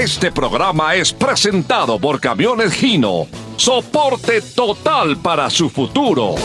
Este 0.00 0.32
programa 0.32 0.94
es 0.94 1.12
presentado 1.12 1.98
por 1.98 2.20
Camiones 2.20 2.72
Gino. 2.72 3.26
Soporte 3.58 4.40
total 4.40 5.18
para 5.18 5.50
su 5.50 5.68
futuro. 5.68 6.36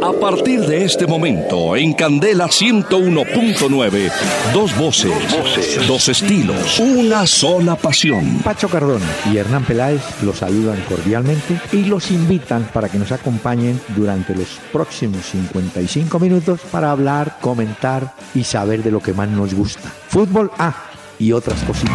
A 0.00 0.12
partir 0.12 0.60
de 0.60 0.84
este 0.84 1.08
momento, 1.08 1.74
en 1.74 1.92
Candela 1.94 2.46
101.9, 2.46 4.12
dos 4.54 4.78
voces, 4.78 5.88
dos 5.88 6.08
estilos, 6.08 6.78
una 6.78 7.26
sola 7.26 7.74
pasión. 7.74 8.38
Pacho 8.44 8.68
Cardona 8.68 9.04
y 9.32 9.36
Hernán 9.36 9.64
Peláez 9.64 10.02
los 10.22 10.38
saludan 10.38 10.80
cordialmente 10.88 11.60
y 11.72 11.82
los 11.86 12.12
invitan 12.12 12.70
para 12.72 12.88
que 12.88 12.98
nos 12.98 13.10
acompañen 13.10 13.80
durante 13.96 14.36
los 14.36 14.60
próximos 14.72 15.26
55 15.26 16.20
minutos 16.20 16.60
para 16.70 16.92
hablar, 16.92 17.38
comentar 17.40 18.14
y 18.36 18.44
saber 18.44 18.84
de 18.84 18.92
lo 18.92 19.00
que 19.00 19.14
más 19.14 19.28
nos 19.28 19.52
gusta. 19.52 19.92
Fútbol 20.06 20.52
A 20.58 20.85
y 21.18 21.32
otras 21.32 21.62
cositas. 21.64 21.94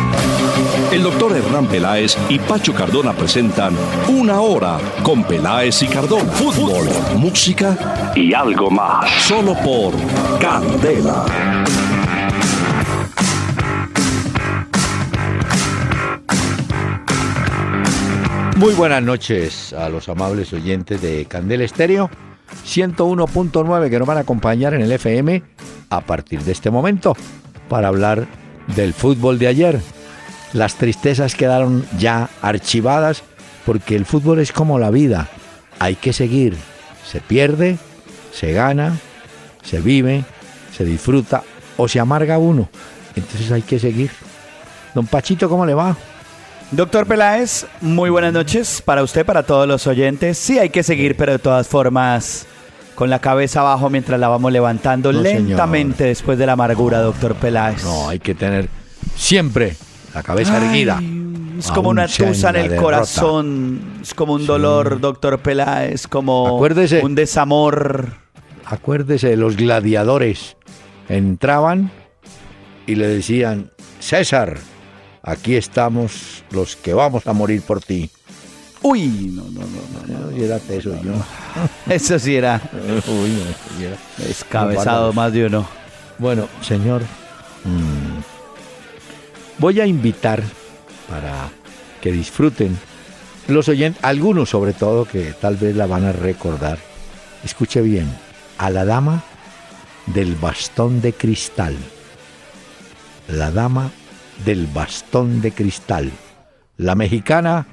El 0.91 1.03
doctor 1.03 1.35
Hernán 1.35 1.67
Peláez 1.67 2.17
y 2.29 2.39
Pacho 2.39 2.73
Cardona 2.73 3.13
presentan 3.13 3.75
Una 4.07 4.41
Hora 4.41 4.79
con 5.03 5.23
Peláez 5.23 5.81
y 5.83 5.87
Cardona. 5.87 6.31
Fútbol, 6.31 6.87
música 7.17 8.13
y 8.15 8.33
algo 8.33 8.69
más. 8.69 9.09
Solo 9.23 9.53
por 9.55 9.93
Candela. 10.39 11.25
Muy 18.57 18.75
buenas 18.75 19.01
noches 19.01 19.73
a 19.73 19.89
los 19.89 20.07
amables 20.07 20.53
oyentes 20.53 21.01
de 21.01 21.25
Candela 21.25 21.63
Estéreo 21.63 22.11
101.9 22.65 23.89
que 23.89 23.97
nos 23.97 24.07
van 24.07 24.17
a 24.17 24.21
acompañar 24.21 24.73
en 24.73 24.81
el 24.81 24.91
FM 24.91 25.41
a 25.89 26.01
partir 26.01 26.43
de 26.43 26.51
este 26.51 26.69
momento 26.69 27.15
para 27.69 27.87
hablar 27.87 28.27
del 28.67 28.93
fútbol 28.93 29.39
de 29.39 29.47
ayer. 29.47 29.81
Las 30.53 30.75
tristezas 30.75 31.35
quedaron 31.35 31.85
ya 31.97 32.29
archivadas 32.41 33.23
porque 33.65 33.95
el 33.95 34.05
fútbol 34.05 34.39
es 34.39 34.51
como 34.51 34.79
la 34.79 34.89
vida. 34.89 35.29
Hay 35.79 35.95
que 35.95 36.13
seguir. 36.13 36.57
Se 37.05 37.21
pierde, 37.21 37.77
se 38.31 38.53
gana, 38.53 38.97
se 39.63 39.79
vive, 39.79 40.23
se 40.75 40.85
disfruta 40.85 41.43
o 41.77 41.87
se 41.87 41.99
amarga 41.99 42.37
uno. 42.37 42.69
Entonces 43.15 43.51
hay 43.51 43.61
que 43.61 43.79
seguir. 43.79 44.11
Don 44.93 45.07
Pachito, 45.07 45.49
¿cómo 45.49 45.65
le 45.65 45.73
va? 45.73 45.95
Doctor 46.71 47.05
Peláez, 47.05 47.65
muy 47.81 48.09
buenas 48.09 48.31
noches 48.31 48.81
para 48.81 49.03
usted, 49.03 49.25
para 49.25 49.43
todos 49.43 49.67
los 49.67 49.87
oyentes. 49.87 50.37
Sí, 50.37 50.57
hay 50.57 50.69
que 50.69 50.83
seguir, 50.83 51.17
pero 51.17 51.33
de 51.33 51.39
todas 51.39 51.67
formas, 51.67 52.47
con 53.01 53.09
la 53.09 53.17
cabeza 53.17 53.61
abajo 53.61 53.89
mientras 53.89 54.19
la 54.19 54.27
vamos 54.27 54.51
levantando 54.51 55.11
No, 55.11 55.23
lentamente 55.23 55.97
señor. 55.97 56.09
después 56.09 56.37
de 56.37 56.45
la 56.45 56.51
amargura, 56.51 56.99
doctor 56.99 57.33
Peláez. 57.33 57.83
No, 57.83 58.09
hay 58.09 58.19
que 58.19 58.35
tener 58.35 58.69
siempre 59.15 59.75
la 60.13 60.21
cabeza 60.21 60.55
Ay, 60.57 60.65
erguida. 60.67 61.01
Es 61.57 61.71
como 61.71 61.89
una 61.89 62.05
tusa 62.05 62.51
en 62.51 62.57
el 62.57 62.61
derrota. 62.69 62.81
corazón, 62.83 63.81
es 64.03 64.13
como 64.13 64.33
un 64.33 64.45
dolor, 64.45 64.99
doctor 65.01 65.39
Peláez, 65.39 66.05
como 66.05 66.45
Acuérdese. 66.57 67.01
un 67.03 67.15
desamor. 67.15 68.17
Acuérdese 68.65 69.29
de 69.29 69.37
los 69.37 69.57
gladiadores. 69.57 70.55
Entraban 71.09 71.89
y 72.85 72.93
le 72.93 73.07
decían, 73.07 73.71
César, 73.99 74.59
aquí 75.23 75.55
estamos 75.55 76.43
los 76.51 76.75
que 76.75 76.93
vamos 76.93 77.25
a 77.25 77.33
morir 77.33 77.63
por 77.63 77.81
ti. 77.81 78.11
Uy, 78.83 79.31
no, 79.35 79.43
no, 79.43 79.61
no, 79.61 80.07
no. 80.07 80.31
No, 80.31 80.37
era 80.43 80.59
teso, 80.59 80.99
yo. 81.03 81.13
Eso 81.93 82.17
sí 82.17 82.35
era 82.35 82.59
Uy, 83.07 83.29
no, 83.29 83.79
y 83.79 83.83
era- 83.85 83.97
descabezado 84.17 85.13
más 85.13 85.31
de 85.33 85.45
uno. 85.45 85.67
Bueno, 86.17 86.47
señor, 86.61 87.01
mm, 87.63 88.19
voy 89.59 89.79
a 89.81 89.85
invitar 89.85 90.41
para 91.09 91.49
que 92.01 92.11
disfruten 92.11 92.77
los 93.47 93.67
oyentes, 93.69 94.03
algunos 94.03 94.49
sobre 94.49 94.73
todo 94.73 95.05
que 95.05 95.33
tal 95.33 95.57
vez 95.57 95.75
la 95.75 95.85
van 95.85 96.05
a 96.05 96.11
recordar. 96.11 96.79
Escuche 97.43 97.81
bien, 97.81 98.07
a 98.57 98.69
la 98.69 98.85
dama 98.85 99.23
del 100.07 100.35
bastón 100.35 101.01
de 101.01 101.13
cristal. 101.13 101.75
La 103.27 103.51
dama 103.51 103.91
del 104.45 104.65
bastón 104.67 105.41
de 105.41 105.51
cristal. 105.51 106.11
La 106.77 106.95
mexicana 106.95 107.65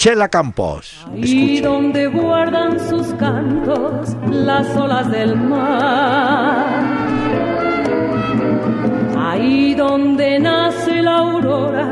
Chela 0.00 0.28
Campos. 0.28 1.06
Y 1.14 1.60
donde 1.60 2.06
guardan 2.06 2.80
sus 2.88 3.08
cantos 3.16 4.16
las 4.30 4.74
olas 4.74 5.10
del 5.10 5.36
mar. 5.36 6.64
Ahí 9.18 9.74
donde 9.74 10.38
nace 10.38 11.02
la 11.02 11.18
aurora, 11.18 11.90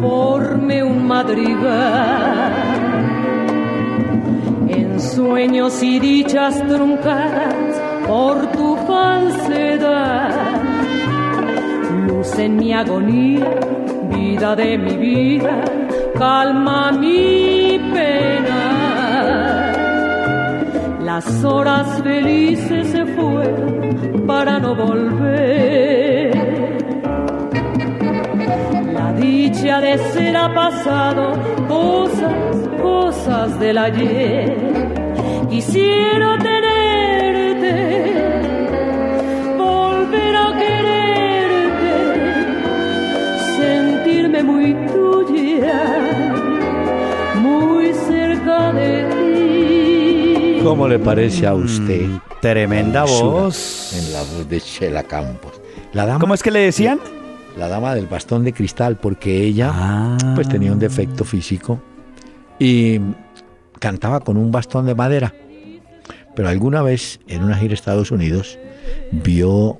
forme 0.00 0.82
un 0.82 1.06
madrigal. 1.06 2.54
En 4.68 4.98
sueños 4.98 5.82
y 5.82 6.00
dichas 6.00 6.66
truncadas 6.66 7.78
por 8.08 8.50
tu 8.52 8.76
falsedad. 8.86 10.30
Luz 12.06 12.38
en 12.38 12.56
mi 12.56 12.72
agonía, 12.72 13.60
vida 14.16 14.56
de 14.56 14.78
mi 14.78 14.96
vida, 14.96 15.64
calma 16.18 16.92
mi 16.92 17.78
pena. 17.92 18.62
Las 21.00 21.44
horas 21.44 22.02
felices 22.02 22.88
se 22.88 23.04
fueron 23.06 24.24
para 24.26 24.58
no 24.58 24.74
volver. 24.74 26.32
La 28.94 29.12
dicha 29.14 29.80
de 29.80 29.98
ser 29.98 30.36
ha 30.36 30.52
pasado, 30.54 31.32
cosas, 31.68 32.34
cosas 32.80 33.60
del 33.60 33.78
ayer. 33.78 34.56
Quisiera 35.50 36.38
tenerte, 36.38 37.72
¿Cómo 50.72 50.88
le 50.88 50.98
parece 50.98 51.46
a 51.46 51.52
usted? 51.52 52.06
Tremenda 52.40 53.00
Hermosura 53.02 53.30
voz. 53.30 53.92
En 53.94 54.10
la 54.14 54.20
voz 54.20 54.48
de 54.48 54.58
Chela 54.58 55.02
Campos. 55.02 55.60
La 55.92 56.06
dama, 56.06 56.18
¿Cómo 56.18 56.32
es 56.32 56.42
que 56.42 56.50
le 56.50 56.60
decían? 56.60 56.98
la 57.58 57.68
dama 57.68 57.94
del 57.94 58.06
bastón 58.06 58.42
de 58.42 58.54
cristal, 58.54 58.96
porque 58.96 59.42
ella 59.44 59.70
Ah. 59.70 60.16
pues 60.34 60.48
tenía 60.48 60.72
un 60.72 60.78
defecto 60.78 61.24
físico 61.24 61.78
y 62.58 62.98
cantaba 63.80 64.20
con 64.20 64.38
un 64.38 64.50
bastón 64.50 64.86
de 64.86 64.94
madera. 64.94 65.34
Pero 66.34 66.48
alguna 66.48 66.80
vez 66.80 67.20
en 67.28 67.44
una 67.44 67.56
gira 67.58 67.72
a 67.72 67.74
Estados 67.74 68.10
Unidos 68.10 68.58
vio 69.10 69.78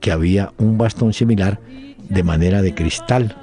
que 0.00 0.12
había 0.12 0.52
un 0.58 0.76
bastón 0.76 1.14
similar 1.14 1.60
de 2.10 2.22
madera 2.22 2.60
de 2.60 2.74
cristal. 2.74 3.34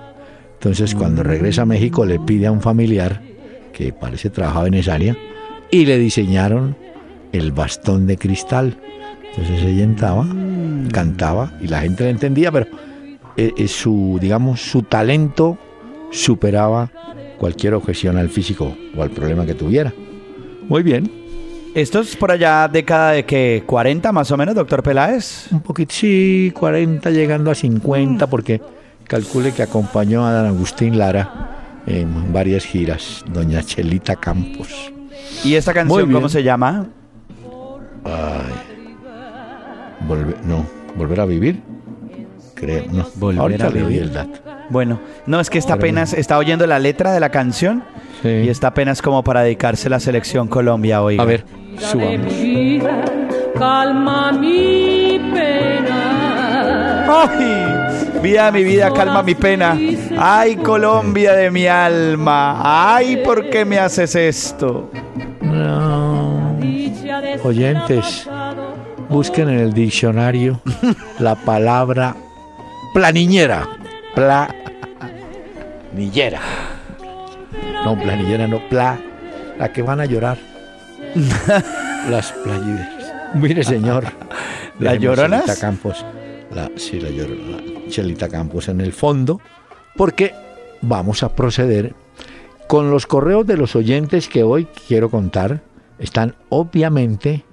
Entonces 0.60 0.94
cuando 0.94 1.24
regresa 1.24 1.64
a 1.64 1.66
México 1.66 2.06
le 2.06 2.20
pide 2.20 2.46
a 2.46 2.52
un 2.52 2.62
familiar 2.62 3.20
que 3.74 3.92
parece 3.94 4.30
trabajaba 4.30 4.68
en 4.68 4.76
esa 4.76 4.94
área 4.94 5.18
y 5.74 5.88
le 5.88 5.98
diseñaron 5.98 6.78
el 7.32 7.52
bastón 7.52 8.06
de 8.06 8.16
cristal. 8.16 8.78
Entonces 9.32 9.64
ella 9.64 9.84
entraba, 9.84 10.24
cantaba 10.92 11.52
y 11.60 11.68
la 11.68 11.82
gente 11.82 12.04
le 12.04 12.12
entendía, 12.12 12.52
pero 12.52 12.68
eh, 13.36 13.52
eh, 13.58 13.68
su, 13.68 14.20
digamos, 14.22 14.62
su 14.62 14.84
talento 14.84 15.58
superaba 16.12 16.92
cualquier 17.40 17.74
objeción 17.74 18.18
al 18.18 18.30
físico 18.30 18.78
o 18.96 19.02
al 19.02 19.10
problema 19.10 19.48
que 19.48 19.56
tuviera. 19.56 19.92
Muy 20.70 20.84
bien, 20.84 21.12
Esto 21.74 22.02
es 22.02 22.16
por 22.16 22.30
allá 22.30 22.68
década 22.72 23.14
de 23.14 23.26
que 23.26 23.64
40 23.66 24.12
más 24.12 24.30
o 24.30 24.38
menos, 24.38 24.54
doctor 24.54 24.84
Peláez. 24.84 25.52
un 25.52 25.62
poquito, 25.62 25.92
sí, 25.92 26.54
40 26.54 27.10
llegando 27.10 27.50
a 27.50 27.56
50, 27.56 28.28
porque 28.28 28.62
calcule 29.08 29.52
que 29.52 29.64
acompañó 29.64 30.24
a 30.24 30.34
Dan 30.34 30.46
Agustín 30.46 31.00
Lara 31.00 31.82
en 31.88 32.32
varias 32.32 32.64
giras, 32.64 33.26
doña 33.34 33.64
Chelita 33.64 34.16
Campos. 34.16 34.94
¿Y 35.44 35.56
esta 35.56 35.74
canción 35.74 36.12
cómo 36.12 36.30
se 36.30 36.44
llama? 36.44 36.86
Volver, 40.08 40.36
no, 40.46 40.66
volver 40.96 41.20
a 41.22 41.26
vivir, 41.26 41.62
creo, 42.56 42.86
no. 42.92 43.06
Volver 43.16 43.40
Ahorita 43.42 43.68
a 43.68 43.70
vivir. 43.70 44.02
el 44.04 44.14
dato. 44.14 44.40
Bueno, 44.70 45.00
no, 45.26 45.40
es 45.40 45.50
que 45.50 45.58
está 45.58 45.76
apenas, 45.76 46.14
está 46.14 46.38
oyendo 46.38 46.68
la 46.68 46.80
letra 46.80 47.14
de 47.14 47.20
la 47.20 47.30
canción 47.30 47.84
Sí. 48.22 48.30
y 48.30 48.50
está 48.50 48.68
apenas 48.68 49.02
como 49.02 49.24
para 49.24 49.42
dedicarse 49.44 49.88
a 49.88 49.92
la 49.92 50.00
selección 50.00 50.48
Colombia 50.48 51.02
hoy. 51.02 51.20
A 51.20 51.26
ver, 51.26 51.44
subamos. 51.78 52.34
calma 53.58 54.32
mi 54.34 55.20
pena. 55.34 56.33
¡Ay! 57.08 58.22
Vida 58.22 58.52
de 58.52 58.52
mi 58.52 58.64
vida, 58.64 58.92
calma 58.94 59.22
mi 59.24 59.36
pena. 59.36 59.78
¡Ay, 60.18 60.56
Colombia 60.58 61.34
de 61.34 61.52
mi 61.52 61.68
alma! 61.68 62.96
¡Ay, 62.96 63.18
por 63.18 63.50
qué 63.50 63.66
me 63.66 63.78
haces 63.80 64.16
esto! 64.16 64.90
No. 65.42 66.58
Oyentes, 67.44 68.28
busquen 69.10 69.50
en 69.50 69.60
el 69.60 69.74
diccionario 69.74 70.62
la 71.20 71.36
palabra 71.36 72.16
planiñera. 72.94 73.68
planillera. 75.92 76.40
No, 77.84 78.00
planillera, 78.00 78.48
no, 78.48 78.60
pla. 78.70 78.98
La 79.60 79.72
que 79.72 79.82
van 79.82 80.00
a 80.00 80.06
llorar. 80.06 80.38
Las 82.10 82.32
playilleras. 82.32 83.14
Mire, 83.34 83.64
señor. 83.64 84.06
¿Las 84.80 84.94
Dejemos 84.94 85.18
lloronas? 85.18 85.46
Chelita 85.46 85.62
Campos. 85.62 86.06
La, 86.54 86.72
sí. 86.76 87.00
Chelita 87.90 88.30
Campos 88.30 88.70
en 88.70 88.82
el 88.82 88.94
fondo. 88.94 89.40
Porque 89.96 90.34
vamos 90.82 91.24
a 91.24 91.36
proceder 91.36 91.96
con 92.68 92.90
los 92.90 93.06
correos 93.06 93.46
de 93.46 93.58
los 93.58 93.76
oyentes 93.76 94.28
que 94.28 94.44
hoy 94.44 94.68
quiero 94.88 95.10
contar. 95.10 95.62
Están 96.00 96.36
obviamente 96.50 97.44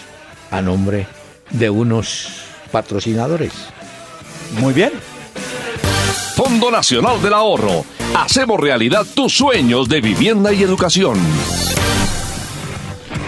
a 0.50 0.61
nombre 0.62 1.06
de 1.50 1.70
unos 1.70 2.29
patrocinadores. 2.70 3.52
Muy 4.61 4.73
bien. 4.73 4.93
Fondo 6.35 6.70
Nacional 6.70 7.20
del 7.20 7.35
Ahorro. 7.35 7.85
Hacemos 8.17 8.58
realidad 8.61 9.05
tus 9.14 9.37
sueños 9.37 9.88
de 9.88 10.00
vivienda 10.00 10.52
y 10.52 10.62
educación. 10.62 11.19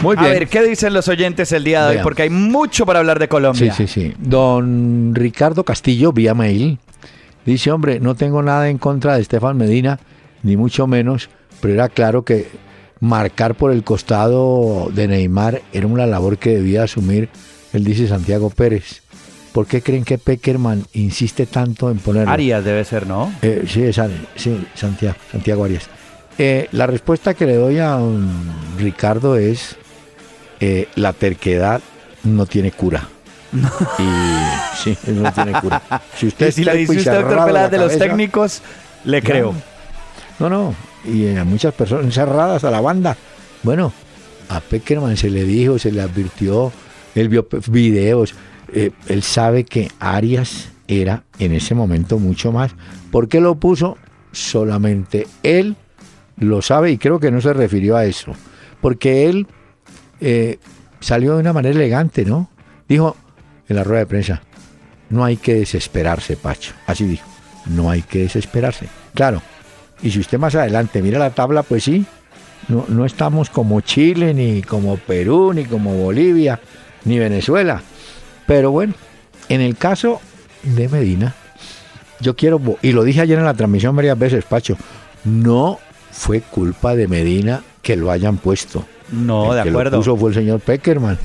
Muy 0.03 0.17
A 0.17 0.23
ver, 0.23 0.49
¿qué 0.49 0.62
dicen 0.62 0.95
los 0.95 1.09
oyentes 1.09 1.53
el 1.53 1.62
día 1.62 1.87
de 1.87 1.97
hoy? 1.99 2.03
Porque 2.03 2.23
hay 2.23 2.31
mucho 2.31 2.87
para 2.87 3.01
hablar 3.01 3.19
de 3.19 3.27
Sí, 3.27 3.29
Colombia. 3.29 3.75
sí, 3.75 3.87
sí. 3.87 4.15
Don 4.19 5.15
Ricardo 5.15 5.62
Castillo, 5.65 6.11
vía 6.12 6.33
mail, 6.33 6.79
dice, 7.45 7.71
hombre, 7.71 8.01
no 8.01 8.15
tengo 8.15 8.43
nada 8.43 8.71
en 8.71 8.79
contra 8.79 9.17
de 9.17 9.23
Estefan 9.23 9.59
Medina, 9.59 9.99
ni 10.43 10.57
mucho 10.57 10.87
menos, 10.87 11.29
pero 11.61 11.75
era 11.75 11.91
claro 11.91 12.25
que 12.25 12.49
marcar 13.00 13.55
por 13.55 13.73
el 13.73 13.82
costado 13.82 14.91
de 14.93 15.08
Neymar 15.08 15.62
era 15.73 15.87
una 15.87 16.06
labor 16.06 16.38
que 16.38 16.50
debía 16.50 16.85
asumir, 16.85 17.31
él 17.73 17.85
dice 17.85 18.06
Santiago 18.06 18.50
Pérez. 18.50 19.02
¿Por 19.52 19.67
qué 19.67 19.82
creen 19.82 20.05
que 20.05 20.17
Peckerman 20.17 20.85
insiste 20.93 21.47
tanto 21.47 21.91
en 21.91 21.99
ponerlo? 21.99 22.32
Arias 22.32 22.64
debe 22.64 22.85
ser, 22.85 23.06
¿no? 23.06 23.32
Eh, 23.43 23.64
sí, 23.67 23.82
es 23.82 24.00
sí, 24.37 24.64
Santiago, 24.75 25.17
Santiago 25.32 25.64
Arias. 25.64 25.88
Eh, 26.38 26.69
la 26.70 26.87
respuesta 26.87 27.35
que 27.35 27.47
le 27.47 27.56
doy 27.56 27.79
a 27.79 27.99
Ricardo 28.79 29.37
es 29.37 29.76
eh, 30.61 30.88
la 30.94 31.12
terquedad 31.12 31.81
no 32.23 32.47
tiene 32.47 32.70
cura. 32.70 33.08
Y 33.99 34.76
sí, 34.76 34.97
no 35.08 35.32
tiene 35.32 35.52
cura. 35.61 35.82
Si 36.17 36.26
usted 36.29 36.52
si 36.52 36.62
le 36.62 36.76
dice 36.76 36.99
usted, 36.99 37.70
de 37.70 37.79
los 37.79 37.99
técnicos, 37.99 38.62
le 39.05 39.20
creo. 39.20 39.52
No, 40.38 40.49
no. 40.49 40.75
Y 41.05 41.35
a 41.37 41.44
muchas 41.44 41.75
personas 41.75 42.05
encerradas 42.05 42.64
a 42.64 42.70
la 42.70 42.81
banda. 42.81 43.17
Bueno, 43.62 43.93
a 44.49 44.61
Peckerman 44.61 45.17
se 45.17 45.31
le 45.31 45.44
dijo, 45.44 45.79
se 45.79 45.93
le 45.93 46.00
advirtió, 46.00 46.73
él 47.14 47.29
vio 47.29 47.47
videos. 47.69 48.35
eh, 48.73 48.91
él 49.08 49.23
sabe 49.23 49.64
que 49.64 49.91
Arias 49.99 50.69
era 50.87 51.25
en 51.38 51.52
ese 51.52 51.75
momento 51.75 52.19
mucho 52.19 52.52
más. 52.52 52.73
¿Por 53.11 53.29
qué 53.29 53.41
lo 53.41 53.55
puso? 53.56 53.97
Solamente 54.32 55.26
él 55.43 55.76
lo 56.37 56.62
sabe 56.62 56.91
y 56.91 56.99
creo 56.99 57.20
que 57.20 57.31
no 57.31 57.41
se 57.41 57.52
refirió 57.52 57.97
a 57.97 58.05
eso. 58.05 58.32
Porque 58.81 59.29
él 59.29 59.47
eh, 60.20 60.58
salió 61.00 61.35
de 61.35 61.41
una 61.41 61.52
manera 61.52 61.75
elegante, 61.75 62.25
¿no? 62.25 62.50
Dijo 62.88 63.17
en 63.69 63.76
la 63.76 63.85
rueda 63.85 64.00
de 64.00 64.06
prensa, 64.06 64.43
no 65.11 65.25
hay 65.25 65.37
que 65.37 65.55
desesperarse, 65.55 66.37
Pacho. 66.37 66.73
Así 66.87 67.05
dijo, 67.05 67.26
no 67.67 67.91
hay 67.91 68.02
que 68.02 68.20
desesperarse. 68.20 68.88
Claro, 69.14 69.43
y 70.02 70.11
si 70.11 70.20
usted 70.20 70.38
más 70.38 70.55
adelante 70.55 71.02
mira 71.02 71.19
la 71.19 71.31
tabla, 71.31 71.62
pues 71.62 71.85
sí, 71.85 72.05
no, 72.69 72.85
no 72.88 73.05
estamos 73.05 73.50
como 73.50 73.81
Chile, 73.81 74.35
ni 74.35 74.62
como 74.62 74.97
Perú, 74.97 75.52
ni 75.52 75.64
como 75.64 75.94
Bolivia, 75.94 76.61
ni 77.05 77.19
Venezuela. 77.19 77.82
Pero 78.47 78.70
bueno, 78.70 78.94
en 79.49 79.61
el 79.61 79.76
caso 79.76 80.20
de 80.62 80.88
Medina, 80.88 81.35
yo 82.20 82.37
quiero, 82.37 82.61
y 82.82 82.93
lo 82.93 83.05
dije 83.05 83.20
ayer 83.20 83.38
en 83.38 83.44
la 83.44 83.55
transmisión 83.55 83.97
varias 83.97 84.19
veces, 84.19 84.44
Pacho, 84.44 84.76
no 85.25 85.79
fue 86.11 86.41
culpa 86.41 86.94
de 86.94 87.08
Medina 87.08 87.62
que 87.82 87.97
lo 87.97 88.11
hayan 88.11 88.37
puesto. 88.37 88.85
No, 89.11 89.50
El 89.52 89.58
de 89.58 89.62
que 89.64 89.70
lo 89.70 89.79
acuerdo. 89.79 89.99
puso 89.99 90.17
fue 90.17 90.31
el 90.31 90.35
señor 90.35 90.61
Peckerman. 90.61 91.19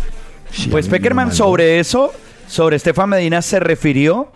Pues 0.72 0.88
Peckerman 0.88 1.33
sobre 1.33 1.80
eso, 1.80 2.12
sobre 2.48 2.77
Estefan 2.77 3.10
Medina, 3.10 3.42
se 3.42 3.60
refirió 3.60 4.31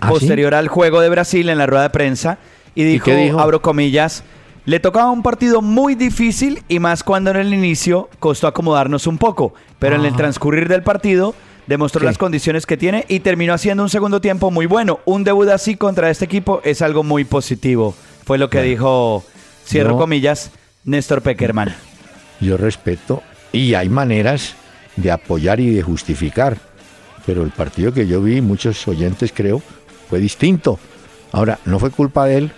¿Ah, 0.00 0.08
posterior 0.08 0.54
al 0.54 0.68
juego 0.68 1.00
de 1.00 1.08
Brasil 1.08 1.48
en 1.48 1.58
la 1.58 1.66
rueda 1.66 1.84
de 1.84 1.90
prensa 1.90 2.38
y 2.74 2.84
dijo, 2.84 3.10
abro 3.38 3.60
comillas, 3.62 4.24
le 4.64 4.80
tocaba 4.80 5.10
un 5.10 5.22
partido 5.22 5.60
muy 5.62 5.94
difícil 5.94 6.62
y 6.68 6.78
más 6.78 7.02
cuando 7.04 7.30
en 7.30 7.36
el 7.36 7.52
inicio 7.54 8.08
costó 8.18 8.46
acomodarnos 8.46 9.06
un 9.06 9.18
poco, 9.18 9.54
pero 9.78 9.96
en 9.96 10.04
el 10.04 10.14
Ah. 10.14 10.16
transcurrir 10.16 10.68
del 10.68 10.82
partido 10.82 11.34
demostró 11.66 12.00
Sí. 12.00 12.06
las 12.06 12.18
condiciones 12.18 12.66
que 12.66 12.76
tiene 12.76 13.04
y 13.08 13.20
terminó 13.20 13.52
haciendo 13.54 13.82
un 13.82 13.90
segundo 13.90 14.20
tiempo 14.20 14.50
muy 14.50 14.66
bueno. 14.66 15.00
Un 15.04 15.24
debut 15.24 15.48
así 15.48 15.76
contra 15.76 16.10
este 16.10 16.24
equipo 16.24 16.60
es 16.64 16.82
algo 16.82 17.02
muy 17.02 17.24
positivo, 17.24 17.94
fue 18.24 18.38
lo 18.38 18.48
que 18.50 18.58
Bueno. 18.58 18.70
dijo, 18.70 19.24
cierro 19.66 19.90
No. 19.92 19.98
comillas, 19.98 20.50
Néstor 20.84 21.22
Peckerman. 21.22 21.74
Yo 22.40 22.56
respeto 22.56 23.22
y 23.52 23.74
hay 23.74 23.88
maneras 23.88 24.54
de 24.96 25.10
apoyar 25.10 25.60
y 25.60 25.70
de 25.74 25.82
justificar. 25.82 26.56
Pero 27.26 27.42
el 27.42 27.50
partido 27.50 27.92
que 27.94 28.06
yo 28.06 28.20
vi, 28.20 28.42
muchos 28.42 28.86
oyentes 28.86 29.32
creo, 29.34 29.62
fue 30.10 30.18
distinto. 30.20 30.78
Ahora, 31.34 31.58
no 31.64 31.80
fue 31.80 31.90
culpa 31.90 32.26
de 32.26 32.36
él. 32.36 32.52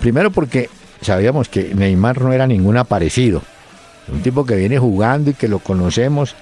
Primero 0.00 0.32
porque 0.32 0.68
sabíamos 1.00 1.48
que 1.48 1.72
Neymar 1.72 2.20
no 2.20 2.32
era 2.32 2.48
ningún 2.48 2.76
aparecido. 2.76 3.42
Un 4.12 4.22
tipo 4.22 4.44
que 4.44 4.56
viene 4.56 4.76
jugando 4.76 5.30
y 5.30 5.34
que 5.34 5.46
lo 5.46 5.60
conocemos 5.60 6.34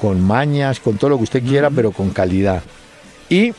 con 0.00 0.20
mañas, 0.20 0.80
con 0.80 0.96
todo 0.96 1.10
lo 1.10 1.18
que 1.18 1.22
usted 1.22 1.44
quiera, 1.44 1.70
pero 1.70 1.92
con 1.92 2.10
calidad. 2.10 2.64
Y 3.28 3.52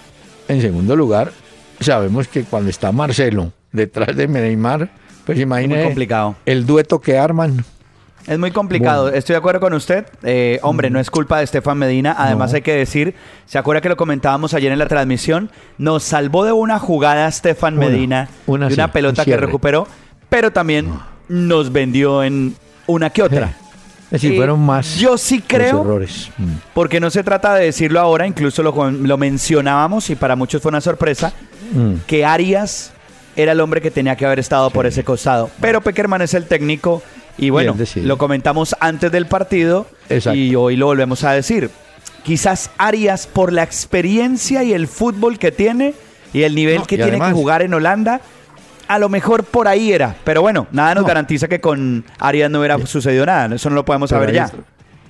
en 0.49 0.61
segundo 0.61 0.97
lugar, 0.97 1.31
sabemos 1.79 2.27
que 2.27 2.43
cuando 2.43 2.69
está 2.69 2.91
Marcelo 2.91 3.53
detrás 3.71 4.17
de 4.17 4.27
Neymar, 4.27 4.89
pues 5.25 5.39
imagine 5.39 5.81
complicado. 5.81 6.35
el 6.45 6.65
dueto 6.65 6.99
que 6.99 7.17
arman. 7.17 7.63
Es 8.27 8.37
muy 8.37 8.51
complicado, 8.51 9.03
Bueno. 9.03 9.17
estoy 9.17 9.33
de 9.33 9.37
acuerdo 9.37 9.59
con 9.59 9.73
usted. 9.73 10.05
Eh, 10.23 10.59
hombre, 10.61 10.89
no 10.89 10.99
es 10.99 11.09
culpa 11.09 11.39
de 11.39 11.43
Estefan 11.45 11.77
Medina. 11.77 12.15
Además, 12.17 12.51
No. 12.51 12.57
hay 12.57 12.61
que 12.61 12.75
decir, 12.75 13.15
¿se 13.45 13.57
acuerda 13.57 13.81
que 13.81 13.89
lo 13.89 13.97
comentábamos 13.97 14.53
ayer 14.53 14.71
en 14.71 14.77
la 14.79 14.87
transmisión? 14.87 15.49
Nos 15.77 16.03
salvó 16.03 16.45
de 16.45 16.51
una 16.51 16.77
jugada 16.79 17.27
Estefan 17.27 17.77
Medina, 17.77 18.29
una 18.45 18.67
de 18.67 18.75
una 18.75 18.85
sí, 18.85 18.91
pelota 18.93 19.23
un 19.23 19.25
que 19.25 19.37
recuperó, 19.37 19.87
pero 20.29 20.51
también 20.51 20.91
nos 21.27 21.71
vendió 21.71 22.23
en 22.23 22.55
una 22.85 23.09
que 23.09 23.23
otra. 23.23 23.53
Es 24.05 24.21
decir, 24.21 24.35
fueron 24.35 24.59
más 24.59 24.97
yo 24.97 25.17
sí 25.17 25.37
los 25.37 25.47
creo- 25.47 25.81
errores. 25.81 26.29
Mm. 26.37 26.51
Porque 26.73 26.99
no 26.99 27.09
se 27.09 27.23
trata 27.23 27.55
de 27.55 27.65
decirlo 27.65 27.99
ahora, 28.01 28.27
incluso 28.27 28.61
lo, 28.61 28.91
lo 28.91 29.17
mencionábamos 29.17 30.09
y 30.09 30.15
para 30.15 30.35
muchos 30.35 30.61
fue 30.61 30.69
una 30.69 30.81
sorpresa, 30.81 31.31
Mm. 31.73 31.93
que 32.05 32.25
Arias 32.25 32.91
era 33.37 33.53
el 33.53 33.61
hombre 33.61 33.79
que 33.81 33.89
tenía 33.89 34.17
que 34.17 34.25
haber 34.25 34.39
estado 34.39 34.69
por 34.69 34.85
ese 34.85 35.05
costado. 35.05 35.49
Pero 35.61 35.79
Peckerman 35.81 36.21
es 36.21 36.33
el 36.33 36.45
técnico 36.45 37.01
y 37.41 37.49
bueno, 37.49 37.73
Bien 37.73 38.07
lo 38.07 38.17
comentamos 38.17 38.75
antes 38.79 39.11
del 39.11 39.25
partido 39.25 39.87
Exacto. 40.09 40.37
y 40.37 40.55
hoy 40.55 40.77
lo 40.77 40.85
volvemos 40.85 41.23
a 41.25 41.33
decir. 41.33 41.69
Quizás 42.23 42.69
Arias 42.77 43.27
por 43.27 43.51
la 43.51 43.63
experiencia 43.63 44.63
y 44.63 44.73
el 44.73 44.87
fútbol 44.87 45.39
que 45.39 45.51
tiene 45.51 45.93
y 46.33 46.43
el 46.43 46.55
nivel 46.55 46.77
No, 46.77 46.85
que 46.85 46.95
tiene 46.97 47.19
que 47.19 47.31
jugar 47.31 47.63
en 47.63 47.73
Holanda, 47.73 48.21
a 48.87 48.99
lo 48.99 49.09
mejor 49.09 49.43
por 49.43 49.67
ahí 49.67 49.91
era. 49.91 50.15
Pero 50.23 50.41
bueno, 50.41 50.67
nada 50.71 50.93
nos 50.95 51.01
No. 51.03 51.07
garantiza 51.07 51.47
que 51.47 51.59
con 51.59 52.05
Arias 52.19 52.49
no 52.51 52.59
hubiera 52.59 52.77
sucedido 52.85 53.25
nada. 53.25 53.55
Eso 53.55 53.69
no 53.69 53.75
lo 53.75 53.85
podemos 53.85 54.09
Pero 54.11 54.21
saber 54.21 54.35
ya. 54.35 54.51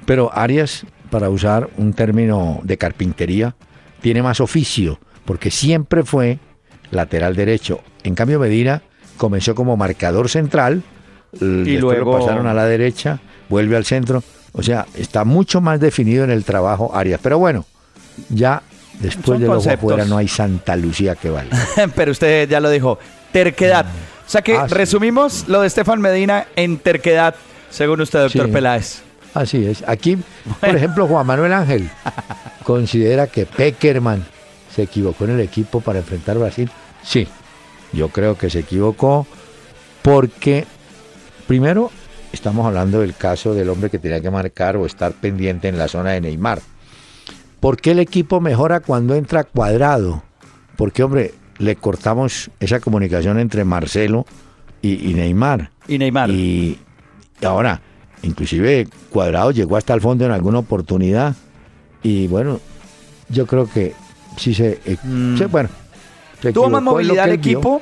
Pero 0.05 0.31
Arias, 0.33 0.85
para 1.09 1.29
usar 1.29 1.69
un 1.77 1.93
término 1.93 2.61
de 2.63 2.77
carpintería, 2.77 3.55
tiene 4.01 4.23
más 4.23 4.39
oficio, 4.39 4.99
porque 5.25 5.51
siempre 5.51 6.03
fue 6.03 6.39
lateral 6.91 7.35
derecho. 7.35 7.81
En 8.03 8.15
cambio, 8.15 8.39
Medina 8.39 8.81
comenzó 9.17 9.53
como 9.53 9.75
marcador 9.77 10.29
central, 10.29 10.81
Y 11.39 11.77
luego- 11.77 12.11
lo 12.11 12.19
pasaron 12.19 12.47
a 12.47 12.53
la 12.53 12.65
derecha, 12.65 13.19
vuelve 13.49 13.75
al 13.77 13.85
centro. 13.85 14.23
O 14.53 14.61
sea, 14.63 14.85
está 14.95 15.23
mucho 15.23 15.61
más 15.61 15.79
definido 15.79 16.23
en 16.23 16.31
el 16.31 16.43
trabajo 16.43 16.91
Arias. 16.93 17.19
Pero 17.23 17.39
bueno, 17.39 17.65
ya 18.29 18.61
después 18.99 19.41
ojo 19.41 19.53
conceptos. 19.53 19.79
afuera 19.91 20.05
no 20.05 20.17
hay 20.17 20.27
Santa 20.27 20.75
Lucía 20.75 21.15
que 21.15 21.29
valga. 21.29 21.57
Pero 21.95 22.11
usted 22.11 22.49
ya 22.49 22.59
lo 22.59 22.69
dijo, 22.69 22.99
terquedad. 23.31 23.85
O 24.27 24.29
sea 24.29 24.41
que 24.41 24.55
Ah, 24.57 24.67
sí. 24.67 24.75
resumimos 24.75 25.45
lo 25.47 25.61
de 25.61 25.67
Estefan 25.67 26.01
Medina 26.01 26.47
en 26.55 26.77
terquedad, 26.79 27.35
según 27.69 28.01
usted, 28.01 28.19
doctor 28.19 28.47
Sí. 28.47 28.51
Peláez. 28.51 29.01
Así 29.33 29.65
es. 29.65 29.83
Aquí, 29.87 30.17
por 30.59 30.75
ejemplo, 30.75 31.07
Juan 31.07 31.25
Manuel 31.25 31.53
Ángel 31.53 31.89
considera 32.63 33.27
que 33.27 33.45
Peckerman 33.45 34.25
se 34.75 34.83
equivocó 34.83 35.23
en 35.25 35.31
el 35.31 35.39
equipo 35.39 35.79
para 35.81 35.99
enfrentar 35.99 36.35
a 36.35 36.39
Brasil. 36.39 36.69
Sí, 37.03 37.27
yo 37.93 38.09
creo 38.09 38.37
que 38.37 38.49
se 38.49 38.59
equivocó 38.59 39.25
porque, 40.01 40.65
primero, 41.47 41.91
estamos 42.31 42.65
hablando 42.65 43.01
del 43.01 43.15
caso 43.15 43.53
del 43.53 43.69
hombre 43.69 43.89
que 43.89 43.99
tenía 43.99 44.21
que 44.21 44.31
marcar 44.31 44.77
o 44.77 44.85
estar 44.85 45.11
pendiente 45.13 45.67
en 45.67 45.77
la 45.77 45.87
zona 45.87 46.11
de 46.11 46.21
Neymar. 46.21 46.61
¿Por 47.59 47.77
qué 47.77 47.91
el 47.91 47.99
equipo 47.99 48.39
mejora 48.41 48.79
cuando 48.79 49.15
entra 49.15 49.43
cuadrado? 49.43 50.23
Porque, 50.77 51.03
hombre, 51.03 51.33
le 51.59 51.75
cortamos 51.75 52.49
esa 52.59 52.79
comunicación 52.79 53.37
entre 53.39 53.63
Marcelo 53.65 54.25
y, 54.81 55.09
y 55.09 55.13
Neymar. 55.13 55.69
Y 55.87 55.97
Neymar. 55.99 56.29
Y 56.31 56.79
ahora, 57.43 57.81
inclusive 58.23 58.87
Cuadrado 59.11 59.51
llegó 59.51 59.77
hasta 59.77 59.93
el 59.93 60.01
fondo 60.01 60.25
en 60.25 60.31
alguna 60.31 60.59
oportunidad. 60.59 61.35
Y 62.01 62.27
bueno, 62.27 62.59
yo 63.29 63.45
creo 63.45 63.69
que 63.69 63.93
sí 64.37 64.55
se... 64.55 64.79
eh, 64.85 64.97
Mm. 65.03 65.37
se- 65.37 65.45
bueno. 65.45 65.69
se 66.41 66.51
Tuvo 66.51 66.69
más 66.69 66.81
movilidad 66.81 67.29
el 67.29 67.37
vio. 67.37 67.81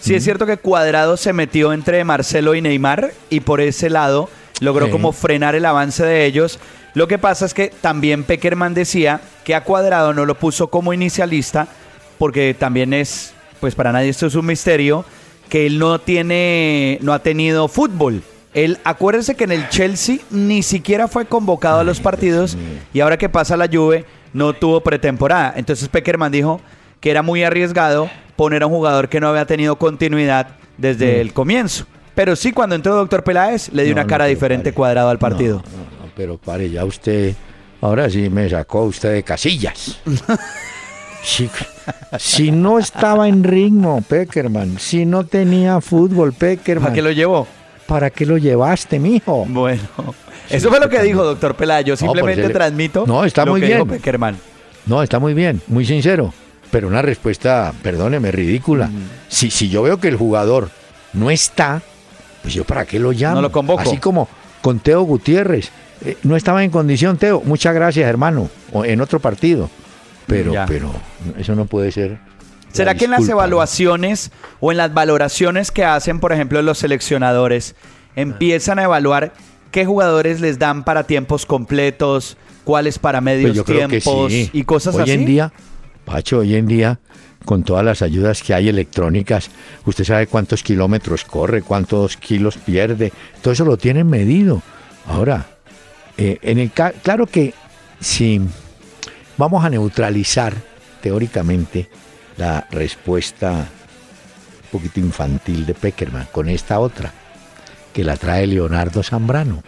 Sí 0.00 0.14
es 0.14 0.24
cierto 0.24 0.46
que 0.46 0.56
Cuadrado 0.56 1.16
se 1.16 1.32
metió 1.32 1.72
entre 1.72 2.04
Marcelo 2.04 2.54
y 2.54 2.60
Neymar 2.60 3.12
y 3.30 3.40
por 3.40 3.60
ese 3.60 3.90
lado 3.90 4.28
logró 4.60 4.86
Sí. 4.86 4.92
como 4.92 5.12
frenar 5.12 5.54
el 5.54 5.64
avance 5.64 6.04
de 6.04 6.24
ellos. 6.26 6.58
Lo 6.94 7.08
que 7.08 7.18
pasa 7.18 7.44
es 7.44 7.54
que 7.54 7.72
también 7.80 8.24
Peckerman 8.24 8.72
decía 8.74 9.20
que 9.44 9.54
a 9.54 9.64
Cuadrado 9.64 10.14
no 10.14 10.24
lo 10.24 10.34
puso 10.36 10.68
como 10.68 10.92
inicialista 10.92 11.66
porque 12.18 12.54
también 12.58 12.92
es, 12.94 13.34
pues 13.60 13.74
para 13.74 13.92
nadie 13.92 14.08
esto 14.10 14.26
es 14.26 14.34
un 14.34 14.46
misterio, 14.46 15.04
que 15.48 15.66
él 15.66 15.78
no 15.78 15.98
tiene, 16.00 16.98
no 17.02 17.12
ha 17.12 17.18
tenido 17.18 17.68
fútbol. 17.68 18.22
Él, 18.54 18.78
acuérdense 18.84 19.34
que 19.34 19.44
en 19.44 19.52
el 19.52 19.68
Chelsea 19.68 20.16
ni 20.30 20.62
siquiera 20.62 21.08
fue 21.08 21.26
convocado 21.26 21.80
a 21.80 21.84
los 21.84 22.00
partidos 22.00 22.56
y 22.94 23.00
ahora 23.00 23.18
que 23.18 23.28
pasa 23.28 23.56
la 23.58 23.68
Juve 23.70 24.06
no 24.32 24.54
tuvo 24.54 24.80
pretemporada. 24.80 25.52
Entonces 25.56 25.88
Peckerman 25.90 26.32
dijo 26.32 26.60
que 27.00 27.10
era 27.10 27.20
muy 27.22 27.44
arriesgado 27.44 28.08
poner 28.36 28.62
a 28.62 28.66
un 28.66 28.72
jugador 28.72 29.08
que 29.08 29.20
no 29.20 29.28
había 29.28 29.46
tenido 29.46 29.76
continuidad 29.76 30.48
desde 30.78 31.20
el 31.20 31.32
comienzo. 31.32 31.86
Pero 32.14 32.36
sí, 32.36 32.52
cuando 32.52 32.74
entró 32.74 32.94
Doctor 32.94 33.22
Peláez, 33.24 33.70
le 33.72 33.84
dio 33.84 33.94
No, 33.94 34.00
una 34.00 34.06
cara 34.08 34.24
diferente 34.26 34.70
pare. 34.70 34.74
cuadrado 34.74 35.10
al 35.10 35.18
partido. 35.18 35.56
No, 35.56 36.08
pero 36.16 36.38
pare, 36.38 36.70
ya 36.70 36.84
usted, 36.84 37.34
ahora 37.80 38.08
sí 38.08 38.30
me 38.30 38.48
sacó 38.48 38.84
usted 38.84 39.12
de 39.12 39.22
casillas. 39.22 40.00
Si, 41.22 41.50
si 42.20 42.52
no 42.52 42.78
estaba 42.78 43.26
en 43.26 43.42
ritmo, 43.42 44.00
Peckerman, 44.08 44.78
si 44.78 45.04
no 45.04 45.24
tenía 45.26 45.80
fútbol, 45.80 46.32
Peckerman, 46.32 46.84
¿Para 46.84 46.94
qué 46.94 47.02
lo 47.02 47.10
llevó? 47.10 47.48
¿para 47.88 48.10
qué 48.10 48.24
lo 48.26 48.38
llevaste, 48.38 49.00
mijo? 49.00 49.44
Bueno, 49.48 49.82
eso 50.48 50.68
fue 50.70 50.78
lo 50.78 50.88
que 50.88 51.02
dijo 51.02 51.24
Doctor 51.24 51.56
Peláez. 51.56 51.84
Yo 51.84 51.96
simplemente 51.96 52.48
transmito 52.50 53.06
No, 53.08 53.24
está 53.24 53.44
lo 53.44 53.52
muy 53.52 53.60
que 53.60 53.66
dijo 53.66 53.84
bien. 53.84 53.96
Peckerman. 53.98 54.36
No, 54.86 55.02
está 55.02 55.18
muy 55.18 55.34
bien, 55.34 55.60
muy 55.66 55.84
sincero, 55.84 56.32
pero 56.76 56.88
una 56.88 57.00
respuesta, 57.00 57.72
perdóneme, 57.82 58.30
ridícula. 58.30 58.90
Si, 59.28 59.50
si 59.50 59.70
yo 59.70 59.82
veo 59.82 59.98
que 59.98 60.08
el 60.08 60.16
jugador 60.16 60.68
no 61.14 61.30
está, 61.30 61.80
pues 62.42 62.52
yo 62.52 62.64
para 62.64 62.84
qué 62.84 62.98
lo 62.98 63.12
llamo. 63.12 63.36
No 63.36 63.40
lo 63.40 63.50
convoco. 63.50 63.80
Así 63.80 63.96
como 63.96 64.28
con 64.60 64.78
Teo 64.80 65.00
Gutiérrez. 65.00 65.70
Eh, 66.04 66.18
no 66.22 66.36
estaba 66.36 66.62
en 66.62 66.70
condición, 66.70 67.16
Teo. 67.16 67.40
Muchas 67.46 67.74
gracias, 67.74 68.06
hermano. 68.06 68.50
O 68.74 68.84
en 68.84 69.00
otro 69.00 69.20
partido. 69.20 69.70
Pero, 70.26 70.52
Ya. 70.52 70.66
pero 70.66 70.92
eso 71.38 71.54
no 71.54 71.64
puede 71.64 71.90
ser. 71.92 72.18
¿Será 72.72 72.94
que 72.94 73.06
en 73.06 73.12
las 73.12 73.26
evaluaciones 73.26 74.30
o 74.60 74.70
en 74.70 74.76
las 74.76 74.92
valoraciones 74.92 75.70
que 75.70 75.82
hacen, 75.86 76.20
por 76.20 76.34
ejemplo, 76.34 76.60
los 76.60 76.76
seleccionadores, 76.76 77.74
empiezan 78.16 78.78
a 78.80 78.82
evaluar 78.82 79.32
qué 79.70 79.86
jugadores 79.86 80.42
les 80.42 80.58
dan 80.58 80.84
para 80.84 81.04
tiempos 81.04 81.46
completos, 81.46 82.36
cuáles 82.64 82.98
para 82.98 83.22
medios 83.22 83.56
Pues 83.56 83.64
que 83.66 83.72
tiempos 83.72 84.30
sí. 84.30 84.50
y 84.52 84.64
cosas 84.64 84.94
hoy 84.96 85.04
así? 85.04 85.12
en 85.12 85.24
día, 85.24 85.52
Pacho, 86.06 86.38
hoy 86.38 86.54
en 86.54 86.68
día, 86.68 87.00
con 87.44 87.64
todas 87.64 87.84
las 87.84 88.00
ayudas 88.00 88.40
que 88.40 88.54
hay 88.54 88.68
electrónicas, 88.68 89.50
usted 89.84 90.04
sabe 90.04 90.28
cuántos 90.28 90.62
kilómetros 90.62 91.24
corre, 91.24 91.62
cuántos 91.62 92.16
kilos 92.16 92.56
pierde, 92.56 93.12
todo 93.42 93.52
eso 93.52 93.64
lo 93.64 93.76
tienen 93.76 94.06
medido. 94.06 94.62
Ahora, 95.08 95.46
eh, 96.16 96.38
en 96.42 96.58
el 96.58 96.70
claro 96.70 97.26
que 97.26 97.52
si 98.00 98.40
vamos 99.36 99.64
a 99.64 99.68
neutralizar 99.68 100.54
teóricamente 101.02 101.90
la 102.36 102.66
respuesta 102.70 103.50
un 103.52 104.70
poquito 104.70 105.00
infantil 105.00 105.66
de 105.66 105.74
Peckerman 105.74 106.28
con 106.30 106.48
esta 106.48 106.78
otra, 106.78 107.12
que 107.92 108.04
la 108.04 108.16
trae 108.16 108.46
Leonardo 108.46 109.02
Zambrano. 109.02 109.64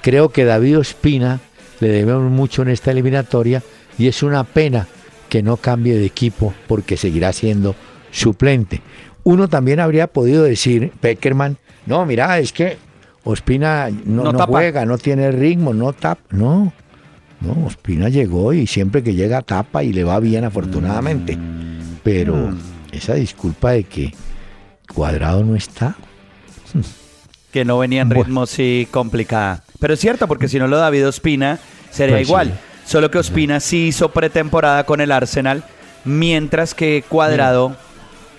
Creo 0.00 0.28
que 0.28 0.44
David 0.44 0.78
Ospina 0.78 1.40
le 1.80 1.88
debemos 1.88 2.30
mucho 2.30 2.62
en 2.62 2.68
esta 2.68 2.92
eliminatoria 2.92 3.62
y 3.98 4.06
es 4.06 4.22
una 4.22 4.44
pena 4.44 4.86
que 5.28 5.42
no 5.42 5.56
cambie 5.56 5.94
de 5.96 6.04
equipo 6.06 6.52
porque 6.66 6.96
seguirá 6.96 7.32
siendo 7.32 7.74
suplente. 8.10 8.80
Uno 9.24 9.48
también 9.48 9.80
habría 9.80 10.06
podido 10.06 10.44
decir, 10.44 10.92
Peckerman, 11.00 11.56
no, 11.86 12.04
mira, 12.06 12.38
es 12.38 12.52
que 12.52 12.78
Ospina 13.24 13.90
no, 13.90 14.24
No 14.24 14.32
no 14.32 14.38
tapa. 14.38 14.52
juega, 14.52 14.84
no 14.86 14.98
tiene 14.98 15.32
ritmo, 15.32 15.74
no 15.74 15.92
tapa. 15.92 16.22
No, 16.30 16.72
no, 17.40 17.66
Ospina 17.66 18.08
llegó 18.08 18.52
y 18.52 18.66
siempre 18.68 19.02
que 19.02 19.14
llega 19.14 19.42
tapa 19.42 19.82
y 19.82 19.92
le 19.92 20.04
va 20.04 20.20
bien 20.20 20.44
afortunadamente. 20.44 21.36
Pero 22.04 22.54
esa 22.92 23.14
disculpa 23.14 23.72
de 23.72 23.82
que 23.84 24.14
Cuadrado 24.94 25.42
no 25.44 25.56
está, 25.56 25.96
Que 27.52 27.64
no 27.64 27.78
venía 27.78 28.02
en 28.02 28.08
Bueno. 28.10 28.22
ritmo 28.24 28.46
sí 28.46 28.86
complicada. 28.90 29.64
Pero 29.80 29.94
es 29.94 30.00
cierto, 30.00 30.28
porque 30.28 30.46
si 30.48 30.58
no 30.58 30.68
lo 30.68 30.76
David 30.78 31.08
Ospina 31.08 31.58
sería 31.90 32.16
Pues 32.16 32.28
sí. 32.28 32.32
Solo 32.86 33.10
que 33.10 33.18
Ospina 33.18 33.60
sí 33.60 33.88
hizo 33.88 34.10
pretemporada 34.12 34.86
con 34.86 35.00
el 35.00 35.10
Arsenal, 35.12 35.64
mientras 36.04 36.72
que 36.74 37.04
Cuadrado 37.08 37.76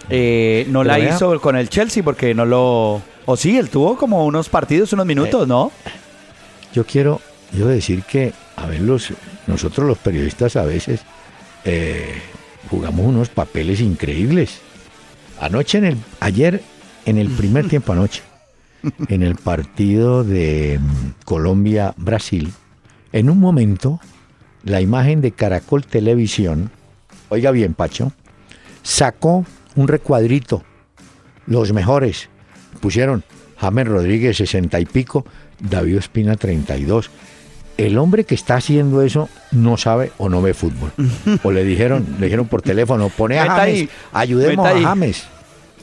eh, 0.10 0.66
no 0.70 0.84
la 0.84 0.98
vea. 0.98 1.14
hizo 1.16 1.40
con 1.42 1.56
el 1.58 1.70
Chelsea 1.70 2.02
porque 2.04 2.34
no 2.34 2.46
lo... 2.46 3.02
O 3.26 3.36
sí, 3.36 3.58
él 3.58 3.70
tuvo 3.70 3.98
como 3.98 4.26
unos 4.26 4.48
partidos, 4.48 4.94
unos 4.94 5.06
minutos, 5.06 5.44
Eh, 5.44 5.48
¿no? 5.48 5.72
yo 6.74 6.86
quiero 6.86 7.20
yo 7.54 7.68
decir 7.68 8.04
que 8.04 8.34
a 8.56 8.68
ver 8.68 8.82
los 8.82 9.12
nosotros 9.48 9.88
los 9.88 9.98
periodistas 9.98 10.56
a 10.58 10.64
veces 10.64 11.02
eh, 11.66 12.22
jugamos 12.70 13.06
unos 13.06 13.30
papeles 13.30 13.80
increíbles 13.80 14.60
anoche 15.40 15.78
en 15.78 15.86
el 15.86 15.98
ayer 16.20 16.62
en 17.06 17.18
el 17.18 17.30
primer 17.30 17.68
tiempo 17.70 17.94
anoche 17.94 18.22
en 19.08 19.24
el 19.24 19.36
partido 19.36 20.24
de 20.24 20.80
Colombia 21.26 21.94
Brasil 21.98 22.54
en 23.14 23.30
un 23.30 23.40
momento 23.40 24.00
la 24.68 24.82
imagen 24.82 25.22
de 25.22 25.32
Caracol 25.32 25.86
Televisión 25.86 26.72
oiga 27.30 27.52
bien 27.52 27.74
Pacho 27.74 28.12
sacó 28.84 29.46
un 29.76 29.88
recuadrito 29.88 30.64
los 31.46 31.74
mejores 31.74 32.30
pusieron 32.78 33.24
James 33.60 33.88
Rodríguez 33.88 34.38
60 34.38 34.80
y 34.80 34.86
pico, 34.86 35.26
David 35.60 35.98
Espina 35.98 36.36
32. 36.36 37.10
El 37.78 37.98
hombre 37.98 38.24
que 38.24 38.36
está 38.36 38.56
haciendo 38.56 39.02
eso 39.02 39.30
no 39.52 39.78
sabe 39.78 40.12
o 40.18 40.30
no 40.30 40.42
ve 40.42 40.54
fútbol. 40.54 40.92
O 41.44 41.52
le 41.52 41.64
dijeron, 41.64 42.06
le 42.20 42.26
dijeron 42.26 42.48
por 42.48 42.62
teléfono, 42.62 43.10
pone 43.10 43.40
a 43.40 43.46
James, 43.46 43.90
ayudemos 44.14 44.66
a 44.66 44.80
James. 44.80 45.28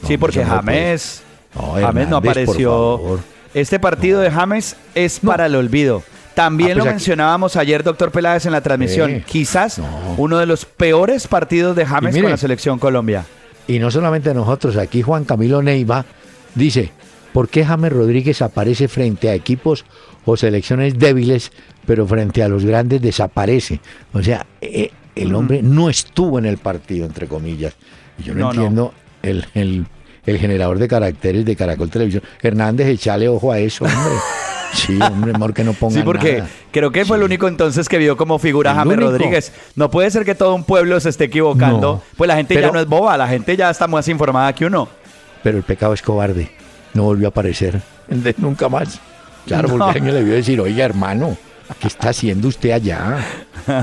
No, 0.02 0.08
sí, 0.08 0.16
porque 0.16 0.40
puede. 0.40 0.50
James... 0.50 1.22
No, 1.54 1.74
James 1.74 2.08
no 2.08 2.16
apareció. 2.16 3.20
Este 3.54 3.78
partido 3.78 4.20
de 4.20 4.30
James 4.30 4.76
es 4.96 5.20
para 5.20 5.46
el 5.46 5.54
olvido. 5.54 6.02
También 6.34 6.70
Ah, 6.70 6.74
pues 6.74 6.76
lo 6.84 6.90
aquí- 6.90 6.94
mencionábamos 6.94 7.56
ayer, 7.56 7.82
doctor 7.84 8.10
Peláez, 8.10 8.44
en 8.46 8.52
la 8.52 8.60
transmisión. 8.60 9.10
Sí. 9.10 9.22
Quizás 9.26 9.78
No. 9.78 9.86
uno 10.18 10.38
de 10.38 10.46
los 10.46 10.64
peores 10.64 11.28
partidos 11.28 11.76
de 11.76 11.86
James 11.86 12.12
mire- 12.12 12.22
con 12.24 12.30
la 12.32 12.36
selección 12.36 12.78
Colombia. 12.78 13.24
Y 13.68 13.78
no 13.78 13.90
solamente 13.90 14.34
nosotros, 14.34 14.76
aquí 14.76 15.00
Juan 15.02 15.24
Camilo 15.24 15.62
Neiva 15.62 16.04
dice, 16.54 16.90
¿por 17.32 17.48
qué 17.48 17.64
James 17.64 17.92
Rodríguez 17.92 18.42
aparece 18.42 18.88
frente 18.88 19.28
a 19.30 19.34
equipos 19.34 19.84
o 20.24 20.36
selecciones 20.36 20.98
débiles, 20.98 21.52
pero 21.86 22.06
frente 22.06 22.42
a 22.42 22.48
los 22.48 22.64
grandes 22.64 23.00
desaparece? 23.00 23.80
O 24.12 24.22
sea, 24.22 24.44
eh, 24.60 24.90
el 25.14 25.34
hombre 25.34 25.62
no 25.62 25.88
estuvo 25.88 26.38
en 26.40 26.46
el 26.46 26.58
partido, 26.58 27.06
entre 27.06 27.28
comillas. 27.28 27.74
Y 28.18 28.24
yo 28.24 28.34
no, 28.34 28.40
No, 28.40 28.44
no. 28.46 28.52
entiendo 28.52 28.94
El, 29.22 29.46
el- 29.54 29.86
el 30.26 30.38
generador 30.38 30.78
de 30.78 30.88
caracteres 30.88 31.44
de 31.46 31.56
Caracol 31.56 31.88
Televisión. 31.90 32.22
Hernández, 32.42 32.88
echale 32.88 33.28
ojo 33.28 33.52
a 33.52 33.58
eso, 33.60 33.84
hombre. 33.84 34.00
Sí, 34.74 34.98
hombre, 35.00 35.32
mejor 35.32 35.54
que 35.54 35.64
no 35.64 35.72
ponga 35.72 35.94
Sí, 35.94 36.02
porque 36.02 36.38
nada. 36.38 36.48
creo 36.72 36.90
que 36.90 37.04
fue 37.04 37.16
el 37.16 37.22
único 37.22 37.48
entonces 37.48 37.88
que 37.88 37.96
vio 37.98 38.16
como 38.16 38.38
figura 38.38 38.72
El 38.72 38.76
James 38.78 38.96
único. 38.98 39.10
Rodríguez. 39.12 39.52
No 39.76 39.90
puede 39.90 40.10
ser 40.10 40.24
que 40.24 40.34
todo 40.34 40.54
un 40.54 40.64
pueblo 40.64 40.98
se 41.00 41.08
esté 41.10 41.24
equivocando. 41.24 41.80
No. 41.94 42.02
Pues 42.16 42.28
la 42.28 42.36
gente 42.36 42.54
ya 42.54 42.60
Pero- 42.60 42.72
no 42.72 42.80
es 42.80 42.86
boba, 42.86 43.16
la 43.16 43.28
gente 43.28 43.56
ya 43.56 43.70
está 43.70 43.86
más 43.86 44.08
informada 44.08 44.52
que 44.52 44.66
uno. 44.66 44.88
Pero 45.42 45.56
el 45.58 45.62
pecado 45.64 45.94
es 45.94 46.02
cobarde. 46.02 46.50
No 46.92 47.04
volvió 47.04 47.28
a 47.28 47.30
aparecer. 47.30 47.80
De- 48.08 48.34
nunca 48.38 48.68
más. 48.68 48.98
Claro, 49.46 49.68
No. 49.68 49.78
porque 49.78 49.98
alguien 49.98 50.14
le 50.14 50.22
vio 50.24 50.34
decir, 50.34 50.60
oiga, 50.60 50.84
hermano, 50.84 51.36
¿qué 51.80 51.88
está 51.88 52.10
haciendo 52.10 52.48
usted 52.48 52.70
allá? 52.70 53.18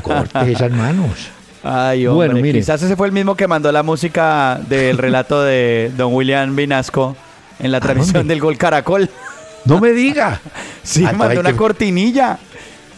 Corte 0.01 0.51
esas 0.51 0.71
manos. 0.71 1.29
Ay, 1.63 2.07
hombre, 2.07 2.27
Bueno, 2.29 2.41
mire. 2.41 2.60
quizás 2.60 2.81
ese 2.81 2.95
fue 2.95 3.05
el 3.07 3.13
mismo 3.13 3.36
que 3.36 3.48
mandó 3.48 3.71
la 3.71 3.83
música 3.83 4.60
del 4.67 4.98
relato 4.98 5.43
de 5.43 5.91
Don 5.95 6.13
William 6.13 6.55
Vinasco 6.55 7.15
en 7.60 7.71
la 7.71 7.77
¿A 7.77 7.81
transmisión 7.81 8.27
del 8.27 8.39
Gol 8.39 8.57
Caracol. 8.57 9.10
No 9.65 9.80
me 9.80 9.91
diga. 9.91 10.39
Sí, 10.84 11.06
Ah, 11.08 11.13
mandó 11.13 11.39
una 11.41 11.51
que- 11.51 11.58
cortinilla. 11.58 12.39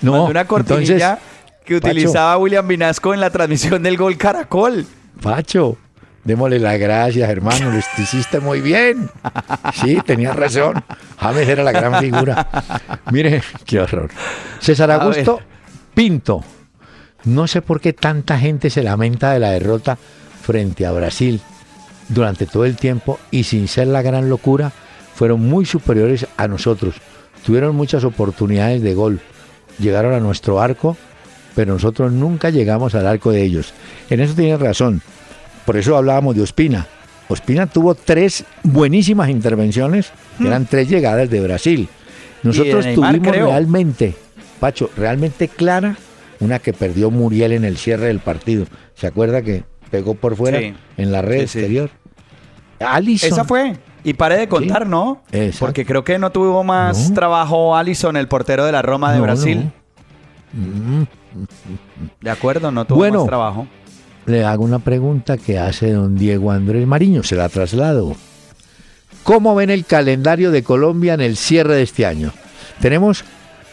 No, 0.01 0.11
mandó 0.13 0.27
una 0.31 0.45
cortinilla 0.45 0.93
entonces, 1.11 1.63
que 1.65 1.75
Pacho. 1.81 1.87
utilizaba 1.91 2.37
William 2.37 2.65
Vinasco 2.65 3.13
en 3.13 3.19
la 3.19 3.29
transmisión 3.29 3.83
del 3.83 3.97
gol 3.97 4.15
Caracol. 4.17 4.85
Pacho, 5.21 5.77
démosle 6.23 6.59
las 6.59 6.79
gracias, 6.79 7.29
hermano. 7.29 7.71
Lo 7.71 7.77
hiciste 8.01 8.39
muy 8.39 8.61
bien. 8.61 9.09
Sí, 9.81 9.99
tenías 10.05 10.33
razón. 10.35 10.81
James 11.17 11.47
era 11.49 11.61
la 11.63 11.73
gran 11.73 11.99
figura. 11.99 12.47
Mire, 13.11 13.41
qué 13.65 13.81
horror. 13.81 14.09
César 14.61 14.89
Augusto. 14.91 15.41
Pinto. 15.93 16.41
No 17.25 17.47
sé 17.47 17.61
por 17.61 17.81
qué 17.81 17.91
tanta 17.91 18.39
gente 18.39 18.69
se 18.69 18.81
lamenta 18.81 19.31
de 19.33 19.39
la 19.39 19.51
derrota 19.51 19.97
frente 20.41 20.85
a 20.85 20.91
Brasil. 20.93 21.41
Durante 22.07 22.45
todo 22.45 22.63
el 22.65 22.75
tiempo 22.77 23.19
y 23.29 23.43
sin 23.43 23.67
ser 23.67 23.87
la 23.87 24.01
gran 24.01 24.29
locura, 24.29 24.71
fueron 25.15 25.41
muy 25.41 25.65
superiores 25.65 26.25
a 26.37 26.47
nosotros. 26.47 26.95
Tuvieron 27.45 27.75
muchas 27.75 28.03
oportunidades 28.03 28.81
de 28.81 28.93
gol. 28.93 29.19
Llegaron 29.79 30.13
a 30.13 30.19
nuestro 30.19 30.61
arco, 30.61 30.95
pero 31.55 31.73
nosotros 31.73 32.11
nunca 32.11 32.49
llegamos 32.49 32.95
al 32.95 33.07
arco 33.07 33.31
de 33.31 33.43
ellos. 33.43 33.73
En 34.09 34.19
eso 34.19 34.33
tienes 34.33 34.59
razón. 34.59 35.01
Por 35.65 35.77
eso 35.77 35.97
hablábamos 35.97 36.35
de 36.35 36.41
Ospina. 36.41 36.87
Ospina 37.27 37.67
tuvo 37.67 37.95
tres 37.95 38.43
buenísimas 38.63 39.29
intervenciones, 39.29 40.11
que 40.37 40.47
eran 40.47 40.65
tres 40.65 40.89
llegadas 40.89 41.29
de 41.29 41.41
Brasil. 41.41 41.87
Nosotros 42.43 42.85
Neymar, 42.85 43.11
tuvimos 43.13 43.31
creo. 43.31 43.47
realmente, 43.47 44.13
Pacho, 44.59 44.89
realmente 44.97 45.47
clara, 45.47 45.95
una 46.39 46.59
que 46.59 46.73
perdió 46.73 47.09
Muriel 47.11 47.53
en 47.53 47.63
el 47.63 47.77
cierre 47.77 48.07
del 48.07 48.19
partido. 48.19 48.65
¿Se 48.95 49.07
acuerda 49.07 49.41
que 49.41 49.63
pegó 49.89 50.15
por 50.15 50.35
fuera 50.35 50.59
Sí. 50.59 50.73
en 50.97 51.11
la 51.11 51.21
red 51.21 51.41
Sí, 51.41 51.47
sí. 51.47 51.59
exterior? 51.59 51.89
Alisson. 52.79 53.29
Esa 53.31 53.45
fue. 53.45 53.75
Y 54.03 54.13
pare 54.13 54.37
de 54.37 54.47
contar, 54.47 54.83
Sí. 54.83 54.89
¿no? 54.89 55.21
Exacto. 55.31 55.65
Porque 55.65 55.85
creo 55.85 56.03
que 56.03 56.19
no 56.19 56.31
tuvo 56.31 56.63
más 56.63 57.09
No. 57.09 57.15
trabajo 57.15 57.75
Allison, 57.75 58.17
el 58.17 58.27
portero 58.27 58.65
de 58.65 58.71
la 58.71 58.81
Roma 58.81 59.11
de 59.11 59.17
No, 59.19 59.23
Brasil. 59.23 59.71
no. 60.53 61.01
Mm. 61.01 61.05
De 62.21 62.29
acuerdo, 62.29 62.71
no 62.71 62.85
tuvo 62.85 62.97
Bueno. 62.99 63.19
más 63.19 63.27
trabajo. 63.27 63.67
Le 64.25 64.45
hago 64.45 64.63
una 64.63 64.79
pregunta 64.79 65.37
que 65.37 65.57
hace 65.59 65.91
don 65.91 66.17
Diego 66.17 66.51
Andrés 66.51 66.85
Mariño, 66.87 67.23
se 67.23 67.35
la 67.35 67.49
traslado. 67.49 68.15
¿Cómo 69.23 69.55
ven 69.55 69.69
el 69.69 69.85
calendario 69.85 70.51
de 70.51 70.63
Colombia 70.63 71.13
en 71.13 71.21
el 71.21 71.37
cierre 71.37 71.75
de 71.75 71.81
este 71.83 72.05
año? 72.05 72.31
Tenemos 72.81 73.23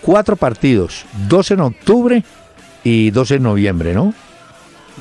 cuatro 0.01 0.37
partidos, 0.37 1.05
dos 1.29 1.51
en 1.51 1.61
octubre 1.61 2.25
y 2.85 3.11
dos 3.11 3.31
en 3.33 3.43
noviembre, 3.43 3.93
¿no? 3.95 4.15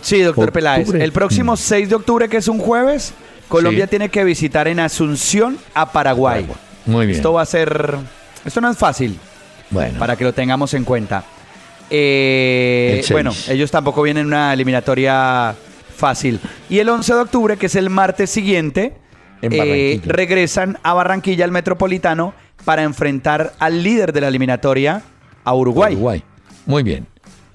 Sí, 0.01 0.21
doctor 0.21 0.45
Octubre. 0.45 0.51
Peláez. 0.51 0.93
El 0.93 1.11
próximo 1.11 1.53
Mm. 1.53 1.57
6 1.57 1.89
de 1.89 1.95
octubre, 1.95 2.29
que 2.29 2.37
es 2.37 2.47
un 2.47 2.57
jueves, 2.59 3.13
Colombia 3.49 3.85
Sí. 3.85 3.89
tiene 3.89 4.09
que 4.09 4.23
visitar 4.23 4.67
en 4.67 4.79
Asunción 4.79 5.57
a 5.73 5.91
Paraguay. 5.91 6.47
Muy 6.85 7.07
bien. 7.07 7.17
Esto 7.17 7.33
va 7.33 7.41
a 7.41 7.45
ser... 7.45 7.95
Esto 8.45 8.61
no 8.61 8.69
es 8.71 8.77
fácil, 8.77 9.19
bueno, 9.69 9.99
para 9.99 10.15
que 10.15 10.23
lo 10.23 10.31
tengamos 10.33 10.73
en 10.73 10.85
cuenta. 10.85 11.23
Eh, 11.89 13.01
El 13.05 13.13
bueno, 13.13 13.31
ellos 13.49 13.69
tampoco 13.71 14.01
vienen 14.01 14.21
en 14.21 14.27
una 14.27 14.53
eliminatoria 14.53 15.55
fácil. 15.95 16.39
Y 16.69 16.79
el 16.79 16.87
11 16.89 17.13
de 17.13 17.19
octubre, 17.19 17.57
que 17.57 17.65
es 17.65 17.75
el 17.75 17.89
martes 17.89 18.29
siguiente, 18.29 18.93
En 19.41 19.51
eh, 19.53 19.99
regresan 20.05 20.77
a 20.83 20.93
Barranquilla, 20.93 21.45
al 21.45 21.51
Metropolitano, 21.51 22.33
para 22.65 22.83
enfrentar 22.83 23.53
al 23.59 23.83
líder 23.83 24.13
de 24.13 24.21
la 24.21 24.27
eliminatoria, 24.27 25.01
a 25.43 25.53
Uruguay. 25.55 25.93
Uruguay. 25.95 26.23
Muy 26.65 26.83
bien. 26.83 27.07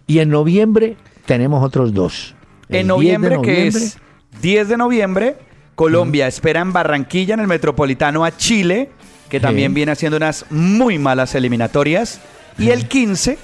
Y 0.07 0.19
en 0.19 0.29
noviembre 0.31 0.97
tenemos 1.27 1.65
otros 1.65 1.95
dos. 1.95 2.35
El 2.69 2.73
10 2.73 2.81
En 2.81 2.87
de 2.87 2.89
noviembre, 2.89 3.31
que 3.31 3.37
noviembre, 3.37 3.85
es 3.85 3.99
10 4.43 4.69
de 4.69 4.77
noviembre, 4.77 5.37
Colombia 5.75 6.27
espera 6.27 6.61
en 6.61 6.73
Barranquilla, 6.73 7.35
en 7.35 7.41
el 7.41 7.47
Metropolitano, 7.47 8.25
a 8.25 8.37
Chile, 8.37 8.91
que 9.29 9.41
también 9.41 9.75
viene 9.75 9.93
haciendo 9.93 10.17
unas 10.17 10.47
muy 10.51 10.99
malas 10.99 11.35
eliminatorias. 11.35 12.21
Y 12.59 12.71
el 12.71 12.87
15 12.87 13.39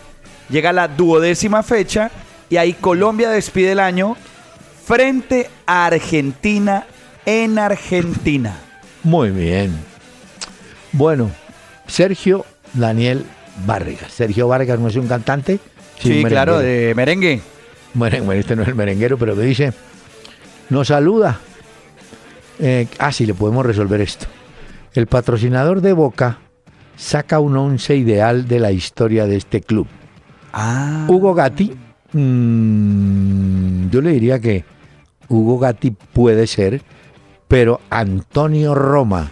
llega 0.49 0.73
la 0.73 0.89
duodécima 0.89 1.63
fecha 1.63 2.11
y 2.49 2.57
ahí 2.57 2.73
Colombia 2.75 3.31
despide 3.31 3.73
el 3.73 3.81
año 3.81 4.17
frente 4.85 5.51
a 5.67 5.87
Argentina 5.87 6.87
en 7.27 7.59
Argentina. 7.59 8.57
Muy 9.03 9.31
bien. 9.31 9.73
Bueno, 10.93 11.31
Sergio 11.87 12.45
Daniel 12.75 13.25
Vargas. 13.67 14.13
Sergio 14.13 14.49
Vargas 14.49 14.79
no 14.79 14.89
es 14.89 14.97
un 14.97 15.09
cantante. 15.09 15.59
Sí, 15.99 16.25
claro, 16.25 16.59
de 16.59 16.93
merengue. 16.95 17.41
Bueno, 17.95 18.25
bueno, 18.25 18.41
este 18.41 18.57
no 18.57 18.63
es 18.63 18.69
el 18.69 18.75
merenguero, 18.75 19.19
pero 19.19 19.35
me 19.35 19.45
dice, 19.45 19.73
nos 20.69 20.89
saluda. 20.89 21.41
Eh, 22.61 22.87
ah, 22.99 23.11
sí, 23.13 23.27
le 23.27 23.35
podemos 23.35 23.65
resolver 23.65 24.01
esto. 24.01 24.27
El 24.93 25.07
patrocinador 25.07 25.81
de 25.81 25.93
Boca 25.93 26.39
saca 26.97 27.41
un 27.41 27.57
once 27.57 27.97
ideal 27.97 28.47
de 28.49 28.59
la 28.61 28.73
historia 28.73 29.27
de 29.27 29.37
este 29.37 29.61
club. 29.63 29.87
Ah. 30.53 31.07
Hugo 31.09 31.33
Gatti, 31.35 31.73
mm, 32.13 33.89
yo 33.91 34.01
le 34.01 34.11
diría 34.13 34.39
que 34.41 34.65
Hugo 35.29 35.59
Gatti 35.59 35.91
puede 35.93 36.47
ser, 36.47 36.83
pero 37.49 37.81
Antonio 37.89 38.75
Roma 38.75 39.31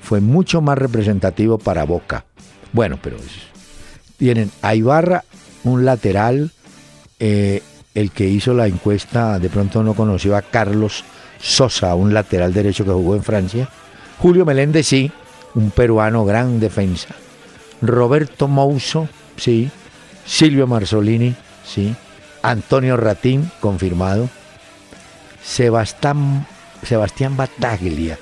fue 0.00 0.20
mucho 0.20 0.60
más 0.60 0.78
representativo 0.78 1.58
para 1.58 1.84
Boca. 1.84 2.24
Bueno, 2.72 2.98
pero 3.02 3.16
es- 3.16 3.48
tienen 4.18 4.50
a 4.62 4.74
Ibarra, 4.74 5.24
un 5.64 5.84
lateral, 5.84 6.50
eh, 7.18 7.62
el 7.94 8.10
que 8.12 8.28
hizo 8.28 8.54
la 8.54 8.66
encuesta 8.66 9.38
de 9.38 9.48
pronto 9.48 9.82
no 9.82 9.94
conoció 9.94 10.36
a 10.36 10.42
Carlos 10.42 11.04
Sosa, 11.40 11.94
un 11.94 12.12
lateral 12.14 12.52
derecho 12.52 12.84
que 12.84 12.90
jugó 12.90 13.14
en 13.14 13.22
Francia. 13.22 13.68
Julio 14.18 14.44
Meléndez, 14.44 14.86
sí, 14.86 15.10
un 15.54 15.70
peruano, 15.70 16.24
gran 16.24 16.58
defensa. 16.60 17.14
Roberto 17.80 18.48
Mouso, 18.48 19.08
sí. 19.36 19.70
Silvio 20.26 20.66
Marzolini, 20.66 21.34
sí. 21.64 21.94
Antonio 22.42 22.96
Ratín, 22.96 23.50
confirmado. 23.60 24.28
Sebastián, 25.42 26.46
Sebastián 26.82 27.36
Bataglia. 27.36 28.18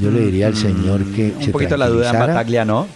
Yo 0.00 0.10
le 0.10 0.20
diría 0.20 0.48
al 0.48 0.56
señor 0.56 1.04
que 1.14 1.28
Mm, 1.32 1.36
Un 1.38 1.42
se 1.44 1.50
poquito 1.52 1.76
la 1.76 1.88
duda 1.88 2.06
en 2.06 2.10
tranquilizara. 2.10 2.26
Bataglia, 2.34 2.64
¿no? 2.64 2.86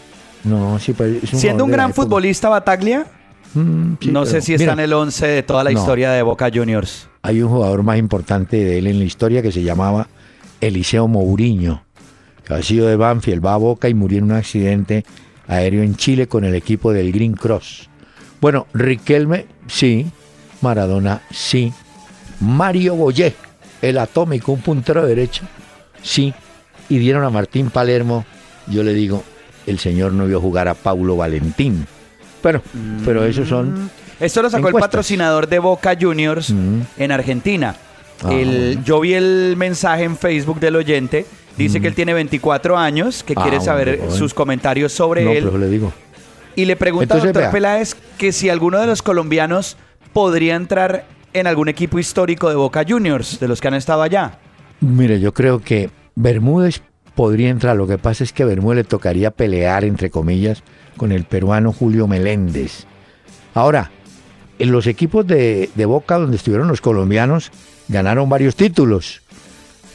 No, 0.45 0.79
sí, 0.79 0.93
pero 0.97 1.19
es 1.23 1.31
Siendo 1.31 1.65
un 1.65 1.71
de 1.71 1.77
la 1.77 1.83
gran 1.85 1.95
futbolista 1.95 2.49
Bataglia, 2.49 3.07
Mm, 3.53 3.95
sí, 4.01 4.09
no 4.13 4.21
pero 4.21 4.27
sé 4.27 4.41
si 4.43 4.55
está 4.55 4.63
mira, 4.63 4.73
en 4.75 4.81
el 4.81 4.93
11 4.93 5.27
de 5.27 5.43
toda 5.43 5.65
la 5.65 5.71
No. 5.73 5.79
historia 5.81 6.13
de 6.13 6.23
Boca 6.23 6.51
Juniors. 6.55 7.09
Hay 7.23 7.43
un 7.43 7.51
jugador 7.51 7.83
más 7.83 7.99
importante 7.99 8.57
de 8.57 8.79
él 8.79 8.87
en 8.87 8.99
la 8.99 9.05
historia 9.05 9.43
que 9.43 9.53
se 9.53 9.63
llamaba 9.63 10.09
Eliseo 10.61 11.07
Mourinho, 11.07 11.83
que 12.45 12.55
ha 12.55 12.63
sido 12.63 12.87
de 12.87 12.97
Banfield, 12.97 13.45
va 13.45 13.55
a 13.55 13.59
Boca 13.59 13.89
y 13.89 13.95
murió 13.95 14.19
en 14.19 14.25
un 14.25 14.33
accidente 14.33 15.05
aéreo 15.47 15.83
en 15.83 15.97
Chile 15.97 16.29
con 16.29 16.45
el 16.45 16.55
equipo 16.55 16.93
del 16.93 17.13
Green 17.13 17.35
Cross. 17.35 17.89
Bueno, 18.41 18.67
Riquelme, 18.73 19.47
sí. 19.67 20.07
Maradona, 20.63 21.23
sí. 21.31 21.73
Mario 22.41 22.95
Boyé, 22.95 23.35
el 23.83 23.99
atómico, 23.99 24.53
un 24.53 24.61
puntero 24.61 25.07
derecho, 25.07 25.43
sí. 26.03 26.33
Y 26.89 26.99
dieron 26.99 27.25
a 27.25 27.31
Martín 27.31 27.71
Palermo, 27.71 28.25
yo 28.67 28.83
le 28.83 28.95
digo, 28.95 29.23
el 29.67 29.79
señor 29.79 30.13
no 30.13 30.27
vio 30.27 30.41
jugar 30.41 30.69
a 30.69 30.75
Paulo 30.75 31.17
Valentín. 31.17 31.87
Pero, 32.43 32.63
pero 33.05 33.25
esos 33.25 33.49
son... 33.49 33.91
Esto 34.21 34.43
lo 34.43 34.51
sacó 34.51 34.69
el 34.69 34.75
patrocinador 34.75 35.49
de 35.49 35.59
Boca 35.59 35.97
Juniors 35.99 36.51
Mm. 36.51 36.81
en 36.99 37.13
Argentina. 37.13 37.75
Ah, 38.23 38.33
El- 38.33 38.49
bueno. 38.75 38.83
Yo 38.85 39.01
vi 39.01 39.15
el 39.15 39.55
mensaje 39.57 40.05
en 40.05 40.17
Facebook 40.17 40.61
del 40.61 40.77
oyente. 40.77 41.27
Dice 41.57 41.81
que 41.81 41.89
él 41.89 41.95
tiene 41.95 42.15
24 42.15 42.79
años, 42.79 43.23
que 43.23 43.35
Ah, 43.37 43.43
quiere 43.43 43.59
bueno, 43.59 43.65
saber 43.73 44.01
sus 44.11 44.33
comentarios 44.35 44.93
sobre 44.93 45.25
No, 45.25 45.31
él. 45.33 45.45
pero 45.45 45.59
le 45.59 45.69
digo. 45.69 45.93
Y 46.57 46.65
le 46.65 46.77
pregunta 46.77 47.05
Entonces, 47.15 47.25
a 47.25 47.27
doctor 47.29 47.43
vea. 47.45 47.51
Peláez 47.51 47.97
que 48.19 48.33
si 48.33 48.49
alguno 48.49 48.79
de 48.79 48.87
los 48.87 49.03
colombianos 49.03 49.77
podría 50.13 50.55
entrar 50.57 51.07
en 51.33 51.47
algún 51.47 51.69
equipo 51.69 51.99
histórico 51.99 52.49
de 52.49 52.57
Boca 52.57 52.85
Juniors, 52.89 53.39
de 53.41 53.49
los 53.49 53.61
que 53.61 53.69
han 53.69 53.75
estado 53.75 54.03
allá. 54.03 54.39
Mire, 54.81 55.21
yo 55.21 55.33
creo 55.35 55.61
que 55.61 55.91
Bermúdez 56.15 56.83
podría 57.15 57.51
entrar. 57.51 57.77
Lo 57.77 57.87
que 57.87 57.99
pasa 57.99 58.25
es 58.25 58.33
que 58.33 58.43
a 58.43 58.47
Bermúdez 58.47 58.77
le 58.79 58.85
tocaría 58.85 59.31
pelear, 59.31 59.85
entre 59.85 60.11
comillas, 60.11 60.63
con 60.97 61.13
el 61.13 61.25
peruano 61.25 61.73
Julio 61.73 62.07
Meléndez. 62.09 62.85
Ahora, 63.55 63.91
en 64.61 64.73
los 64.73 64.87
equipos 64.87 65.27
de, 65.27 65.71
de 65.75 65.87
Boca 65.87 66.19
donde 66.19 66.37
estuvieron 66.37 66.69
los 66.69 66.81
colombianos, 66.81 67.51
ganaron 67.89 68.29
varios 68.29 68.55
títulos. 68.55 69.23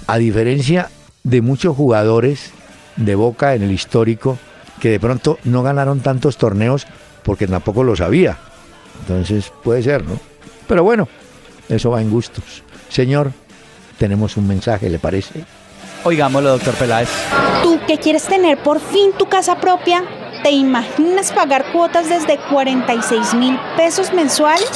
A 0.08 0.18
diferencia 0.18 0.90
de 1.24 1.42
muchos 1.42 1.76
jugadores 1.76 2.52
de 2.96 3.16
Boca 3.16 3.56
en 3.56 3.64
el 3.64 3.72
histórico, 3.72 4.38
que 4.80 4.90
de 4.90 5.00
pronto 5.00 5.40
no 5.44 5.64
ganaron 5.64 6.02
tantos 6.02 6.38
torneos 6.38 6.86
porque 7.24 7.48
tampoco 7.48 7.84
lo 7.84 7.96
sabía. 7.96 8.38
Entonces 9.02 9.52
puede 9.64 9.84
ser, 9.84 10.04
¿no? 10.04 10.20
Pero 10.68 10.84
bueno, 10.84 11.08
eso 11.70 11.92
va 11.92 12.02
en 12.02 12.10
gustos. 12.10 12.64
Señor, 12.90 13.32
tenemos 13.98 14.38
un 14.38 14.48
mensaje, 14.48 14.90
¿le 14.90 15.00
parece? 15.00 15.44
Oigámoslo, 16.04 16.50
doctor 16.52 16.74
Peláez. 16.76 17.10
¿Tú 17.64 17.80
que 17.88 17.98
quieres 17.98 18.24
tener 18.24 18.58
por 18.60 18.80
fin 18.80 19.12
tu 19.18 19.26
casa 19.28 19.60
propia? 19.60 20.04
¿Te 20.46 20.52
imaginas 20.52 21.32
pagar 21.32 21.72
cuotas 21.72 22.08
desde 22.08 22.38
46 22.38 23.34
mil 23.34 23.58
pesos 23.76 24.14
mensuales? 24.14 24.70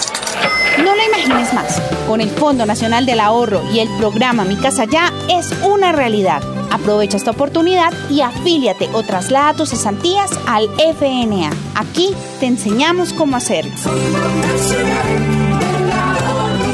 No 0.80 0.96
lo 0.96 1.06
imagines 1.08 1.54
más. 1.54 1.80
Con 2.08 2.22
el 2.22 2.30
Fondo 2.32 2.66
Nacional 2.66 3.06
del 3.06 3.20
Ahorro 3.20 3.62
y 3.72 3.78
el 3.78 3.88
programa 4.00 4.46
Mi 4.46 4.56
Casa 4.56 4.86
Ya 4.86 5.14
es 5.30 5.52
una 5.64 5.92
realidad. 5.92 6.42
Aprovecha 6.72 7.18
esta 7.18 7.30
oportunidad 7.30 7.94
y 8.10 8.22
afíliate 8.22 8.90
o 8.94 9.04
traslada 9.04 9.54
tus 9.54 9.70
cesantías 9.70 10.32
al 10.48 10.68
FNA. 10.80 11.52
Aquí 11.76 12.16
te 12.40 12.48
enseñamos 12.48 13.14
cómo 13.14 13.38
hacerlo. 13.38 13.72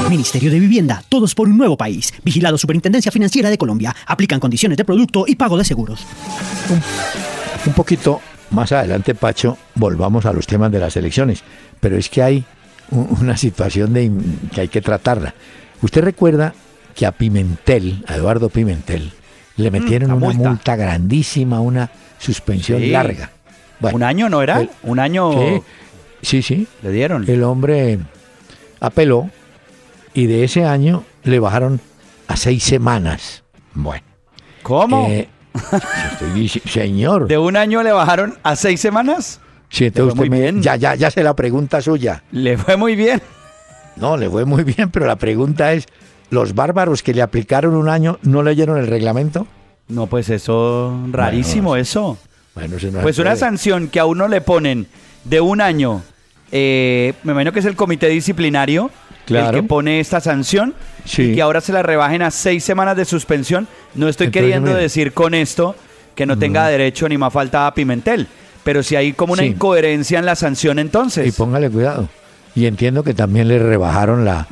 Ministerio 0.10 0.50
de 0.50 0.60
Vivienda, 0.62 1.04
todos 1.10 1.36
por 1.36 1.50
un 1.50 1.58
nuevo 1.58 1.76
país. 1.76 2.14
Vigilado 2.24 2.58
Superintendencia 2.58 3.12
Financiera 3.12 3.50
de 3.50 3.58
Colombia. 3.58 3.94
Aplican 4.08 4.40
condiciones 4.40 4.78
de 4.78 4.86
producto 4.86 5.26
y 5.28 5.36
pago 5.36 5.58
de 5.58 5.66
seguros. 5.66 6.06
Un 7.66 7.74
poquito 7.74 8.22
más 8.52 8.72
adelante, 8.72 9.16
Pacho, 9.16 9.58
volvamos 9.76 10.26
a 10.26 10.34
los 10.34 10.48
temas 10.48 10.72
de 10.72 10.80
las 10.80 10.96
elecciones. 10.98 11.44
Pero 11.80 11.98
es 11.98 12.10
que 12.10 12.22
hay 12.24 12.46
una 12.92 13.36
situación 13.38 13.94
de, 13.94 14.12
que 14.54 14.62
hay 14.62 14.68
que 14.68 14.82
tratarla. 14.82 15.34
Usted 15.82 16.04
recuerda 16.04 16.54
que 16.96 17.06
a 17.06 17.12
Pimentel, 17.12 18.04
a 18.08 18.16
Eduardo 18.16 18.50
Pimentel, 18.50 19.12
le 19.58 19.72
metieron 19.72 20.10
la 20.10 20.16
una 20.16 20.26
multa. 20.28 20.50
multa. 20.50 20.76
grandísima, 20.76 21.60
una 21.62 21.90
suspensión 22.20 22.80
Sí. 22.82 22.90
larga. 22.92 23.32
Bueno, 23.80 23.96
¿Un 23.98 24.04
año 24.04 24.30
no 24.30 24.42
era? 24.42 24.62
el- 24.62 24.70
¿Un 24.84 25.00
año 25.00 25.32
Sí, 25.34 25.62
sí, 26.22 26.42
sí. 26.42 26.68
le 26.82 26.92
dieron? 26.92 27.30
El 27.30 27.44
hombre 27.44 28.00
apeló 28.80 29.30
y 30.14 30.28
de 30.28 30.44
ese 30.44 30.66
año 30.66 31.04
le 31.24 31.40
bajaron 31.40 31.82
a 32.28 32.38
seis 32.38 32.64
semanas. 32.64 33.44
Bueno. 33.74 34.04
¿Cómo? 34.64 35.08
eh, 35.10 35.28
estoy 36.12 36.50
señor. 36.50 37.28
¿De 37.28 37.38
un 37.38 37.56
año 37.58 37.84
le 37.84 37.92
bajaron 37.92 38.38
a 38.44 38.56
seis 38.56 38.80
semanas? 38.82 39.40
Sí, 39.70 39.86
entonces 39.86 40.14
usted 40.14 40.20
muy 40.20 40.30
me- 40.30 40.40
bien. 40.42 40.62
ya, 40.62 40.76
ya, 40.76 40.96
ya 40.96 41.10
sé 41.12 41.24
la 41.24 41.36
pregunta 41.36 41.82
suya. 41.82 42.24
Le 42.32 42.58
fue 42.58 42.78
muy 42.78 42.96
bien. 42.96 43.22
No, 43.96 44.18
le 44.18 44.30
fue 44.30 44.46
muy 44.46 44.64
bien, 44.64 44.90
pero 44.92 45.06
la 45.06 45.16
pregunta 45.16 45.74
es, 45.74 45.86
¿los 46.30 46.54
bárbaros 46.54 47.02
que 47.02 47.14
le 47.14 47.22
aplicaron 47.22 47.76
un 47.76 47.90
año 47.90 48.20
no 48.24 48.44
leyeron 48.44 48.78
el 48.78 48.88
reglamento? 48.88 49.48
No, 49.88 50.08
pues 50.08 50.30
eso, 50.30 50.98
rarísimo 51.12 51.70
Bueno, 51.70 51.82
eso. 51.82 52.18
Bueno, 52.54 52.74
no 52.76 52.80
se 52.80 52.92
Pues 52.92 53.20
una 53.20 53.36
sanción 53.36 53.88
que 53.88 54.00
a 54.00 54.06
uno 54.06 54.28
le 54.28 54.42
ponen 54.42 54.88
de 55.24 55.42
un 55.42 55.62
año, 55.62 56.02
eh, 56.52 57.14
me 57.24 57.32
imagino 57.34 57.52
que 57.52 57.60
es 57.60 57.66
el 57.66 57.76
comité 57.76 58.08
disciplinario 58.08 58.92
Claro. 59.26 59.58
el 59.58 59.64
que 59.64 59.68
pone 59.68 60.00
esta 60.00 60.20
sanción 60.22 60.74
Sí. 61.06 61.24
y 61.32 61.36
que 61.36 61.42
ahora 61.42 61.60
se 61.62 61.74
la 61.74 61.82
rebajen 61.84 62.22
a 62.22 62.32
seis 62.32 62.64
semanas 62.64 62.96
de 62.96 63.06
suspensión. 63.06 63.68
No 63.96 64.08
estoy 64.08 64.28
Entonces, 64.28 64.42
queriendo 64.44 64.74
decir 64.74 65.14
con 65.14 65.34
esto 65.34 65.76
que 66.16 66.26
no 66.26 66.38
tenga 66.38 66.68
derecho 66.68 67.10
ni 67.10 67.18
más 67.18 67.34
falta 67.34 67.68
a 67.68 67.74
Pimentel, 67.74 68.28
pero 68.64 68.84
si 68.84 68.96
hay 68.96 69.14
como 69.14 69.34
una 69.34 69.42
Sí. 69.44 69.50
incoherencia 69.50 70.20
en 70.20 70.26
la 70.26 70.36
sanción 70.36 70.80
entonces. 70.80 71.28
Y 71.28 71.32
póngale 71.32 71.70
cuidado. 71.70 72.08
Y 72.56 72.68
entiendo 72.68 73.04
que 73.04 73.14
también 73.14 73.48
le 73.48 73.60
rebajaron 73.60 74.24
la, 74.26 74.48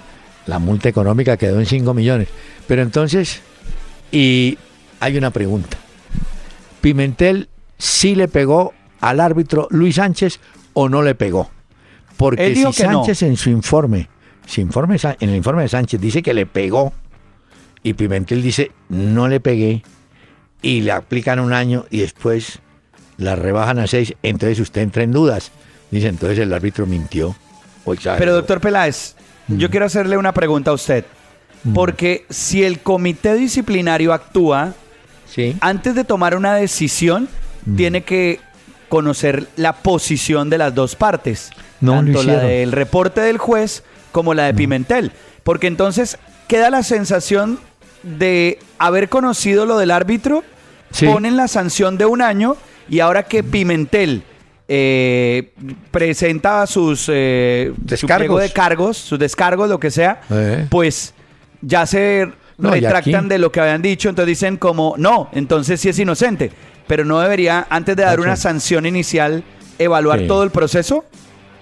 la 0.45 0.59
multa 0.59 0.89
económica, 0.89 1.38
quedó 1.38 1.59
en 1.59 1.65
5 1.65 1.93
millones. 1.93 2.27
Pero 2.67 2.81
entonces, 2.81 3.41
y 4.12 4.57
hay 4.99 5.17
una 5.17 5.31
pregunta. 5.31 5.77
¿Pimentel 6.81 7.47
sí 7.77 8.15
le 8.15 8.27
pegó 8.27 8.73
al 9.01 9.19
árbitro 9.19 9.67
Luis 9.71 9.95
Sánchez 9.95 10.39
o 10.73 10.89
no 10.89 11.01
le 11.01 11.15
pegó? 11.15 11.49
Porque 12.17 12.53
si 12.55 12.63
no. 12.63 12.73
Sánchez 12.73 13.23
en 13.23 13.38
su 13.38 13.49
informe, 13.49 14.07
su 14.45 14.62
informe, 14.62 14.97
en 15.19 15.29
el 15.29 15.36
informe 15.36 15.63
de 15.63 15.69
Sánchez 15.69 15.99
dice 16.01 16.21
que 16.21 16.34
le 16.34 16.45
pegó 16.45 16.93
y 17.82 17.93
Pimentel 17.93 18.41
dice 18.41 18.71
no 18.89 19.27
le 19.27 19.39
pegué 19.39 19.84
y 20.62 20.82
le 20.82 20.91
aplican 20.91 21.39
un 21.39 21.53
año 21.53 21.86
y 21.89 21.99
después 21.99 22.60
la 23.17 23.36
rebajan 23.36 23.79
a 23.79 23.88
seis, 23.88 24.13
entonces 24.23 24.60
usted 24.60 24.82
entra 24.82 25.03
en 25.03 25.12
dudas. 25.12 25.51
Dice, 25.91 26.08
entonces 26.08 26.39
el 26.39 26.51
árbitro 26.53 26.86
mintió. 26.88 27.36
o. 27.86 27.95
Pero 28.17 28.34
doctor 28.34 28.60
Peláez, 28.62 29.15
Mm. 29.47 29.58
yo 29.58 29.69
quiero 29.69 29.86
hacerle 29.86 30.17
una 30.17 30.34
pregunta 30.34 30.71
a 30.71 30.73
usted. 30.73 31.03
Porque 31.73 32.25
si 32.29 32.63
el 32.63 32.79
comité 32.79 33.36
disciplinario 33.36 34.13
actúa, 34.13 34.73
Sí. 35.29 35.56
antes 35.62 35.93
de 35.95 36.03
tomar 36.03 36.36
una 36.36 36.56
decisión, 36.56 37.27
Mm. 37.65 37.75
tiene 37.75 38.03
que 38.03 38.39
conocer 38.89 39.47
la 39.58 39.73
posición 39.73 40.49
de 40.49 40.58
las 40.58 40.73
dos 40.73 40.95
partes. 40.95 41.51
No 41.82 41.93
tanto 41.95 42.23
la 42.23 42.38
del 42.39 42.71
reporte 42.71 43.21
del 43.21 43.38
juez 43.38 43.84
como 44.13 44.34
la 44.34 44.45
de 44.45 44.54
Pimentel. 44.54 45.12
Porque 45.43 45.67
entonces 45.67 46.17
queda 46.47 46.69
la 46.69 46.84
sensación 46.84 47.60
de 48.04 48.60
haber 48.78 49.10
conocido 49.10 49.65
lo 49.65 49.78
del 49.78 49.91
árbitro, 49.91 50.43
Sí. 50.91 51.06
ponen 51.08 51.36
la 51.36 51.47
sanción 51.49 51.97
de 51.97 52.06
un 52.06 52.21
año 52.21 52.56
y 52.88 52.99
ahora 53.02 53.23
que 53.23 53.43
Pimentel 53.43 54.23
eh, 54.67 55.52
presenta 55.91 56.65
sus 56.67 57.10
eh, 57.12 57.73
Descargos. 57.78 58.41
de 58.41 58.49
cargos, 58.52 58.97
sus 58.97 59.19
descargos, 59.19 59.67
lo 59.69 59.80
que 59.80 59.91
sea, 59.91 60.21
Eh. 60.30 60.67
pues 60.69 61.13
ya 61.62 61.86
se 61.86 62.30
No, 62.58 62.69
retractan 62.71 63.28
de 63.28 63.39
lo 63.39 63.52
que 63.52 63.60
habían 63.60 63.82
dicho, 63.82 64.08
entonces 64.10 64.28
dicen 64.39 64.58
como, 64.58 64.93
no, 64.97 65.30
entonces 65.34 65.82
sí 65.82 65.89
es 65.89 65.97
inocente, 65.99 66.52
pero 66.88 67.04
no 67.06 67.19
debería, 67.19 67.65
antes 67.69 67.95
de 67.95 68.04
dar 68.04 68.19
una 68.19 68.36
sanción 68.36 68.86
inicial, 68.86 69.43
evaluar 69.80 70.19
Sí. 70.19 70.28
todo 70.28 70.43
el 70.43 70.52
proceso. 70.52 71.04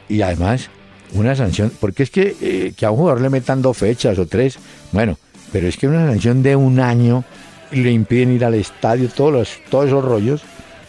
Y 0.09 0.21
además, 0.21 0.69
una 1.13 1.35
sanción, 1.35 1.71
porque 1.79 2.03
es 2.03 2.09
que, 2.09 2.35
eh, 2.41 2.73
que 2.75 2.85
a 2.85 2.91
un 2.91 2.97
jugador 2.97 3.21
le 3.21 3.29
metan 3.29 3.61
dos 3.61 3.77
fechas 3.77 4.17
o 4.17 4.25
tres, 4.25 4.57
bueno, 4.91 5.17
pero 5.51 5.67
es 5.67 5.77
que 5.77 5.87
una 5.87 6.05
sanción 6.07 6.41
de 6.43 6.55
un 6.55 6.79
año 6.79 7.23
le 7.71 7.91
impiden 7.91 8.31
ir 8.33 8.45
al 8.45 8.55
estadio, 8.55 9.09
todos, 9.09 9.33
los, 9.33 9.49
todos 9.69 9.87
esos 9.87 10.03
rollos, 10.03 10.41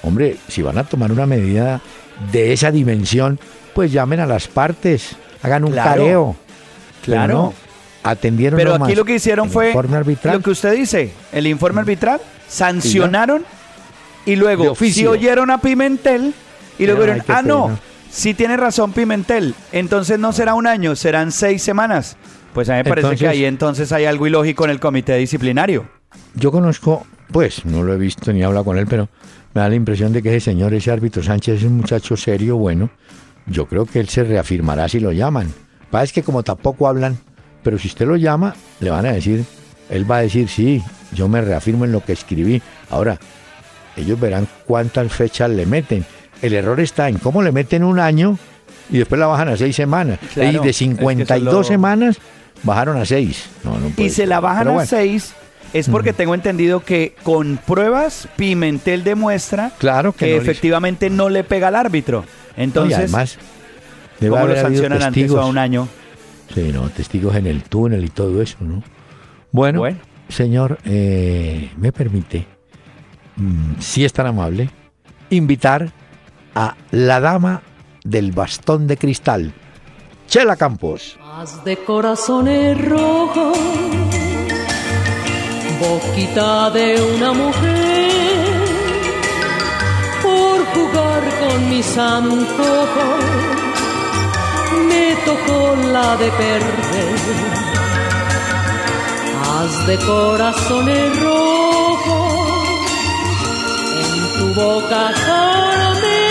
hombre, 0.03 0.37
si 0.49 0.63
van 0.63 0.79
a 0.79 0.85
tomar 0.85 1.11
una 1.13 1.27
medida 1.27 1.81
de 2.31 2.53
esa 2.53 2.71
dimensión, 2.71 3.39
pues 3.75 3.91
llamen 3.93 4.21
a 4.21 4.27
las 4.27 4.49
partes, 4.49 5.17
hagan 5.43 5.65
un 5.65 5.73
Claro. 5.73 5.91
careo. 5.91 6.37
Claro. 7.05 7.35
no, 7.35 7.55
atendieron 8.05 8.57
Pero 8.59 8.77
aquí 8.77 8.95
lo 8.95 9.05
que 9.05 9.17
hicieron 9.17 9.47
el 9.47 9.53
fue 9.53 9.69
informe 9.69 9.97
arbitral. 9.97 10.35
lo 10.37 10.41
que 10.41 10.51
usted 10.51 10.73
dice, 10.75 11.13
el 11.33 11.49
informe 11.49 11.81
arbitral, 11.81 12.21
sancionaron 12.49 13.45
y 14.25 14.37
luego 14.37 14.77
si 14.77 15.05
oyeron 15.07 15.51
a 15.51 15.59
Pimentel 15.61 16.33
y 16.79 16.87
luego 16.87 17.03
dijeron, 17.03 17.25
ah, 17.29 17.43
no, 17.43 17.79
si 18.13 18.35
tiene 18.35 18.59
razón 18.59 18.93
Pimentel, 18.93 19.55
entonces 19.73 20.19
no 20.19 20.33
será 20.33 20.53
un 20.53 20.67
año, 20.67 20.95
serán 20.95 21.33
seis 21.33 21.63
semanas. 21.63 22.19
Pues 22.53 22.69
a 22.69 22.73
mí 22.75 22.79
me 22.79 22.85
parece 22.85 23.17
que 23.17 23.27
ahí 23.27 23.47
entonces 23.47 23.91
hay 23.91 24.05
algo 24.05 24.27
ilógico 24.27 24.65
en 24.65 24.71
el 24.71 24.81
comité 24.81 25.17
disciplinario. 25.17 25.89
Yo 26.35 26.53
conozco, 26.53 27.07
pues, 27.33 27.65
no 27.65 27.83
lo 27.83 27.95
he 27.95 27.97
visto 27.97 28.31
ni 28.31 28.43
he 28.43 28.45
hablado 28.45 28.67
con 28.67 28.77
él, 28.77 28.87
pero 28.87 29.09
me 29.55 29.63
da 29.63 29.69
la 29.71 29.75
impresión 29.75 30.13
de 30.13 30.23
que 30.23 30.29
ese 30.37 30.51
señor, 30.51 30.75
ese 30.75 30.91
árbitro 30.91 31.23
Sánchez, 31.23 31.61
es 31.61 31.65
un 31.65 31.79
muchacho 31.79 32.15
serio, 32.15 32.59
bueno. 32.59 32.91
Yo 33.47 33.67
creo 33.67 33.87
que 33.87 33.99
él 33.99 34.11
se 34.11 34.25
reafirmará 34.25 34.91
si 34.91 35.01
lo 35.01 35.11
llaman. 35.11 35.51
Pasa 35.91 36.05
es 36.05 36.13
que 36.13 36.23
como 36.23 36.43
tampoco 36.43 36.87
hablan, 36.87 37.17
pero 37.63 37.79
si 37.79 37.89
usted 37.89 38.07
lo 38.07 38.17
llama, 38.17 38.55
le 38.81 38.91
van 38.91 39.07
a 39.07 39.13
decir, 39.13 39.43
él 39.89 40.09
va 40.09 40.19
a 40.19 40.21
decir, 40.21 40.51
sí, 40.51 40.83
yo 41.15 41.29
me 41.29 41.41
reafirmo 41.41 41.87
en 41.87 41.93
lo 41.93 42.05
que 42.05 42.13
escribí. 42.13 42.61
Ahora, 42.91 43.19
ellos 43.97 44.21
verán 44.21 44.47
cuántas 44.67 45.11
fechas 45.11 45.49
le 45.49 45.65
meten. 45.65 46.05
El 46.43 46.53
error 46.55 46.79
está 46.81 47.09
en 47.09 47.19
cómo 47.19 47.41
le 47.43 47.53
meten 47.53 47.85
un 47.85 47.99
año 47.99 48.37
y 48.91 48.99
después 48.99 49.19
la 49.19 49.27
bajan 49.27 49.49
a 49.49 49.57
seis 49.57 49.75
semanas. 49.77 50.19
Claro, 50.35 50.51
y 50.51 50.55
es 50.55 50.61
que 50.61 50.65
de 50.67 50.71
eso 50.71 50.79
52 50.79 51.45
lo- 51.55 51.65
semanas 51.65 52.19
bajaron 52.65 52.97
a 52.99 53.05
seis. 53.07 53.47
No, 53.65 53.79
no 53.79 53.91
y 53.97 54.11
se 54.11 54.27
la 54.27 54.41
bajan 54.41 54.69
a 54.69 54.85
seis 54.85 55.35
es 55.73 55.89
porque 55.89 56.13
tengo 56.13 56.35
entendido 56.35 56.81
que 56.81 57.15
con 57.23 57.57
pruebas 57.57 58.29
Pimentel 58.37 59.05
demuestra 59.05 59.73
Claro 59.79 60.13
que 60.13 60.27
que, 60.27 60.37
no 60.37 60.43
efectivamente 60.43 61.09
no 61.09 61.31
le 61.31 61.45
pega 61.45 61.69
al 61.69 61.77
árbitro. 61.77 62.25
Entonces, 62.59 62.91
y 62.99 63.01
además, 63.03 63.39
¿cómo 64.21 64.47
lo 64.47 64.55
sancionan 64.57 65.03
antes 65.03 65.15
testigos. 65.23 65.41
a 65.43 65.47
un 65.47 65.57
año? 65.57 65.89
Sí, 66.55 66.71
no, 66.73 66.91
testigos 66.91 67.35
en 67.37 67.47
el 67.47 67.63
túnel 67.63 68.05
y 68.05 68.09
todo 68.11 68.43
eso, 68.43 68.59
¿no? 68.61 68.83
Bueno, 69.53 69.79
Bueno. 69.79 69.97
señor, 70.29 70.79
eh, 70.85 71.71
me 71.79 71.93
permite, 71.93 72.47
mm, 73.37 73.81
si 73.81 74.05
es 74.05 74.13
tan 74.13 74.27
amable, 74.27 74.69
invitar 75.31 75.91
a 76.55 76.75
la 76.91 77.21
dama 77.21 77.63
del 78.05 78.33
bastón 78.33 78.87
de 78.87 78.97
cristal, 78.97 79.53
Chela 80.27 80.57
Campos. 80.57 81.19
Haz 81.35 81.65
de 81.65 81.77
corazones 81.77 82.79
rojos, 82.89 83.59
boquita 85.81 86.71
de 86.71 87.03
una 87.17 87.33
mujer, 87.33 88.65
por 90.23 90.65
jugar 90.75 91.23
con 91.41 91.71
mis 91.71 91.99
antojos, 91.99 93.25
me 94.89 95.17
tocó 95.25 95.77
la 95.93 96.17
de 96.17 96.31
perder. 96.31 97.63
Haz 99.45 99.87
de 99.87 99.97
corazones 99.99 101.21
rojos, 101.23 102.33
en 104.03 104.39
tu 104.39 104.61
boca 104.61 105.13
de 106.03 106.22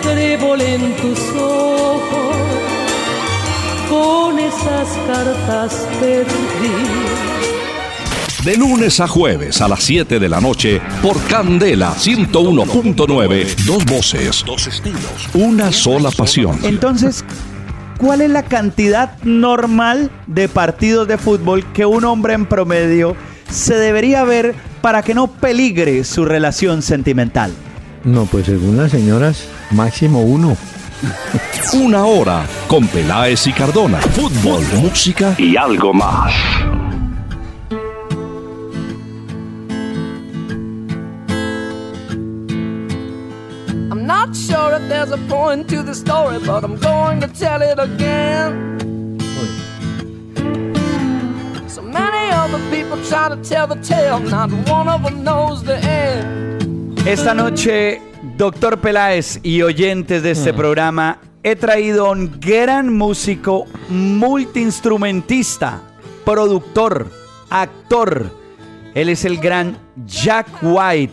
trébol 0.00 0.60
en 0.60 0.96
tus 0.96 1.18
ojos, 1.40 2.36
con 3.88 4.38
esas 4.38 4.88
cartas 5.06 5.86
perdí. 6.00 7.22
De 8.44 8.56
lunes 8.56 8.98
a 8.98 9.06
jueves 9.06 9.60
a 9.60 9.68
las 9.68 9.84
7 9.84 10.18
de 10.18 10.28
la 10.28 10.40
noche 10.40 10.80
por 11.00 11.22
Candela 11.28 11.94
101.9. 11.94 13.54
Dos 13.64 13.84
voces, 13.84 14.42
dos 14.44 14.66
estilos, 14.66 15.28
una 15.32 15.70
sola 15.70 16.10
pasión. 16.10 16.58
Entonces, 16.64 17.24
¿cuál 17.98 18.20
es 18.20 18.30
la 18.30 18.42
cantidad 18.42 19.16
normal 19.22 20.10
de 20.26 20.48
partidos 20.48 21.06
de 21.06 21.18
fútbol 21.18 21.64
que 21.72 21.86
un 21.86 22.04
hombre 22.04 22.34
en 22.34 22.46
promedio 22.46 23.14
se 23.48 23.76
debería 23.76 24.24
ver 24.24 24.56
para 24.80 25.02
que 25.02 25.14
no 25.14 25.28
peligre 25.28 26.02
su 26.02 26.24
relación 26.24 26.82
sentimental? 26.82 27.52
No, 28.04 28.26
pues 28.26 28.46
según 28.46 28.76
las 28.76 28.90
señoras, 28.90 29.46
máximo 29.70 30.22
uno. 30.22 30.56
Una 31.74 32.04
hora 32.04 32.44
con 32.66 32.86
Peláez 32.88 33.46
y 33.46 33.52
Cardona. 33.52 33.98
Fútbol, 33.98 34.62
música 34.80 35.34
y 35.38 35.56
algo 35.56 35.94
más. 35.94 36.32
I'm 43.90 44.04
not 44.04 44.34
sure 44.34 44.74
if 44.74 44.88
there's 44.88 45.12
a 45.12 45.18
point 45.28 45.68
to 45.68 45.82
the 45.82 45.94
story, 45.94 46.38
but 46.44 46.64
I'm 46.64 46.76
going 46.78 47.20
to 47.20 47.28
tell 47.28 47.62
it 47.62 47.78
again. 47.78 49.18
So 51.68 51.82
many 51.82 52.32
other 52.32 52.58
people 52.70 52.98
try 53.08 53.28
to 53.28 53.36
tell 53.36 53.68
the 53.68 53.76
tale, 53.76 54.18
not 54.18 54.50
one 54.68 54.88
of 54.88 55.04
them 55.04 55.22
knows 55.22 55.62
the 55.62 55.76
end. 55.78 56.51
Esta 57.06 57.34
noche, 57.34 58.00
doctor 58.36 58.78
Peláez 58.78 59.40
y 59.42 59.62
oyentes 59.62 60.22
de 60.22 60.30
este 60.32 60.54
programa, 60.54 61.18
he 61.42 61.56
traído 61.56 62.06
a 62.06 62.12
un 62.12 62.38
gran 62.40 62.96
músico, 62.96 63.66
multiinstrumentista, 63.88 65.82
productor, 66.24 67.08
actor. 67.50 68.30
Él 68.94 69.08
es 69.08 69.24
el 69.24 69.38
gran 69.38 69.76
Jack 70.06 70.46
White. 70.62 71.12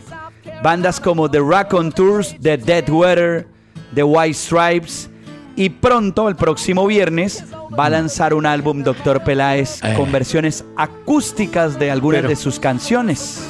Bandas 0.62 1.00
como 1.00 1.28
The 1.30 1.38
Rock 1.40 1.74
on 1.74 1.90
Tours, 1.90 2.36
The 2.40 2.56
Dead 2.56 2.88
Weather, 2.88 3.48
The 3.94 4.04
White 4.04 4.34
Stripes. 4.34 5.10
Y 5.56 5.70
pronto, 5.70 6.28
el 6.28 6.36
próximo 6.36 6.86
viernes, 6.86 7.44
va 7.78 7.86
a 7.86 7.90
lanzar 7.90 8.32
un 8.32 8.46
álbum, 8.46 8.82
Doctor 8.84 9.24
Peláez, 9.24 9.82
Eh. 9.82 9.94
con 9.96 10.12
versiones 10.12 10.64
acústicas 10.76 11.78
de 11.78 11.90
algunas 11.90 12.18
Pero- 12.20 12.28
de 12.28 12.36
sus 12.36 12.60
canciones. 12.60 13.42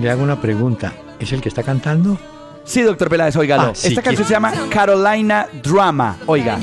Le 0.00 0.10
hago 0.10 0.24
una 0.24 0.40
pregunta. 0.40 0.92
¿Es 1.18 1.32
el 1.32 1.40
que 1.40 1.48
está 1.48 1.62
cantando? 1.62 2.18
Sí, 2.64 2.82
doctor 2.82 3.08
Peláez, 3.10 3.36
óigalo. 3.36 3.62
Ah, 3.64 3.74
sí, 3.74 3.88
Esta 3.88 4.02
canción 4.02 4.24
que- 4.24 4.28
se 4.28 4.34
llama 4.34 4.52
Carolina 4.70 5.46
Drama. 5.62 6.16
Oiga. 6.26 6.58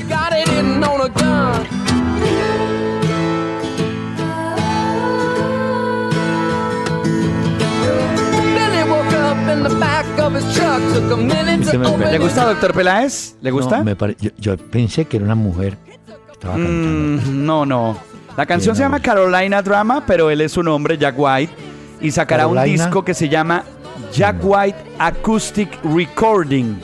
¿Le 12.10 12.18
gusta, 12.18 12.46
doctor 12.46 12.74
Peláez? 12.74 13.36
¿Le 13.40 13.50
gusta? 13.50 13.78
No, 13.78 13.84
me 13.84 13.96
pare- 13.96 14.16
yo, 14.20 14.30
yo 14.38 14.56
pensé 14.56 15.04
que 15.04 15.16
era 15.18 15.24
una 15.26 15.34
mujer 15.34 15.76
que 15.84 16.32
estaba 16.32 16.54
cantando. 16.54 17.22
Mm, 17.30 17.46
no, 17.46 17.66
no. 17.66 17.96
La 18.36 18.46
canción 18.46 18.74
se 18.74 18.82
llama 18.82 19.00
Carolina 19.00 19.62
Drama, 19.62 20.04
pero 20.06 20.30
él 20.30 20.40
es 20.40 20.56
un 20.56 20.68
hombre, 20.68 20.96
Jack 20.98 21.14
White, 21.18 21.52
y 22.00 22.10
sacará 22.10 22.46
un 22.46 22.62
disco 22.64 23.04
que 23.04 23.14
se 23.14 23.28
llama 23.28 23.64
Jack 24.12 24.36
White 24.42 24.78
Acoustic 24.98 25.78
Recording. 25.84 26.76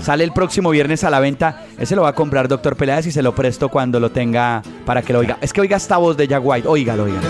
Sale 0.00 0.24
el 0.24 0.32
próximo 0.32 0.70
viernes 0.70 1.04
a 1.04 1.10
la 1.10 1.20
venta. 1.20 1.66
Ese 1.78 1.94
lo 1.94 2.02
va 2.02 2.08
a 2.10 2.14
comprar 2.14 2.48
Doctor 2.48 2.76
Peláez 2.76 3.06
y 3.06 3.12
se 3.12 3.22
lo 3.22 3.34
presto 3.34 3.68
cuando 3.68 4.00
lo 4.00 4.10
tenga 4.10 4.62
para 4.86 5.02
que 5.02 5.12
lo 5.12 5.18
oiga. 5.18 5.36
Es 5.40 5.52
que 5.52 5.60
oiga 5.60 5.76
esta 5.76 5.98
voz 5.98 6.16
de 6.16 6.26
Jack 6.26 6.42
White. 6.42 6.66
Óigalo, 6.66 7.04
oiga. 7.04 7.20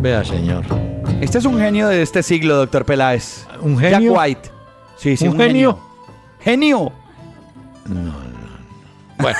Vea, 0.00 0.22
señor. 0.24 0.64
Este 1.22 1.38
es 1.38 1.46
un 1.46 1.58
genio 1.58 1.88
de 1.88 2.02
este 2.02 2.22
siglo, 2.22 2.56
Doctor 2.56 2.84
Peláez. 2.84 3.46
¿Un 3.62 3.78
genio? 3.78 4.12
Jack 4.12 4.20
White. 4.20 4.50
Sí, 4.96 5.16
sí, 5.16 5.26
¿Un 5.26 5.32
un, 5.32 5.40
genio. 5.40 5.78
genio? 6.40 6.92
Genio. 7.80 8.12
Bueno. 9.18 9.38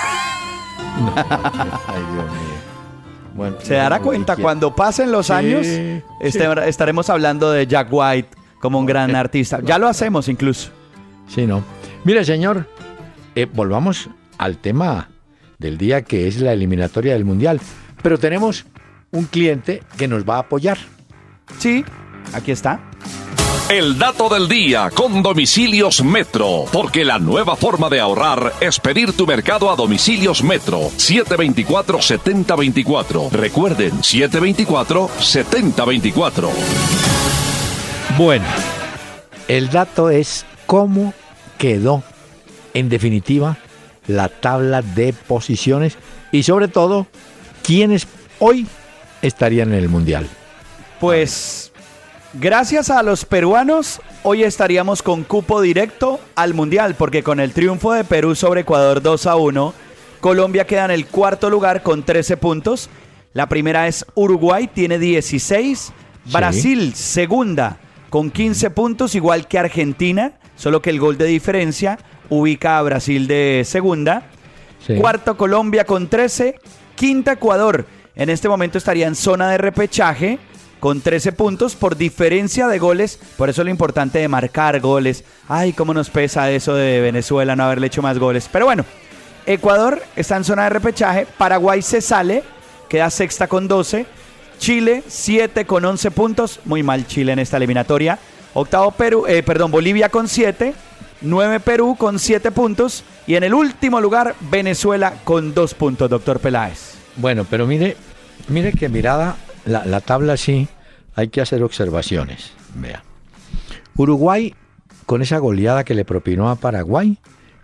No. 1.00 1.12
Ay, 1.16 2.02
Dios 2.12 2.24
mío. 2.24 2.53
Bueno, 3.34 3.56
Se 3.60 3.74
dará 3.74 4.00
cuenta 4.00 4.36
cuando 4.36 4.74
pasen 4.74 5.10
los 5.10 5.26
Sí, 5.26 5.32
años, 5.32 5.66
este- 6.20 6.68
estaremos 6.68 7.10
hablando 7.10 7.50
de 7.50 7.66
Jack 7.66 7.88
White 7.90 8.28
como 8.60 8.78
un 8.78 8.86
gran 8.86 9.14
artista. 9.16 9.60
Ya 9.62 9.78
lo 9.78 9.88
hacemos 9.88 10.28
incluso. 10.28 10.70
Sí, 11.28 11.46
no. 11.46 11.64
Mire, 12.04 12.24
señor, 12.24 12.68
eh, 13.34 13.46
volvamos 13.52 14.08
al 14.38 14.58
tema 14.58 15.08
del 15.58 15.78
día 15.78 16.02
que 16.02 16.28
es 16.28 16.40
la 16.40 16.52
eliminatoria 16.52 17.14
del 17.14 17.24
Mundial. 17.24 17.60
Pero 18.02 18.18
tenemos 18.18 18.66
un 19.10 19.24
cliente 19.24 19.82
que 19.96 20.06
nos 20.08 20.24
va 20.28 20.36
a 20.36 20.40
apoyar. 20.40 20.78
Sí, 21.58 21.84
aquí 22.34 22.52
está. 22.52 22.80
El 23.70 23.98
dato 23.98 24.28
del 24.28 24.46
día 24.46 24.90
con 24.90 25.22
Domicilios 25.22 26.04
Metro, 26.04 26.66
porque 26.70 27.02
la 27.02 27.18
nueva 27.18 27.56
forma 27.56 27.88
de 27.88 27.98
ahorrar 27.98 28.52
es 28.60 28.78
pedir 28.78 29.14
tu 29.14 29.26
mercado 29.26 29.70
a 29.70 29.76
Domicilios 29.76 30.44
Metro 30.44 30.90
724-7024. 30.90 33.30
Recuerden, 33.30 34.02
724-7024. 34.02 36.50
Bueno, 38.18 38.44
el 39.48 39.70
dato 39.70 40.10
es 40.10 40.44
cómo 40.66 41.14
quedó, 41.56 42.02
en 42.74 42.90
definitiva, 42.90 43.56
la 44.06 44.28
tabla 44.28 44.82
de 44.82 45.14
posiciones 45.14 45.96
y 46.32 46.42
sobre 46.42 46.68
todo, 46.68 47.06
quiénes 47.62 48.06
hoy 48.40 48.66
estarían 49.22 49.72
en 49.72 49.78
el 49.78 49.88
Mundial. 49.88 50.28
Pues 51.00 51.72
gracias 52.40 52.90
a 52.90 53.02
los 53.02 53.24
peruanos, 53.24 54.00
hoy 54.22 54.42
estaríamos 54.42 55.02
con 55.02 55.24
cupo 55.24 55.60
directo 55.60 56.20
al 56.34 56.54
Mundial, 56.54 56.94
porque 56.96 57.22
con 57.22 57.40
el 57.40 57.52
triunfo 57.52 57.92
de 57.92 58.04
Perú 58.04 58.34
sobre 58.34 58.62
Ecuador 58.62 59.02
2 59.02 59.26
a 59.26 59.36
1, 59.36 59.74
Colombia 60.20 60.66
queda 60.66 60.86
en 60.86 60.90
el 60.90 61.06
cuarto 61.06 61.50
lugar 61.50 61.82
con 61.82 62.02
13 62.02 62.36
puntos. 62.36 62.88
La 63.32 63.48
primera 63.48 63.88
es 63.88 64.04
Uruguay, 64.14 64.68
tiene 64.72 64.98
16. 64.98 65.92
Brasil, 66.32 66.94
segunda, 66.94 67.78
con 68.10 68.30
15 68.30 68.70
puntos, 68.70 69.14
igual 69.14 69.46
que 69.46 69.58
Argentina, 69.58 70.38
solo 70.56 70.80
que 70.80 70.90
el 70.90 71.00
gol 71.00 71.18
de 71.18 71.26
diferencia 71.26 71.98
ubica 72.30 72.78
a 72.78 72.82
Brasil 72.82 73.26
de 73.26 73.62
segunda. 73.66 74.30
Sí. 74.86 74.94
Cuarto 74.96 75.36
Colombia 75.36 75.84
con 75.84 76.08
13. 76.08 76.56
Quinta 76.94 77.32
Ecuador. 77.32 77.86
En 78.14 78.30
este 78.30 78.48
momento 78.48 78.78
estaría 78.78 79.06
en 79.06 79.16
zona 79.16 79.50
de 79.50 79.58
repechaje 79.58 80.38
con 80.84 81.00
13 81.00 81.32
puntos 81.32 81.76
por 81.76 81.96
diferencia 81.96 82.68
de 82.68 82.78
goles. 82.78 83.18
Por 83.38 83.48
eso 83.48 83.64
lo 83.64 83.70
importante 83.70 84.18
de 84.18 84.28
marcar 84.28 84.80
goles. 84.80 85.24
Ay, 85.48 85.72
cómo 85.72 85.94
nos 85.94 86.10
pesa 86.10 86.50
eso 86.50 86.74
de 86.74 87.00
Venezuela 87.00 87.56
no 87.56 87.64
haberle 87.64 87.86
hecho 87.86 88.02
más 88.02 88.18
goles. 88.18 88.50
Pero 88.52 88.66
bueno, 88.66 88.84
Ecuador 89.46 90.02
está 90.14 90.36
en 90.36 90.44
zona 90.44 90.64
de 90.64 90.68
repechaje. 90.68 91.26
Paraguay 91.38 91.80
se 91.80 92.02
sale, 92.02 92.42
queda 92.86 93.08
sexta 93.08 93.46
con 93.46 93.66
12. 93.66 94.04
Chile, 94.58 95.02
7 95.08 95.64
con 95.64 95.86
11 95.86 96.10
puntos. 96.10 96.60
Muy 96.66 96.82
mal 96.82 97.06
Chile 97.06 97.32
en 97.32 97.38
esta 97.38 97.56
eliminatoria. 97.56 98.18
Octavo 98.52 98.90
Perú, 98.90 99.24
eh, 99.26 99.42
perdón, 99.42 99.70
Bolivia 99.70 100.10
con 100.10 100.28
7. 100.28 100.74
9 101.22 101.60
Perú 101.60 101.96
con 101.96 102.18
7 102.18 102.50
puntos. 102.50 103.04
Y 103.26 103.36
en 103.36 103.44
el 103.44 103.54
último 103.54 104.02
lugar, 104.02 104.34
Venezuela 104.50 105.14
con 105.24 105.54
2 105.54 105.72
puntos, 105.72 106.10
doctor 106.10 106.40
Peláez. 106.40 106.96
Bueno, 107.16 107.46
pero 107.48 107.66
mire, 107.66 107.96
mire 108.48 108.72
que 108.72 108.90
mirada 108.90 109.36
la, 109.64 109.86
la 109.86 110.02
tabla 110.02 110.36
sí, 110.36 110.68
hay 111.14 111.28
que 111.28 111.40
hacer 111.40 111.62
observaciones. 111.62 112.52
Vea. 112.74 113.02
Uruguay, 113.96 114.54
con 115.06 115.22
esa 115.22 115.38
goleada 115.38 115.84
que 115.84 115.94
le 115.94 116.04
propinó 116.04 116.50
a 116.50 116.56
Paraguay, 116.56 117.18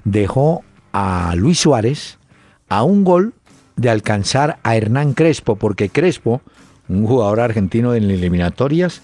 dejó 0.04 0.62
a 0.92 1.34
Luis 1.36 1.58
Suárez 1.60 2.18
a 2.68 2.82
un 2.84 3.04
gol 3.04 3.34
de 3.76 3.90
alcanzar 3.90 4.58
a 4.62 4.76
Hernán 4.76 5.14
Crespo, 5.14 5.56
porque 5.56 5.88
Crespo, 5.88 6.42
un 6.88 7.06
jugador 7.06 7.40
argentino 7.40 7.94
en 7.94 8.04
eliminatorias, 8.10 9.02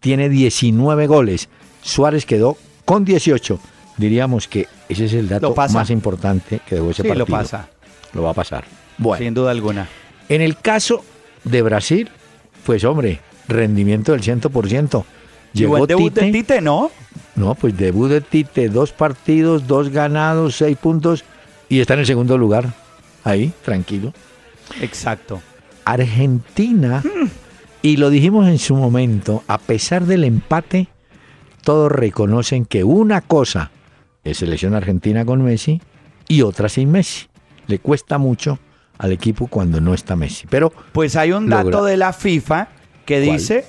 tiene 0.00 0.28
19 0.28 1.06
goles. 1.06 1.48
Suárez 1.82 2.26
quedó 2.26 2.56
con 2.84 3.04
18. 3.04 3.58
Diríamos 3.96 4.46
que 4.48 4.66
ese 4.88 5.06
es 5.06 5.12
el 5.12 5.28
dato 5.28 5.54
más 5.72 5.90
importante 5.90 6.60
que 6.66 6.76
dejó 6.76 6.90
ese 6.90 7.02
Sí, 7.02 7.08
partido. 7.08 7.26
lo 7.26 7.32
pasa, 7.32 7.68
Lo 8.12 8.22
va 8.22 8.30
a 8.30 8.34
pasar. 8.34 8.64
Bueno. 8.96 9.24
sin 9.24 9.34
duda 9.34 9.50
alguna. 9.50 9.88
En 10.28 10.40
el 10.42 10.56
caso 10.58 11.04
de 11.44 11.62
Brasil, 11.62 12.08
pues 12.64 12.84
hombre, 12.84 13.20
rendimiento 13.48 14.12
del 14.12 14.22
100%. 14.22 15.04
Llegó 15.54 15.78
el 15.78 15.86
debut 15.86 16.12
de 16.12 16.30
Tite. 16.30 16.60
¿no? 16.60 16.90
No, 17.34 17.54
pues 17.54 17.76
debut 17.76 18.08
de 18.10 18.20
Tite, 18.20 18.68
dos 18.68 18.92
partidos, 18.92 19.66
dos 19.66 19.88
ganados, 19.90 20.56
seis 20.56 20.76
puntos 20.76 21.24
y 21.68 21.80
está 21.80 21.94
en 21.94 22.00
el 22.00 22.06
segundo 22.06 22.36
lugar. 22.38 22.72
Ahí, 23.24 23.52
tranquilo. 23.64 24.12
Exacto. 24.80 25.40
Argentina, 25.84 27.02
y 27.82 27.96
lo 27.96 28.10
dijimos 28.10 28.46
en 28.48 28.58
su 28.58 28.76
momento, 28.76 29.42
a 29.48 29.58
pesar 29.58 30.04
del 30.04 30.24
empate, 30.24 30.88
todos 31.62 31.90
reconocen 31.90 32.64
que 32.66 32.84
una 32.84 33.20
cosa 33.22 33.70
es 34.24 34.38
selección 34.38 34.74
argentina 34.74 35.24
con 35.24 35.42
Messi 35.42 35.80
y 36.28 36.42
otra 36.42 36.68
sin 36.68 36.90
Messi. 36.90 37.26
Le 37.66 37.78
cuesta 37.78 38.18
mucho 38.18 38.58
al 38.98 39.12
equipo 39.12 39.46
cuando 39.46 39.80
no 39.80 39.94
está 39.94 40.14
Messi. 40.16 40.46
Pero 40.50 40.72
Pues 40.92 41.16
hay 41.16 41.32
un 41.32 41.48
dato 41.48 41.70
Logra- 41.70 41.84
de 41.84 41.96
la 41.96 42.12
FIFA 42.12 42.68
que 43.08 43.24
¿Cuál? 43.24 43.38
dice 43.38 43.64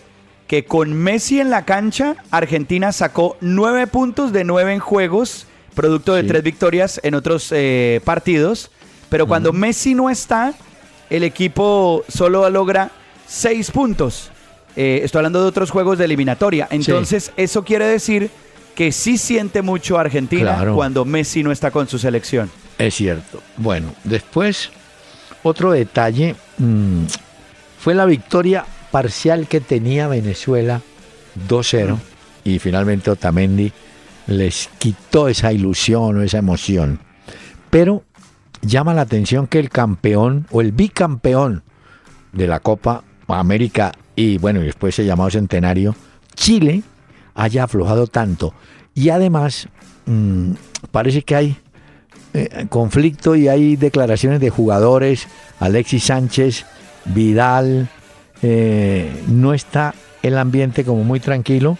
que 0.47 0.65
con 0.65 0.93
Messi 0.93 1.39
en 1.39 1.49
la 1.49 1.63
cancha, 1.63 2.15
Argentina 2.31 2.91
sacó 2.91 3.37
9 3.39 3.87
puntos 3.87 4.33
de 4.33 4.43
9 4.43 4.73
en 4.73 4.79
juegos, 4.79 5.45
producto 5.75 6.13
de 6.15 6.23
Sí. 6.23 6.27
tres 6.27 6.43
victorias 6.43 6.99
en 7.03 7.13
otros 7.15 7.49
eh, 7.51 8.01
partidos. 8.03 8.69
Pero 9.09 9.27
cuando 9.27 9.53
Messi 9.53 9.95
no 9.95 10.09
está, 10.09 10.53
el 11.09 11.23
equipo 11.23 12.03
solo 12.09 12.49
logra 12.49 12.91
seis 13.27 13.71
puntos. 13.71 14.31
Eh, 14.75 15.01
estoy 15.03 15.19
hablando 15.19 15.41
de 15.41 15.47
otros 15.47 15.71
juegos 15.71 15.97
de 15.99 16.05
eliminatoria. 16.05 16.67
Entonces, 16.71 17.31
eso 17.37 17.63
quiere 17.63 17.85
decir 17.85 18.29
que 18.75 18.91
sí 18.91 19.17
siente 19.17 19.61
mucho 19.61 19.97
Argentina 19.99 20.55
Claro. 20.55 20.75
cuando 20.75 21.05
Messi 21.05 21.43
no 21.43 21.51
está 21.51 21.71
con 21.71 21.87
su 21.87 21.97
selección. 21.99 22.51
Es 22.77 22.95
cierto. 22.95 23.41
Bueno, 23.57 23.93
después, 24.03 24.69
otro 25.43 25.71
detalle 25.71 26.35
mm, 26.57 27.03
fue 27.79 27.93
la 27.95 28.05
victoria 28.05 28.65
parcial 28.91 29.47
que 29.47 29.61
tenía 29.61 30.07
Venezuela 30.07 30.81
2-0 31.47 31.97
y 32.43 32.59
finalmente 32.59 33.11
Otamendi 33.11 33.71
les 34.27 34.69
quitó 34.77 35.27
esa 35.27 35.51
ilusión 35.51 36.17
o 36.17 36.21
esa 36.21 36.37
emoción. 36.37 36.99
Pero 37.69 38.03
llama 38.61 38.93
la 38.93 39.01
atención 39.01 39.47
que 39.47 39.59
el 39.59 39.69
campeón 39.69 40.47
o 40.51 40.61
el 40.61 40.71
bicampeón 40.71 41.63
de 42.31 42.47
la 42.47 42.59
Copa 42.59 43.03
América 43.27 43.91
y 44.15 44.37
bueno, 44.37 44.61
y 44.61 44.65
después 44.65 44.95
se 44.95 45.05
llamado 45.05 45.29
Centenario, 45.29 45.95
Chile 46.35 46.83
haya 47.35 47.63
aflojado 47.63 48.07
tanto. 48.07 48.53
Y 48.93 49.09
además, 49.11 49.69
mm, 50.05 50.51
parece 50.91 51.21
que 51.21 51.35
hay 51.35 51.57
eh, 52.33 52.67
conflicto 52.69 53.35
y 53.35 53.47
hay 53.47 53.75
declaraciones 53.75 54.39
de 54.39 54.49
jugadores, 54.49 55.27
Alexis 55.59 56.03
Sánchez, 56.03 56.65
Vidal, 57.05 57.89
eh, 58.41 59.23
no 59.27 59.53
está 59.53 59.93
el 60.21 60.37
ambiente 60.37 60.83
como 60.83 61.03
muy 61.03 61.19
tranquilo 61.19 61.77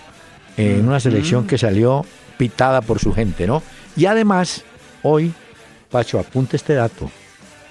en 0.58 0.86
una 0.88 1.00
selección 1.00 1.48
que 1.48 1.58
salió 1.58 2.06
pitada 2.38 2.82
por 2.82 3.00
su 3.00 3.14
gente, 3.14 3.48
¿no? 3.48 3.64
Y 3.96 4.08
además, 4.08 4.64
hoy, 5.04 5.34
Pacho, 5.90 6.20
apunta 6.20 6.58
este 6.58 6.74
dato, 6.74 7.10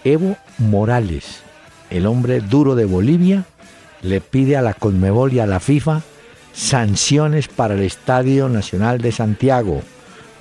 Evo 0.05 0.37
Morales, 0.57 1.43
el 1.91 2.07
hombre 2.07 2.41
duro 2.41 2.75
de 2.75 2.87
Bolivia, 2.87 3.45
le 4.01 4.21
pide 4.21 4.57
a 4.57 4.63
la 4.63 4.75
Conmebol 4.75 5.33
y 5.35 5.41
a 5.41 5.47
la 5.47 5.61
FIFA 5.61 6.03
sanciones 6.53 7.49
para 7.49 7.75
el 7.75 7.83
Estadio 7.83 8.49
Nacional 8.49 8.99
de 8.99 9.13
Santiago, 9.13 9.83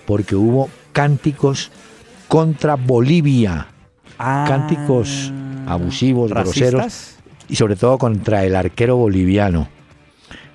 porque 0.06 0.36
hubo 0.36 0.70
cánticos 0.94 1.72
contra 2.28 2.76
Bolivia, 2.76 3.68
cánticos 4.18 5.32
abusivos, 5.68 6.32
groseros, 6.32 6.82
¿Racistas? 6.82 7.17
Y 7.50 7.56
sobre 7.56 7.76
todo 7.76 7.98
contra 7.98 8.44
el 8.46 8.56
arquero 8.56 8.96
boliviano. 8.98 9.68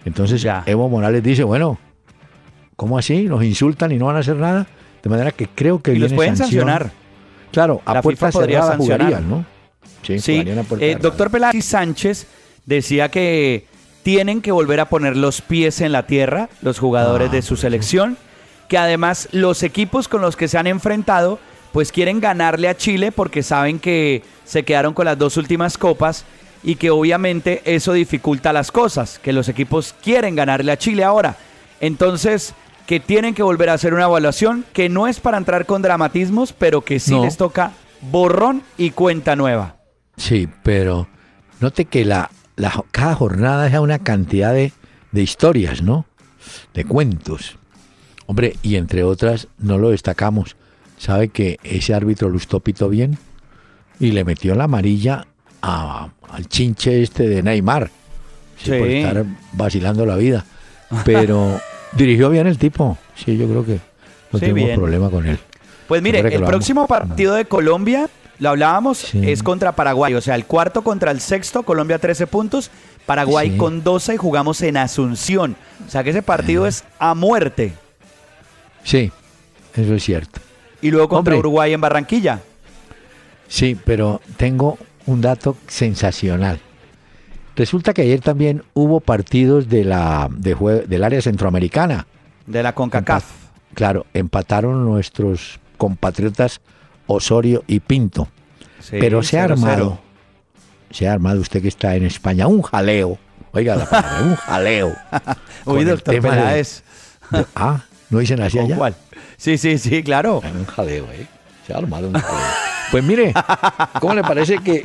Entonces 0.05 0.43
Ya. 0.43 0.63
Evo 0.67 0.89
Morales 0.89 1.23
dice, 1.23 1.45
bueno, 1.45 1.79
¿cómo 2.77 2.99
así? 2.99 3.23
¿Nos 3.25 3.45
insultan 3.45 3.93
y 3.93 3.99
no 3.99 4.07
van 4.07 4.17
a 4.17 4.21
hacer 4.21 4.37
nada? 4.37 4.67
De 5.03 5.11
manera 5.11 5.31
que 5.33 5.47
creo 5.49 5.81
que 5.83 5.93
Y 5.93 5.99
los 5.99 6.11
viene 6.11 6.17
pueden 6.17 6.37
sanción. 6.37 6.67
sancionar. 6.69 6.93
Claro, 7.53 7.83
a 7.85 7.95
La 7.95 8.03
puerta 8.03 8.27
FIFA 8.29 8.39
podría 8.39 8.57
cerrada 8.63 8.77
sancionar. 8.77 9.07
jugarían, 9.09 9.31
¿no? 9.31 9.45
Sí, 10.03 10.19
Sí, 10.19 10.45
eh, 10.81 10.97
doctor 11.01 11.31
Peláez 11.31 11.65
Sánchez 11.65 12.27
decía 12.67 13.09
que 13.09 13.67
tienen 14.03 14.41
que 14.43 14.51
volver 14.51 14.81
a 14.81 14.87
poner 14.89 15.17
los 15.17 15.41
pies 15.43 15.81
en 15.81 15.93
la 15.93 16.07
tierra 16.07 16.49
los 16.61 16.79
jugadores 16.81 17.29
Ah, 17.31 17.33
de 17.35 17.43
su 17.43 17.57
selección, 17.57 18.17
que 18.69 18.79
además 18.79 19.29
los 19.33 19.63
equipos 19.63 20.09
con 20.09 20.21
los 20.23 20.35
que 20.37 20.49
se 20.49 20.59
han 20.59 20.67
enfrentado 20.67 21.39
pues 21.73 21.93
quieren 21.93 22.21
ganarle 22.21 22.69
a 22.69 22.77
Chile 22.77 23.13
porque 23.13 23.43
saben 23.43 23.79
que 23.79 24.23
se 24.45 24.65
quedaron 24.65 24.93
con 24.93 25.05
las 25.07 25.17
dos 25.19 25.37
últimas 25.37 25.79
copas 25.79 26.25
y 26.63 26.77
que 26.77 26.91
obviamente 26.91 27.63
eso 27.65 27.93
dificulta 27.93 28.53
las 28.53 28.71
cosas, 28.71 29.19
que 29.19 29.33
los 29.33 29.49
equipos 29.49 29.95
quieren 30.03 30.35
ganarle 30.37 30.73
a 30.73 30.79
Chile 30.79 31.05
ahora. 31.05 31.37
Entonces, 31.81 32.55
que 32.87 33.01
tienen 33.01 33.35
que 33.35 33.43
volver 33.43 33.69
a 33.71 33.75
hacer 33.75 33.95
una 33.95 34.05
evaluación 34.05 34.65
que 34.73 34.89
no 34.89 35.07
es 35.09 35.21
para 35.21 35.39
entrar 35.39 35.67
con 35.67 35.83
dramatismos, 35.83 36.53
pero 36.53 36.83
que 36.83 37.01
sí 37.01 37.13
No. 37.13 37.25
les 37.25 37.37
toca 37.37 37.73
borrón 38.01 38.63
y 38.79 38.91
cuenta 38.91 39.35
nueva. 39.37 39.77
Sí, 40.17 40.49
pero 40.63 41.09
note 41.61 41.85
que 41.87 42.05
la, 42.05 42.31
la- 42.57 42.85
cada 42.91 43.15
jornada 43.15 43.65
deja 43.65 43.81
una 43.81 43.99
cantidad 43.99 44.53
de, 44.53 44.73
de 45.11 45.23
historias, 45.23 45.83
¿no? 45.83 46.07
De 46.75 46.85
cuentos. 46.85 47.57
Hombre, 48.27 48.57
y 48.63 48.77
entre 48.77 49.05
otras, 49.05 49.49
no 49.59 49.79
lo 49.79 49.91
destacamos. 49.91 50.57
¿Sabe 50.99 51.29
que 51.29 51.59
ese 51.65 51.95
árbitro 51.95 52.29
Lustó 52.29 52.61
pitó 52.61 52.89
bien? 52.89 53.19
Y 53.99 54.13
le 54.13 54.25
metió 54.25 54.55
la 54.55 54.65
amarilla 54.65 55.27
a- 55.63 56.09
al 56.31 56.49
chinche 56.49 57.03
este 57.03 57.29
de 57.29 57.43
Neymar. 57.43 57.91
Sí, 58.63 58.71
Por 58.71 58.89
estar 58.89 59.25
vacilando 59.53 60.05
la 60.07 60.17
vida. 60.17 60.45
Pero 61.05 61.61
dirigió 61.93 62.29
bien 62.31 62.47
el 62.47 62.59
tipo. 62.59 62.99
Sí, 63.17 63.37
yo 63.37 63.49
creo 63.49 63.65
que 63.65 63.81
no 64.33 64.39
Sí, 64.39 64.47
tengo 64.47 64.75
problema 64.75 65.11
con 65.11 65.27
él. 65.27 65.39
Pues 65.89 66.01
mire, 66.03 66.21
el 66.21 66.43
próximo 66.45 66.87
partido 66.87 67.35
de 67.35 67.45
Colombia, 67.45 68.09
lo 68.39 68.51
hablábamos, 68.51 68.99
Sí. 68.99 69.31
es 69.31 69.43
contra 69.43 69.73
Paraguay. 69.73 70.15
O 70.15 70.21
sea, 70.21 70.35
el 70.37 70.47
cuarto 70.47 70.83
contra 70.83 71.11
el 71.11 71.21
sexto, 71.21 71.65
Colombia 71.65 71.99
13 71.99 72.27
puntos, 72.27 72.71
Paraguay 73.05 73.51
Sí. 73.53 73.57
con 73.57 73.83
12 73.83 74.15
y 74.15 74.17
jugamos 74.17 74.63
en 74.63 74.77
Asunción. 74.77 75.57
O 75.87 75.91
sea 75.91 76.03
que 76.05 76.11
ese 76.11 76.23
partido 76.23 76.67
es 76.67 76.85
a 76.99 77.15
muerte. 77.15 77.75
Sí, 78.85 79.11
eso 79.75 79.95
es 79.95 80.03
cierto. 80.03 80.41
Y 80.81 80.91
luego 80.91 81.09
contra 81.09 81.35
Hombre. 81.35 81.39
Uruguay 81.41 81.73
en 81.73 81.81
Barranquilla. 81.81 82.41
Sí, 83.49 83.77
pero 83.85 84.21
tengo 84.37 84.79
un 85.07 85.21
dato 85.21 85.57
sensacional. 85.67 86.61
Resulta 87.57 87.93
que 87.93 88.03
ayer 88.03 88.21
también 88.21 88.63
hubo 88.75 89.01
partidos 89.01 89.69
de 89.69 89.85
la, 89.85 90.29
de 90.31 90.57
jue- 90.57 90.87
del 90.87 91.05
área 91.05 91.21
centroamericana. 91.21 92.07
De 92.47 92.63
la 92.63 92.75
CONCACAF. 92.75 93.25
Claro, 93.75 94.07
empataron 94.15 94.85
nuestros 94.85 95.61
compatriotas 95.77 96.61
Osorio 97.07 97.63
y 97.67 97.81
Pinto. 97.81 98.29
Sí, 98.81 98.97
pero 99.01 99.23
se 99.23 99.39
ha 99.39 99.47
0-0. 99.47 99.53
armado, 99.53 99.99
se 100.91 101.09
ha 101.09 101.13
armado 101.13 101.41
usted 101.41 101.61
que 101.63 101.69
está 101.69 101.95
en 101.95 102.05
España, 102.05 102.47
un 102.47 102.63
jaleo. 102.63 103.19
Oiga 103.53 103.77
la 103.77 103.85
palabra, 103.89 104.23
un 104.23 104.37
jaleo. 104.37 104.93
Uy, 105.67 105.81
el 105.83 105.89
doctor 105.89 106.15
tema 106.15 106.31
de- 106.31 106.37
Peláez. 106.41 106.83
de- 107.31 107.47
ah, 107.55 107.85
¿no 108.11 108.19
dicen 108.19 108.41
así 108.41 108.57
¿Con 108.57 108.67
allá? 108.67 108.77
cuál? 108.77 108.95
Sí, 109.37 109.59
sí, 109.59 109.77
sí, 109.79 110.03
claro. 110.03 110.41
Un 110.41 110.65
jaleo, 110.65 111.07
¿eh? 111.13 111.27
Se. 111.75 112.21
Pues 112.91 113.03
mire, 113.05 113.33
¿cómo 114.01 114.15
le 114.15 114.23
parece 114.23 114.59
que 114.59 114.83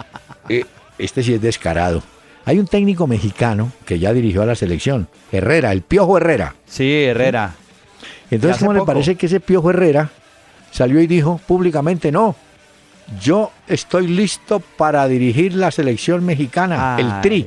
eh, 0.50 0.63
este 0.97 1.23
sí 1.23 1.34
es 1.34 1.41
descarado? 1.41 2.02
Hay 2.45 2.60
un 2.60 2.67
técnico 2.67 3.06
mexicano 3.08 3.71
que 3.86 4.00
ya 4.00 4.13
dirigió 4.13 4.41
a 4.41 4.45
la 4.45 4.56
selección, 4.56 5.10
Herrera, 5.32 5.73
el 5.73 5.82
Piojo 5.82 6.17
Herrera. 6.17 6.56
Sí, 6.65 7.04
Herrera. 7.04 7.54
Entonces, 8.32 8.60
¿cómo 8.60 8.71
le 8.73 8.80
parece 8.86 9.15
que 9.15 9.26
ese 9.26 9.39
Piojo 9.41 9.69
Herrera 9.71 10.10
salió 10.71 11.02
y 11.02 11.08
dijo 11.08 11.39
públicamente, 11.45 12.12
no, 12.12 12.36
yo 13.21 13.52
estoy 13.67 14.08
listo 14.08 14.60
para 14.78 15.08
dirigir 15.08 15.54
la 15.56 15.71
selección 15.71 16.26
mexicana, 16.26 16.95
el 17.00 17.21
TRI, 17.21 17.45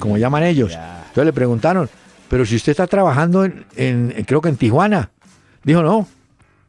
como 0.00 0.16
llaman 0.18 0.42
ellos? 0.44 0.72
ya. 0.72 0.98
Entonces 1.08 1.26
le 1.26 1.32
preguntaron, 1.32 1.88
pero 2.28 2.44
si 2.44 2.56
usted 2.56 2.70
está 2.72 2.86
trabajando 2.86 3.44
en- 3.44 4.24
creo 4.26 4.40
que 4.40 4.48
en 4.48 4.56
Tijuana, 4.56 5.10
dijo, 5.64 5.82
no, 5.82 6.06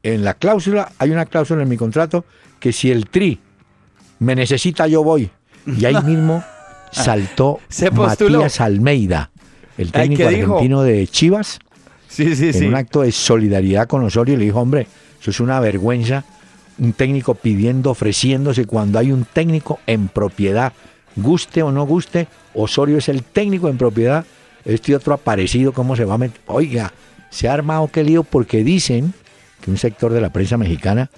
en 0.04 0.24
la 0.24 0.34
cláusula, 0.34 0.92
hay 0.98 1.12
una 1.12 1.26
cláusula 1.26 1.64
en 1.64 1.70
mi 1.70 1.78
contrato 1.78 2.26
que 2.60 2.72
si 2.72 2.92
el 2.92 3.08
TRI 3.08 3.40
me 4.20 4.36
necesita, 4.36 4.88
yo 4.88 5.04
voy. 5.04 5.30
Y 5.66 5.86
ahí 5.86 6.02
mismo 6.04 6.44
saltó 6.92 7.60
Se 7.70 7.92
postuló. 7.92 8.40
Matías 8.40 8.62
Almeida, 8.62 9.32
el 9.78 9.92
técnico 9.92 10.28
argentino 10.28 10.84
de 10.84 11.08
Chivas 11.08 11.60
Sí, 12.12 12.36
sí, 12.36 12.48
en 12.48 12.54
sí. 12.54 12.66
un 12.68 12.76
acto 12.76 13.02
de 13.02 13.12
solidaridad 13.14 13.88
con 13.88 14.04
Osorio 14.04 14.36
le 14.36 14.44
dijo, 14.44 14.60
hombre, 14.60 14.86
eso 15.22 15.32
es 15.32 15.40
una 15.40 15.62
vergüenza, 15.62 16.26
un 16.78 16.92
técnico 16.92 17.36
pidiendo, 17.36 17.92
ofreciéndose 17.92 18.66
cuando 18.66 19.00
hay 19.00 19.14
un 19.14 19.24
técnico 19.24 19.80
en 19.88 20.10
propiedad, 20.10 20.74
guste 21.16 21.64
o 21.64 21.72
no 21.72 21.86
guste, 21.86 22.28
Osorio 22.54 22.98
es 22.98 23.08
el 23.08 23.24
técnico 23.24 23.70
en 23.70 23.78
propiedad, 23.78 24.26
este 24.66 24.94
otro 24.94 25.14
aparecido, 25.14 25.72
¿cómo 25.72 25.96
se 25.96 26.04
va 26.04 26.16
a 26.16 26.18
meter? 26.18 26.42
Oiga, 26.48 26.92
se 27.30 27.48
ha 27.48 27.54
armado 27.54 27.88
qué 27.88 28.04
lío 28.04 28.24
porque 28.24 28.62
dicen 28.62 29.14
que 29.62 29.72
un 29.72 29.78
sector 29.78 30.12
de 30.12 30.22
la 30.22 30.30
prensa 30.30 30.58
mexicana 30.58 31.10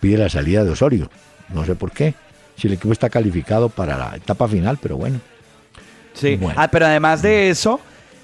pide 0.00 0.18
la 0.18 0.28
salida 0.28 0.64
de 0.64 0.70
Osorio, 0.70 1.10
no 1.54 1.64
sé 1.64 1.74
por 1.74 1.92
qué, 1.92 2.14
si 2.56 2.66
el 2.66 2.74
equipo 2.74 2.92
está 2.92 3.08
calificado 3.08 3.68
para 3.68 3.96
la 3.96 4.16
etapa 4.16 4.48
final, 4.48 4.78
pero 4.80 4.96
bueno. 4.96 5.20
Sí. 6.14 6.36
Bueno. 6.36 6.60
Ah, 6.60 6.68
pero 6.68 6.86
además 6.86 7.22
de 7.22 7.48
eso, 7.50 7.80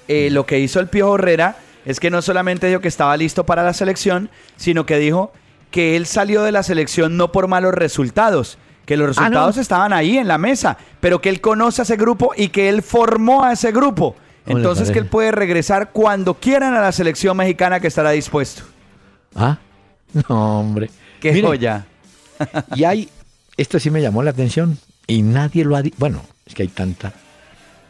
eh, 0.07 0.29
lo 0.31 0.45
que 0.45 0.59
hizo 0.59 0.79
el 0.79 0.87
Piojo 0.87 1.15
Herrera 1.15 1.55
es 1.85 1.99
que 1.99 2.09
no 2.11 2.21
solamente 2.21 2.67
dijo 2.67 2.81
que 2.81 2.87
estaba 2.87 3.15
listo 3.17 3.45
para 3.45 3.63
la 3.63 3.73
selección, 3.73 4.29
sino 4.57 4.85
que 4.85 4.97
dijo 4.97 5.31
que 5.71 5.95
él 5.95 6.05
salió 6.05 6.43
de 6.43 6.51
la 6.51 6.63
selección 6.63 7.17
no 7.17 7.31
por 7.31 7.47
malos 7.47 7.73
resultados, 7.73 8.57
que 8.85 8.97
los 8.97 9.17
Ah, 9.17 9.21
¿no? 9.21 9.27
resultados 9.27 9.57
estaban 9.57 9.93
ahí 9.93 10.17
en 10.17 10.27
la 10.27 10.37
mesa, 10.37 10.77
pero 10.99 11.21
que 11.21 11.29
él 11.29 11.41
conoce 11.41 11.81
a 11.81 11.83
ese 11.83 11.95
grupo 11.95 12.31
y 12.35 12.49
que 12.49 12.69
él 12.69 12.81
formó 12.83 13.43
a 13.43 13.53
ese 13.53 13.71
grupo. 13.71 14.15
¿Cómo 14.45 14.57
le 14.57 14.63
Entonces 14.63 14.91
que 14.91 14.99
él 14.99 15.05
puede 15.05 15.31
regresar 15.31 15.91
cuando 15.91 16.33
quieran 16.35 16.73
a 16.73 16.81
la 16.81 16.91
selección 16.91 17.37
mexicana 17.37 17.79
que 17.79 17.87
estará 17.87 18.11
dispuesto. 18.11 18.63
¿Ah? 19.35 19.57
No, 20.29 20.59
hombre. 20.59 20.89
Qué 21.19 21.41
joya. 21.41 21.85
Y 22.75 22.85
hay, 22.85 23.09
esto 23.57 23.79
sí 23.79 23.91
me 23.91 24.01
llamó 24.01 24.23
la 24.23 24.31
atención 24.31 24.77
y 25.07 25.21
nadie 25.21 25.65
lo 25.65 25.75
ha 25.75 25.81
dicho. 25.81 25.97
Bueno, 25.99 26.21
es 26.45 26.55
que 26.55 26.63
hay 26.63 26.69
tanta. 26.69 27.13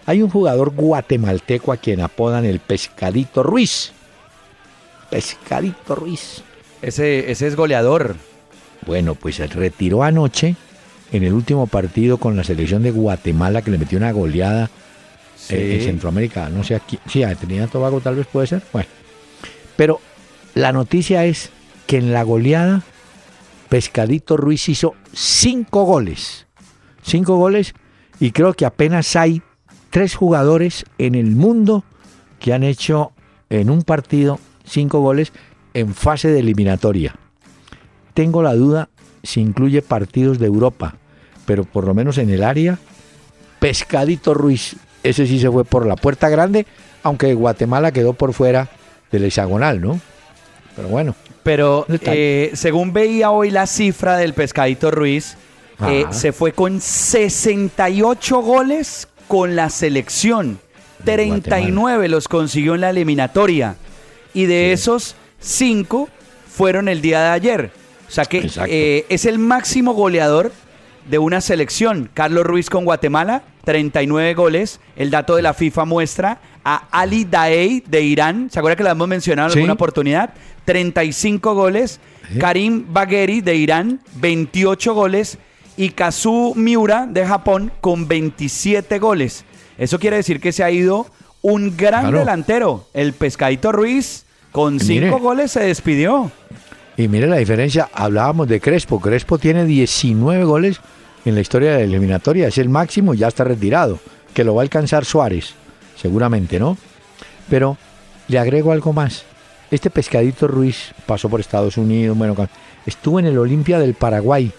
Hay 0.08 0.24
un 0.24 0.30
jugador 0.30 0.72
guatemalteco 0.72 1.72
a 1.72 1.78
quien 1.78 2.02
apodan 2.02 2.46
el 2.46 2.60
Pescadito 2.60 3.44
Ruiz. 3.44 3.92
Pescadito 5.12 5.94
Ruiz. 5.94 6.42
Ese, 6.82 7.30
ese 7.30 7.46
es 7.46 7.56
goleador. 7.56 8.16
Bueno, 8.88 9.14
pues 9.14 9.36
se 9.36 9.46
retiró 9.46 10.02
anoche 10.02 10.56
en 11.12 11.24
el 11.24 11.34
último 11.34 11.68
partido 11.68 12.18
con 12.18 12.36
la 12.36 12.44
selección 12.44 12.82
de 12.82 12.92
Guatemala 12.92 13.62
que 13.62 13.72
le 13.72 13.78
metió 13.78 13.98
una 13.98 14.12
goleada 14.12 14.70
eh, 15.50 15.78
en 15.80 15.82
Centroamérica, 15.82 16.50
no 16.50 16.64
sé 16.64 16.76
aquí, 16.76 17.00
sí, 17.08 17.24
a 17.24 17.34
Trinidad 17.34 17.70
Tobago 17.70 18.02
tal 18.02 18.16
vez 18.16 18.28
puede 18.28 18.48
ser, 18.48 18.62
bueno. 18.72 18.88
Pero 19.76 20.00
la 20.54 20.72
noticia 20.72 21.26
es 21.26 21.50
que 21.90 21.98
en 21.98 22.14
la 22.14 22.22
goleada 22.22 22.84
Pescadito 23.68 24.38
Ruiz 24.38 24.70
hizo 24.70 24.94
cinco 25.12 25.86
goles, 25.86 26.46
cinco 27.02 27.38
goles 27.38 27.74
y 28.20 28.30
creo 28.30 28.54
que 28.54 28.68
apenas 28.68 29.16
hay 29.16 29.42
tres 29.90 30.14
jugadores 30.14 30.86
en 31.00 31.16
el 31.16 31.32
mundo 31.32 31.84
que 32.40 32.54
han 32.54 32.62
hecho 32.62 33.12
en 33.50 33.72
un 33.72 33.82
partido 33.82 34.40
cinco 34.66 35.00
goles 35.00 35.34
en 35.74 35.96
fase 35.96 36.28
de 36.28 36.42
eliminatoria. 36.42 37.16
Tengo 38.14 38.44
la 38.44 38.54
duda 38.54 38.90
si 39.24 39.42
incluye 39.42 39.82
partidos 39.82 40.38
de 40.38 40.46
Europa, 40.46 40.96
pero 41.48 41.64
por 41.64 41.88
lo 41.88 41.96
menos 41.96 42.20
en 42.20 42.30
el 42.30 42.44
área, 42.44 42.78
Pescadito 43.60 44.36
Ruiz, 44.36 44.76
ese 45.02 45.26
sí 45.26 45.40
se 45.40 45.50
fue 45.50 45.66
por 45.66 45.88
la 45.88 45.96
puerta 45.96 46.30
grande, 46.30 46.68
aunque 47.02 47.34
Guatemala 47.34 47.92
quedó 47.92 48.14
por 48.14 48.34
fuera 48.34 48.70
del 49.12 49.24
hexagonal, 49.24 49.82
¿no? 49.82 50.00
Pero 50.76 50.88
bueno. 50.90 51.16
Pero 51.50 51.88
eh, 51.90 52.52
según 52.54 52.94
veía 52.94 53.32
hoy 53.32 53.50
la 53.50 53.66
cifra 53.66 54.18
del 54.18 54.36
Pescadito 54.36 54.92
Ruiz, 54.92 55.36
eh, 55.88 56.06
se 56.12 56.32
fue 56.32 56.52
con 56.52 56.80
68 56.80 58.40
goles 58.44 59.08
con 59.28 59.56
la 59.56 59.72
selección. 59.72 60.60
39 61.06 62.08
los 62.08 62.28
consiguió 62.28 62.76
en 62.76 62.82
la 62.82 62.92
eliminatoria. 62.92 63.78
Y 64.36 64.46
de 64.46 64.74
esos, 64.74 65.16
5 65.40 66.08
fueron 66.48 66.88
el 66.88 67.02
día 67.02 67.22
de 67.22 67.30
ayer. 67.30 67.72
O 68.08 68.12
sea 68.12 68.26
que 68.26 68.48
eh, 68.68 69.08
es 69.10 69.26
el 69.26 69.40
máximo 69.40 69.96
goleador 69.96 70.52
de 71.10 71.18
una 71.18 71.42
selección. 71.42 72.12
Carlos 72.14 72.46
Ruiz 72.46 72.70
con 72.70 72.86
Guatemala, 72.86 73.42
39 73.66 74.36
goles. 74.36 74.80
El 74.96 75.10
dato 75.10 75.36
de 75.36 75.42
la 75.42 75.56
FIFA 75.56 75.86
muestra 75.86 76.42
a 76.64 76.88
Ali 76.92 77.26
Daei 77.26 77.84
de 77.88 78.02
Irán. 78.02 78.50
¿Se 78.52 78.60
acuerda 78.60 78.76
que 78.76 78.84
lo 78.84 78.90
hemos 78.90 79.08
mencionado 79.08 79.52
en 79.52 79.58
alguna 79.58 79.74
oportunidad? 79.74 80.34
35 80.66 81.54
goles. 81.54 82.00
Karim 82.40 82.86
Bagheri 82.94 83.42
de 83.42 83.56
Irán, 83.56 84.02
28 84.16 84.94
goles. 84.94 85.38
Y 85.78 85.92
Kazu 85.92 86.54
Miura 86.56 87.08
de 87.08 87.26
Japón 87.26 87.72
con 87.82 88.08
27 88.08 89.00
goles. 89.00 89.46
Eso 89.78 89.98
quiere 89.98 90.18
decir 90.18 90.42
que 90.42 90.52
se 90.52 90.64
ha 90.64 90.72
ido 90.72 91.08
un 91.42 91.78
gran 91.78 92.12
delantero. 92.12 92.86
El 92.94 93.14
Pescadito 93.14 93.72
Ruiz 93.72 94.26
con 94.52 94.80
5 94.80 95.20
goles 95.20 95.52
se 95.52 95.62
despidió. 95.62 96.32
Y 96.98 97.08
mire 97.08 97.28
la 97.28 97.38
diferencia, 97.38 97.90
hablábamos 97.94 98.50
de 98.50 98.60
Crespo. 98.60 99.00
Crespo 99.00 99.38
tiene 99.38 99.64
19 99.64 100.44
goles 100.44 100.82
en 101.24 101.36
la 101.36 101.42
historia 101.42 101.72
de 101.72 101.78
la 101.78 101.84
eliminatoria. 101.86 102.50
Es 102.50 102.58
el 102.58 102.68
máximo, 102.68 103.14
ya 103.14 103.30
está 103.30 103.46
retirado. 103.46 104.00
Que 104.34 104.44
lo 104.44 104.54
va 104.56 104.62
a 104.62 104.64
alcanzar 104.64 105.06
Suárez, 105.06 105.56
seguramente, 106.02 106.60
¿no? 106.60 106.78
Pero 107.50 107.78
le 108.28 108.40
agrego 108.40 108.72
algo 108.72 108.94
más. 108.94 109.24
Este 109.72 109.90
pescadito 109.90 110.48
Ruiz 110.48 110.94
pasó 111.06 111.30
por 111.30 111.40
Estados 111.40 111.78
Unidos, 111.78 112.18
bueno, 112.18 112.36
estuvo 112.86 113.20
en 113.20 113.28
el 113.28 113.38
Olimpia 113.38 113.80
del 113.80 113.94
Paraguay, 113.94 114.52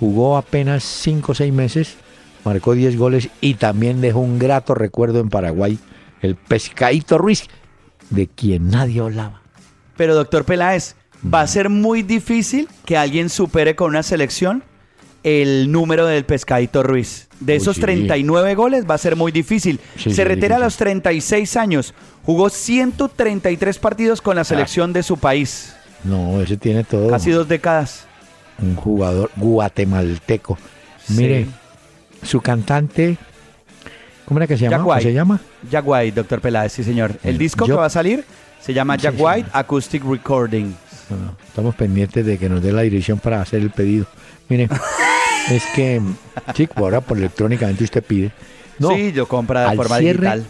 jugó 0.00 0.36
apenas 0.36 0.82
5 0.82 1.32
o 1.32 1.34
6 1.34 1.52
meses, 1.52 1.96
marcó 2.44 2.74
10 2.74 2.96
goles 2.96 3.28
y 3.40 3.54
también 3.54 4.00
dejó 4.00 4.20
un 4.20 4.38
grato 4.38 4.74
recuerdo 4.74 5.20
en 5.20 5.28
Paraguay, 5.28 5.78
el 6.22 6.34
pescadito 6.34 7.18
Ruiz, 7.18 7.46
de 8.10 8.26
quien 8.26 8.70
nadie 8.70 9.00
hablaba. 9.00 9.42
Pero 9.96 10.14
doctor 10.14 10.44
Peláez, 10.44 10.96
va 11.22 11.42
a 11.42 11.46
ser 11.46 11.68
muy 11.68 12.02
difícil 12.02 12.68
que 12.84 12.96
alguien 12.96 13.28
supere 13.28 13.76
con 13.76 13.90
una 13.90 14.02
selección 14.02 14.64
el 15.22 15.70
número 15.70 16.06
del 16.06 16.24
Pescadito 16.24 16.82
Ruiz. 16.82 17.28
De 17.40 17.56
esos 17.56 17.78
39 17.78 18.54
goles 18.54 18.84
va 18.88 18.94
a 18.94 18.98
ser 18.98 19.16
muy 19.16 19.32
difícil. 19.32 19.80
Se 19.96 20.24
retira 20.24 20.56
a 20.56 20.58
los 20.58 20.76
36 20.76 21.56
años. 21.56 21.94
Jugó 22.24 22.50
133 22.50 23.78
partidos 23.78 24.20
con 24.20 24.36
la 24.36 24.42
ah. 24.42 24.44
selección 24.44 24.92
de 24.92 25.02
su 25.02 25.16
país. 25.16 25.74
No, 26.04 26.40
ese 26.40 26.56
tiene 26.56 26.84
todo. 26.84 27.08
Casi 27.08 27.30
dos 27.30 27.48
décadas. 27.48 28.06
Un 28.60 28.74
jugador 28.74 29.30
guatemalteco. 29.36 30.58
Mire, 31.08 31.46
su 32.22 32.40
cantante, 32.40 33.16
¿cómo 34.24 34.40
era 34.40 34.46
que 34.46 34.56
se 34.56 34.64
llama? 34.64 34.84
¿Cómo 34.84 35.00
se 35.00 35.12
llama? 35.12 35.40
Jack 35.70 35.84
White, 35.86 36.12
doctor 36.16 36.40
Peláez, 36.40 36.72
sí 36.72 36.84
señor. 36.84 37.14
El 37.22 37.38
disco 37.38 37.64
que 37.64 37.72
va 37.72 37.86
a 37.86 37.90
salir 37.90 38.24
se 38.60 38.74
llama 38.74 38.96
Jack 38.96 39.14
White 39.16 39.48
Acoustic 39.52 40.04
Recording 40.04 40.74
estamos 41.46 41.74
pendientes 41.74 42.24
de 42.24 42.38
que 42.38 42.48
nos 42.48 42.62
dé 42.62 42.72
la 42.72 42.82
dirección 42.82 43.18
para 43.18 43.40
hacer 43.40 43.60
el 43.62 43.70
pedido. 43.70 44.06
Mire, 44.48 44.68
es 45.50 45.64
que, 45.74 46.00
chico, 46.54 46.80
ahora 46.80 47.00
por 47.00 47.18
electrónicamente 47.18 47.84
usted 47.84 48.02
pide. 48.02 48.32
No, 48.78 48.90
sí, 48.90 49.12
yo 49.12 49.26
compro 49.26 49.60
de 49.60 49.76
forma 49.76 49.98
digital. 49.98 50.44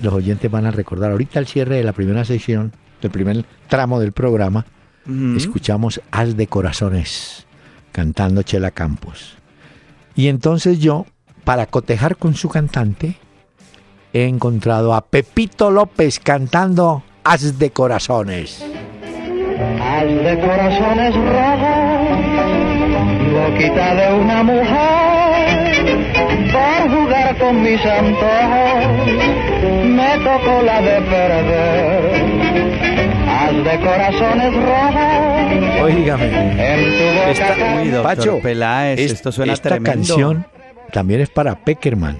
Los 0.00 0.12
oyentes 0.12 0.50
van 0.50 0.66
a 0.66 0.70
recordar, 0.70 1.10
ahorita 1.10 1.38
al 1.38 1.46
cierre 1.46 1.76
de 1.76 1.84
la 1.84 1.92
primera 1.92 2.24
sesión, 2.24 2.72
del 3.00 3.10
primer 3.10 3.44
tramo 3.68 3.98
del 3.98 4.12
programa, 4.12 4.66
escuchamos 5.36 6.00
Al 6.10 6.36
de 6.36 6.46
Corazones, 6.48 7.46
cantando 7.92 8.42
Chela 8.42 8.72
Campos. 8.72 9.36
Y 10.14 10.28
entonces 10.28 10.80
yo, 10.80 11.06
para 11.44 11.66
cotejar 11.66 12.16
con 12.16 12.34
su 12.34 12.48
cantante, 12.48 13.16
he 14.12 14.24
encontrado 14.24 14.94
a 14.94 15.06
Pepito 15.06 15.70
López 15.70 16.20
cantando 16.20 17.02
Haz 17.24 17.58
de 17.58 17.70
Corazones. 17.70 18.64
Haz 19.80 20.06
de 20.06 20.38
corazones 20.40 21.14
rojos, 21.14 22.25
loquita 23.32 23.94
de 23.94 24.14
una 24.14 24.42
mujer, 24.42 25.66
por 26.52 26.90
jugar 26.90 27.38
con 27.38 27.62
mis 27.62 27.84
antojos, 27.84 28.86
me 29.84 30.18
tocó 30.18 30.62
la 30.62 30.80
de 30.80 31.00
perder. 31.02 32.36
Haz 33.28 33.52
de 33.64 33.80
corazones 33.80 34.54
rojos. 34.54 35.82
Oígame. 35.82 36.30
Boca 37.90 38.02
Pacho, 38.02 38.38
Peláez, 38.40 38.98
esto 38.98 39.30
suena 39.32 39.52
esta 39.52 39.78
canción 39.80 40.46
también 40.92 41.20
es 41.20 41.28
para 41.28 41.64
Peckerman, 41.64 42.18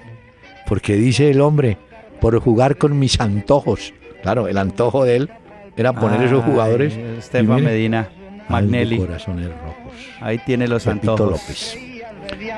porque 0.66 0.94
dice 0.94 1.30
el 1.30 1.40
hombre, 1.40 1.78
por 2.20 2.38
jugar 2.40 2.76
con 2.76 2.98
mis 2.98 3.20
antojos. 3.20 3.94
Claro, 4.22 4.48
el 4.48 4.59
antojo 4.59 5.04
de 5.04 5.16
él 5.16 5.30
era 5.76 5.92
poner 5.92 6.22
esos 6.22 6.44
jugadores. 6.44 6.96
Estefan 6.96 7.62
Medina, 7.62 8.09
Magnelli. 8.49 8.99
Corazones 8.99 9.49
rojos. 9.49 9.92
Ahí 10.20 10.38
tiene 10.38 10.68
los 10.68 10.86
antojos. 10.86 11.30
López. 11.30 11.76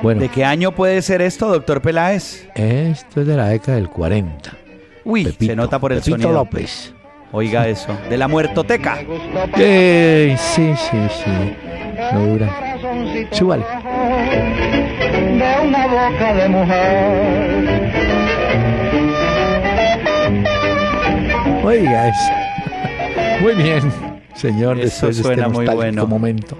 Bueno, 0.02 0.20
¿De 0.20 0.28
qué 0.28 0.44
año 0.44 0.72
puede 0.72 1.02
ser 1.02 1.20
esto, 1.22 1.48
doctor 1.48 1.82
Peláez? 1.82 2.48
Esto 2.54 3.20
es 3.20 3.26
de 3.26 3.36
la 3.36 3.48
década 3.48 3.76
del 3.76 3.88
40. 3.90 4.52
Uy, 5.04 5.36
se 5.38 5.56
nota 5.56 5.78
por 5.78 5.92
el 5.92 5.98
Pepito 5.98 6.16
sonido. 6.16 6.32
López. 6.32 6.94
Oiga 7.32 7.68
eso, 7.68 7.94
de 8.08 8.16
la 8.16 8.26
muertoteca. 8.28 8.96
sí, 9.56 10.34
sí, 10.36 10.74
sí. 11.10 11.56
No 12.12 12.20
dura. 12.26 12.76
Súbale. 13.32 13.64
De 13.64 15.56
una 15.66 15.86
boca 15.86 16.34
de 16.34 16.48
mujer. 16.48 17.78
Oiga 21.64 22.08
eso. 22.08 22.32
Muy 23.42 23.54
bien, 23.54 23.92
señor. 24.38 24.78
Eso 24.80 25.06
después 25.06 25.16
suena 25.18 25.46
este 25.46 25.54
muy 25.54 25.66
bueno. 25.66 26.06
momento, 26.06 26.56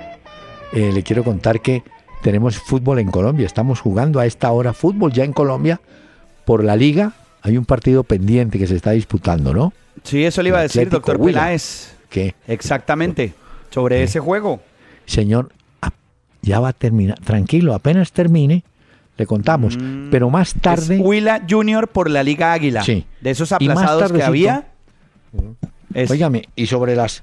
eh, 0.73 0.91
le 0.93 1.03
quiero 1.03 1.25
contar 1.25 1.61
que 1.61 1.83
tenemos 2.23 2.59
fútbol 2.59 2.99
en 2.99 3.11
Colombia. 3.11 3.47
Estamos 3.47 3.81
jugando 3.81 4.21
a 4.21 4.27
esta 4.27 4.51
hora 4.51 4.73
fútbol 4.73 5.13
ya 5.13 5.25
en 5.25 5.33
Colombia 5.33 5.81
por 6.45 6.65
la 6.65 6.77
liga. 6.77 7.13
Hay 7.43 7.57
un 7.57 7.65
partido 7.65 8.05
pendiente 8.05 8.59
que 8.59 8.67
se 8.67 8.77
está 8.77 8.91
disputando, 8.91 9.55
¿no? 9.55 9.73
Sí, 10.03 10.25
eso 10.25 10.43
le 10.43 10.51
iba 10.51 10.59
a 10.59 10.63
decir, 10.63 10.89
doctor 10.89 11.21
Peláez. 11.21 11.95
¿Qué? 12.11 12.35
Exactamente, 12.47 13.35
sobre 13.71 14.03
ese 14.03 14.21
juego. 14.21 14.61
Señor, 15.07 15.51
ya 16.43 16.61
va 16.61 16.69
a 16.69 16.73
terminar. 16.73 17.19
Tranquilo, 17.21 17.75
apenas 17.75 18.13
termine, 18.13 18.65
le 19.17 19.27
contamos. 19.27 19.77
Mm, 19.77 20.11
pero 20.11 20.31
más 20.31 20.55
tarde. 20.55 20.97
Es 20.97 21.01
Huila 21.03 21.43
Junior 21.49 21.89
por 21.89 22.11
la 22.11 22.23
Liga 22.23 22.53
Águila. 22.53 22.83
Sí. 22.83 23.05
De 23.21 23.31
esos 23.31 23.53
aplazados 23.53 24.13
que 24.13 24.23
había. 24.23 24.69
Es... 25.95 26.11
y 26.57 26.67
sobre 26.67 26.97
las... 26.97 27.23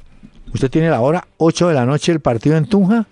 ¿Usted 0.56 0.70
tiene 0.70 0.89
la 0.89 1.01
hora 1.01 1.28
8 1.36 1.68
de 1.68 1.74
la 1.74 1.86
noche 1.86 2.14
el 2.14 2.22
partido 2.22 2.56
en 2.56 2.66
Tunja? 2.66 3.06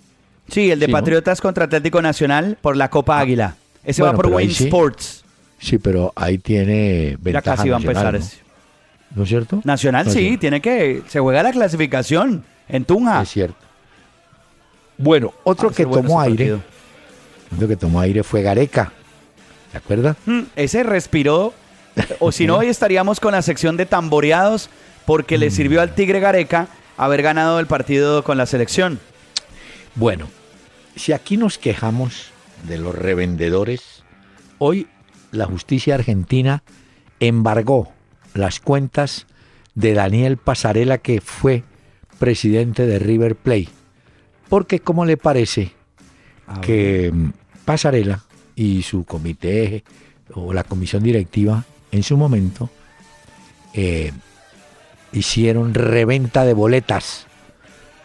Sí, 0.47 0.71
el 0.71 0.79
de 0.79 0.87
Patriotas 0.87 1.41
contra 1.41 1.65
Atlético 1.65 2.01
Nacional 2.01 2.57
por 2.61 2.77
la 2.77 2.89
Copa 2.89 3.17
ah, 3.17 3.19
Águila. 3.19 3.57
Ese 3.83 4.01
va 4.01 4.13
por 4.13 4.27
Wayne 4.27 4.53
Sports. 4.53 5.25
Sí, 5.59 5.77
pero 5.77 6.13
ahí 6.15 6.37
tiene 6.37 7.17
ventaja 7.19 7.51
Ya 7.51 7.57
casi 7.57 7.67
va 7.69 7.75
a 7.75 7.79
empezar 7.81 8.15
ese. 8.15 8.37
¿No 9.13 9.23
es 9.23 9.29
cierto? 9.29 9.59
Nacional 9.65 10.09
sí, 10.09 10.37
tiene 10.37 10.61
que... 10.61 11.01
Se 11.09 11.19
juega 11.19 11.43
la 11.43 11.51
clasificación 11.51 12.45
en 12.69 12.85
Tunja. 12.85 13.21
Es 13.21 13.31
cierto. 13.31 13.57
Bueno, 14.97 15.33
otro 15.43 15.69
que 15.69 15.85
tomó 15.85 16.21
aire... 16.21 16.59
Otro 17.53 17.67
que 17.67 17.75
tomó 17.75 17.99
aire 17.99 18.23
fue 18.23 18.41
Gareca. 18.41 18.93
¿Se 19.69 19.79
acuerda? 19.79 20.15
Mm, 20.25 20.43
ese 20.55 20.83
respiró... 20.83 21.53
o 22.19 22.31
si 22.31 22.47
no, 22.47 22.57
hoy 22.59 22.67
estaríamos 22.67 23.19
con 23.19 23.33
la 23.33 23.41
sección 23.41 23.75
de 23.75 23.85
tamboreados 23.85 24.69
porque 25.05 25.37
le 25.37 25.51
sirvió 25.51 25.81
al 25.81 25.93
Tigre 25.93 26.21
Gareca 26.21 26.69
haber 26.97 27.21
ganado 27.21 27.59
el 27.59 27.67
partido 27.67 28.23
con 28.23 28.37
la 28.37 28.45
selección. 28.45 28.99
Bueno, 29.95 30.27
si 30.95 31.13
aquí 31.13 31.37
nos 31.37 31.57
quejamos 31.57 32.31
de 32.67 32.77
los 32.77 32.95
revendedores, 32.95 34.03
hoy 34.57 34.87
la 35.31 35.45
justicia 35.45 35.95
argentina 35.95 36.63
embargó 37.19 37.91
las 38.33 38.59
cuentas 38.59 39.27
de 39.75 39.93
Daniel 39.93 40.37
Pasarela, 40.37 40.99
que 40.99 41.21
fue 41.21 41.63
presidente 42.19 42.85
de 42.85 42.99
River 42.99 43.35
Plate. 43.35 43.69
Porque, 44.49 44.79
¿cómo 44.79 45.05
le 45.05 45.17
parece 45.17 45.71
que 46.61 47.11
Pasarela 47.65 48.23
y 48.55 48.83
su 48.83 49.03
comité 49.05 49.83
o 50.33 50.53
la 50.53 50.63
comisión 50.63 51.01
directiva 51.03 51.65
en 51.91 52.03
su 52.03 52.17
momento 52.17 52.69
eh, 53.73 54.11
hicieron 55.13 55.73
reventa 55.73 56.45
de 56.45 56.53
boletas? 56.53 57.27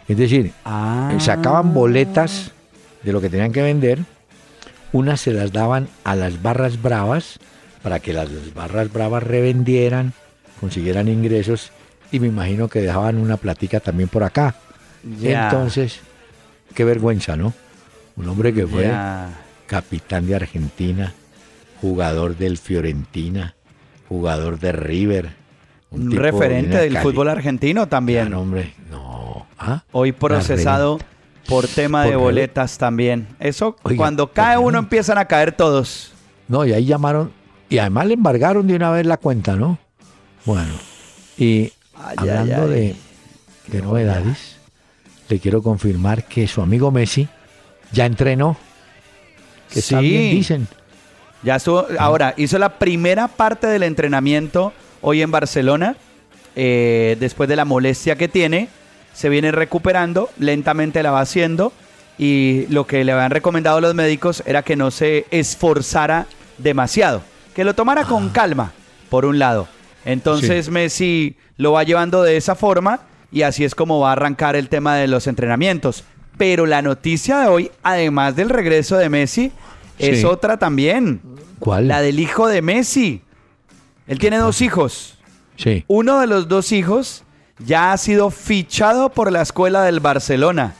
Es 0.08 0.16
decir, 0.16 0.52
Ah. 0.64 1.14
sacaban 1.18 1.74
boletas 1.74 2.52
de 3.02 3.12
lo 3.12 3.20
que 3.20 3.28
tenían 3.28 3.52
que 3.52 3.62
vender, 3.62 4.00
unas 4.92 5.20
se 5.20 5.32
las 5.32 5.52
daban 5.52 5.88
a 6.04 6.14
las 6.16 6.40
barras 6.42 6.80
bravas 6.80 7.38
para 7.82 8.00
que 8.00 8.12
las 8.12 8.28
barras 8.54 8.92
bravas 8.92 9.22
revendieran, 9.22 10.12
consiguieran 10.60 11.08
ingresos 11.08 11.70
y 12.10 12.20
me 12.20 12.26
imagino 12.28 12.68
que 12.68 12.80
dejaban 12.80 13.18
una 13.18 13.36
platica 13.36 13.80
también 13.80 14.08
por 14.08 14.24
acá. 14.24 14.54
Entonces, 15.22 16.00
qué 16.74 16.84
vergüenza, 16.84 17.36
¿no? 17.36 17.52
Un 18.16 18.28
hombre 18.28 18.52
que 18.52 18.66
fue 18.66 18.90
capitán 19.66 20.26
de 20.26 20.34
Argentina, 20.34 21.12
jugador 21.80 22.36
del 22.36 22.58
Fiorentina, 22.58 23.54
jugador 24.08 24.58
de 24.58 24.72
River. 24.72 25.37
Un 25.90 26.10
referente 26.12 26.76
de 26.76 26.82
del 26.84 26.92
cali- 26.94 27.02
fútbol 27.04 27.28
argentino 27.28 27.88
también. 27.88 28.26
Gran 28.28 28.34
hombre, 28.40 28.74
no. 28.90 29.46
¿Ah? 29.58 29.82
Hoy 29.92 30.12
procesado 30.12 30.98
por 31.48 31.66
tema 31.66 32.04
de 32.04 32.12
Por 32.12 32.20
boletas 32.20 32.76
también. 32.78 33.26
Eso, 33.40 33.76
Oiga, 33.82 33.96
cuando 33.96 34.26
¿por 34.26 34.34
cae 34.34 34.58
uno 34.58 34.72
no? 34.72 34.78
empiezan 34.78 35.18
a 35.18 35.24
caer 35.24 35.52
todos. 35.52 36.12
No, 36.46 36.64
y 36.64 36.72
ahí 36.72 36.84
llamaron, 36.84 37.32
y 37.68 37.78
además 37.78 38.06
le 38.06 38.14
embargaron 38.14 38.66
de 38.66 38.74
una 38.76 38.90
vez 38.90 39.06
la 39.06 39.16
cuenta, 39.16 39.56
¿no? 39.56 39.78
Bueno, 40.44 40.72
y 41.36 41.72
Ay, 41.96 42.14
hablando 42.18 42.54
ay, 42.54 42.60
ay. 42.62 42.68
de, 42.70 42.96
de 43.78 43.82
novedades, 43.82 44.56
le 45.28 45.38
quiero 45.40 45.62
confirmar 45.62 46.24
que 46.24 46.46
su 46.46 46.62
amigo 46.62 46.90
Messi 46.90 47.28
ya 47.92 48.06
entrenó. 48.06 48.56
Que 49.72 49.80
está 49.80 50.00
Sí. 50.00 50.08
bien, 50.10 50.30
dicen. 50.36 50.68
Ya 51.42 51.56
estuvo, 51.56 51.86
ahora 51.98 52.34
hizo 52.36 52.58
la 52.58 52.78
primera 52.78 53.28
parte 53.28 53.66
del 53.66 53.82
entrenamiento 53.82 54.72
hoy 55.00 55.22
en 55.22 55.30
Barcelona, 55.30 55.96
eh, 56.56 57.16
después 57.20 57.48
de 57.48 57.56
la 57.56 57.64
molestia 57.64 58.16
que 58.16 58.28
tiene, 58.28 58.68
se 59.12 59.28
viene 59.28 59.52
recuperando, 59.52 60.30
lentamente 60.38 61.02
la 61.02 61.10
va 61.10 61.20
haciendo 61.20 61.72
y 62.18 62.66
lo 62.68 62.86
que 62.86 63.04
le 63.04 63.12
habían 63.12 63.30
recomendado 63.30 63.80
los 63.80 63.94
médicos 63.94 64.42
era 64.46 64.62
que 64.62 64.76
no 64.76 64.90
se 64.90 65.26
esforzara 65.30 66.26
demasiado, 66.58 67.22
que 67.54 67.64
lo 67.64 67.74
tomara 67.74 68.04
con 68.04 68.30
calma, 68.30 68.72
por 69.08 69.24
un 69.24 69.38
lado. 69.38 69.68
Entonces 70.04 70.68
Messi 70.70 71.36
lo 71.56 71.72
va 71.72 71.84
llevando 71.84 72.22
de 72.22 72.36
esa 72.36 72.54
forma 72.54 73.00
y 73.30 73.42
así 73.42 73.64
es 73.64 73.74
como 73.74 74.00
va 74.00 74.10
a 74.10 74.12
arrancar 74.12 74.56
el 74.56 74.68
tema 74.68 74.96
de 74.96 75.06
los 75.06 75.26
entrenamientos. 75.26 76.04
Pero 76.36 76.66
la 76.66 76.82
noticia 76.82 77.40
de 77.40 77.48
hoy, 77.48 77.70
además 77.82 78.36
del 78.36 78.48
regreso 78.48 78.96
de 78.96 79.08
Messi, 79.08 79.52
es 79.98 80.24
otra 80.24 80.56
también. 80.56 81.20
¿Cuál? 81.58 81.88
La 81.88 82.00
del 82.00 82.20
hijo 82.20 82.46
de 82.46 82.62
Messi. 82.62 83.22
Él 84.08 84.18
tiene 84.18 84.38
dos 84.38 84.60
hijos. 84.62 85.14
Sí. 85.56 85.84
Uno 85.86 86.20
de 86.20 86.26
los 86.26 86.48
dos 86.48 86.72
hijos 86.72 87.24
ya 87.58 87.92
ha 87.92 87.98
sido 87.98 88.30
fichado 88.30 89.10
por 89.10 89.30
la 89.30 89.42
escuela 89.42 89.82
del 89.82 90.00
Barcelona. 90.00 90.74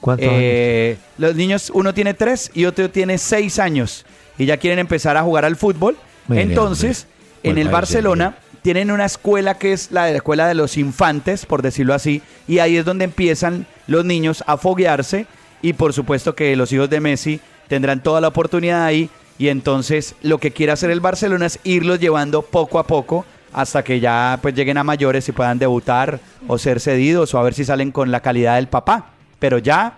¿Cuántos 0.00 0.28
Eh, 0.30 0.96
los 1.18 1.34
niños, 1.34 1.70
uno 1.74 1.92
tiene 1.92 2.14
tres 2.14 2.50
y 2.54 2.64
otro 2.66 2.88
tiene 2.90 3.18
seis 3.18 3.58
años. 3.58 4.06
Y 4.38 4.46
ya 4.46 4.56
quieren 4.56 4.78
empezar 4.78 5.16
a 5.16 5.22
jugar 5.22 5.44
al 5.44 5.56
fútbol. 5.56 5.96
Entonces, 6.30 7.06
en 7.42 7.58
el 7.58 7.68
Barcelona 7.68 8.36
tienen 8.62 8.90
una 8.90 9.06
escuela 9.06 9.58
que 9.58 9.72
es 9.72 9.90
la 9.90 10.10
escuela 10.10 10.46
de 10.46 10.54
los 10.54 10.76
infantes, 10.76 11.46
por 11.46 11.62
decirlo 11.62 11.94
así. 11.94 12.22
Y 12.46 12.60
ahí 12.60 12.76
es 12.76 12.84
donde 12.84 13.04
empiezan 13.04 13.66
los 13.86 14.04
niños 14.04 14.44
a 14.46 14.56
foguearse. 14.56 15.26
Y 15.62 15.72
por 15.72 15.92
supuesto 15.92 16.36
que 16.36 16.54
los 16.54 16.72
hijos 16.72 16.88
de 16.88 17.00
Messi 17.00 17.40
tendrán 17.66 18.02
toda 18.02 18.20
la 18.20 18.28
oportunidad 18.28 18.84
ahí. 18.84 19.10
Y 19.38 19.48
entonces 19.48 20.16
lo 20.22 20.38
que 20.38 20.50
quiere 20.50 20.72
hacer 20.72 20.90
el 20.90 21.00
Barcelona 21.00 21.46
es 21.46 21.60
irlos 21.62 22.00
llevando 22.00 22.42
poco 22.42 22.78
a 22.78 22.86
poco 22.86 23.24
hasta 23.52 23.82
que 23.82 24.00
ya 24.00 24.38
pues 24.42 24.54
lleguen 24.54 24.78
a 24.78 24.84
mayores 24.84 25.28
y 25.28 25.32
puedan 25.32 25.58
debutar 25.58 26.20
o 26.46 26.58
ser 26.58 26.80
cedidos 26.80 27.32
o 27.34 27.38
a 27.38 27.42
ver 27.42 27.54
si 27.54 27.64
salen 27.64 27.92
con 27.92 28.10
la 28.10 28.20
calidad 28.20 28.56
del 28.56 28.68
papá. 28.68 29.12
Pero 29.38 29.58
ya 29.58 29.94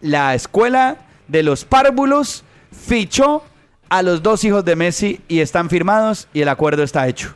la 0.00 0.34
escuela 0.34 0.98
de 1.28 1.42
los 1.42 1.64
párvulos 1.64 2.44
fichó 2.70 3.42
a 3.88 4.02
los 4.02 4.22
dos 4.22 4.44
hijos 4.44 4.64
de 4.64 4.76
Messi 4.76 5.20
y 5.28 5.40
están 5.40 5.68
firmados 5.68 6.28
y 6.32 6.40
el 6.40 6.48
acuerdo 6.48 6.82
está 6.82 7.08
hecho. 7.08 7.34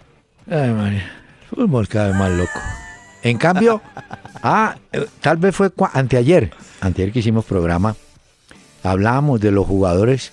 Ay, 0.48 0.70
María, 0.70 1.12
fútbol 1.50 1.88
cada 1.88 2.08
vez 2.08 2.16
más 2.16 2.30
loco. 2.30 2.60
En 3.22 3.38
cambio, 3.38 3.82
ah, 4.42 4.76
eh, 4.92 5.06
tal 5.20 5.36
vez 5.36 5.54
fue 5.54 5.70
anteayer, 5.92 6.52
anteayer 6.80 7.12
que 7.12 7.18
hicimos 7.18 7.44
programa, 7.44 7.94
hablábamos 8.82 9.40
de 9.40 9.50
los 9.50 9.66
jugadores 9.66 10.32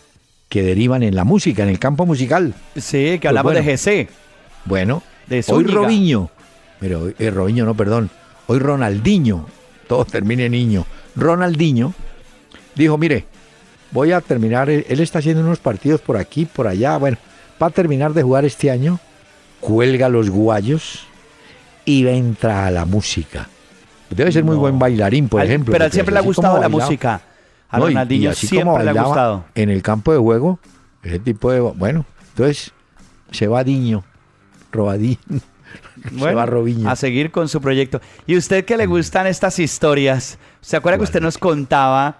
que 0.49 0.63
derivan 0.63 1.03
en 1.03 1.15
la 1.15 1.23
música, 1.23 1.63
en 1.63 1.69
el 1.69 1.79
campo 1.79 2.05
musical. 2.05 2.53
Sí, 2.75 3.19
que 3.19 3.27
hablamos 3.27 3.51
Pues 3.53 3.63
bueno. 3.63 3.71
de 3.71 3.77
GC. 3.77 4.09
Bueno, 4.65 5.03
De 5.27 5.43
hoy. 5.47 5.63
Robinho, 5.65 6.29
pero 6.79 7.01
hoy- 7.03 7.15
eh, 7.19 7.29
Robinho 7.31 7.65
no, 7.65 7.73
perdón, 7.75 8.09
hoy 8.47 8.59
Ronaldinho, 8.59 9.47
todo 9.87 10.05
termina 10.05 10.43
en 10.43 10.51
niño, 10.53 10.85
Ronaldinho 11.15 11.93
dijo, 12.75 12.97
mire, 12.97 13.25
voy 13.91 14.11
a 14.11 14.21
terminar, 14.21 14.69
él 14.69 14.85
él 14.87 14.99
está 14.99 15.19
haciendo 15.19 15.41
unos 15.41 15.59
partidos 15.59 15.99
por 16.01 16.15
aquí, 16.17 16.45
por 16.45 16.67
allá, 16.67 16.97
bueno, 16.97 17.17
va 17.61 17.67
a 17.67 17.71
terminar 17.71 18.13
de 18.13 18.23
jugar 18.23 18.45
este 18.45 18.69
año, 18.71 18.99
cuelga 19.59 20.07
los 20.09 20.29
guayos 20.29 21.05
y 21.85 22.05
entra 22.07 22.67
a 22.67 22.71
la 22.71 22.85
música. 22.85 23.49
Debe 24.09 24.31
ser 24.31 24.43
muy 24.45 24.55
buen 24.55 24.77
bailarín, 24.79 25.27
por 25.27 25.41
Al- 25.41 25.47
ejemplo. 25.47 25.71
pero 25.73 25.85
él 25.85 25.91
siempre 25.91 26.13
le 26.13 26.19
ha 26.19 26.23
gustado 26.23 26.59
la 26.59 26.69
música. 26.69 27.21
A 27.69 27.79
no, 27.79 27.85
y- 27.87 27.91
y 27.91 27.93
Ronaldinho 27.93 28.31
así 28.31 28.47
como 28.47 28.61
siempre 28.77 28.83
le 28.93 28.99
ha 28.99 29.03
gustado. 29.03 29.45
En 29.55 29.69
el 29.69 29.81
campo 29.81 30.11
de 30.13 30.19
juego, 30.19 30.59
ese 31.03 31.19
tipo 31.19 31.51
de. 31.51 31.59
Bueno, 31.59 32.05
entonces 32.29 32.71
se 33.31 33.47
va 33.47 33.63
Diño, 33.63 34.03
Robadín. 34.71 35.17
se 36.17 36.33
va 36.33 36.45
Robinho. 36.45 36.89
a 36.89 36.95
seguir 36.95 37.31
con 37.31 37.49
su 37.49 37.59
proyecto. 37.61 37.99
¿Y 38.25 38.37
usted 38.37 38.63
que 38.65 38.77
le 38.77 38.85
gustan 38.85 39.27
estas 39.27 39.59
historias? 39.59 40.37
¿Se 40.61 40.77
acuerda 40.77 40.97
que 40.97 41.03
usted 41.03 41.21
nos 41.21 41.37
contaba 41.37 42.19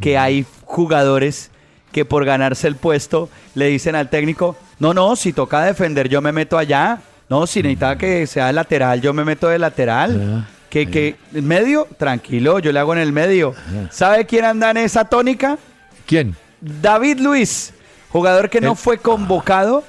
que 0.00 0.16
hay 0.18 0.46
jugadores 0.64 1.50
que 1.92 2.04
por 2.04 2.24
ganarse 2.24 2.66
el 2.66 2.74
puesto 2.76 3.28
le 3.54 3.66
dicen 3.68 3.94
al 3.94 4.10
técnico, 4.10 4.56
no, 4.80 4.92
no, 4.94 5.14
si 5.14 5.32
toca 5.32 5.62
defender 5.62 6.08
yo 6.08 6.20
me 6.20 6.32
meto 6.32 6.58
allá. 6.58 7.00
No, 7.30 7.46
si 7.46 7.62
necesita 7.62 7.96
que 7.96 8.26
sea 8.26 8.52
lateral, 8.52 9.00
yo 9.00 9.14
me 9.14 9.24
meto 9.24 9.48
de 9.48 9.58
lateral. 9.58 10.46
Que, 10.74 10.90
que, 10.90 11.16
medio, 11.40 11.86
tranquilo, 11.96 12.58
yo 12.58 12.72
le 12.72 12.80
hago 12.80 12.92
en 12.94 12.98
el 12.98 13.12
medio. 13.12 13.54
¿Sabe 13.90 14.26
quién 14.26 14.44
anda 14.44 14.70
en 14.72 14.78
esa 14.78 15.04
tónica? 15.04 15.56
¿Quién? 16.04 16.34
David 16.60 17.20
Luis, 17.20 17.72
jugador 18.10 18.50
que 18.50 18.60
no 18.60 18.72
El- 18.72 18.76
fue 18.76 18.98
convocado 18.98 19.84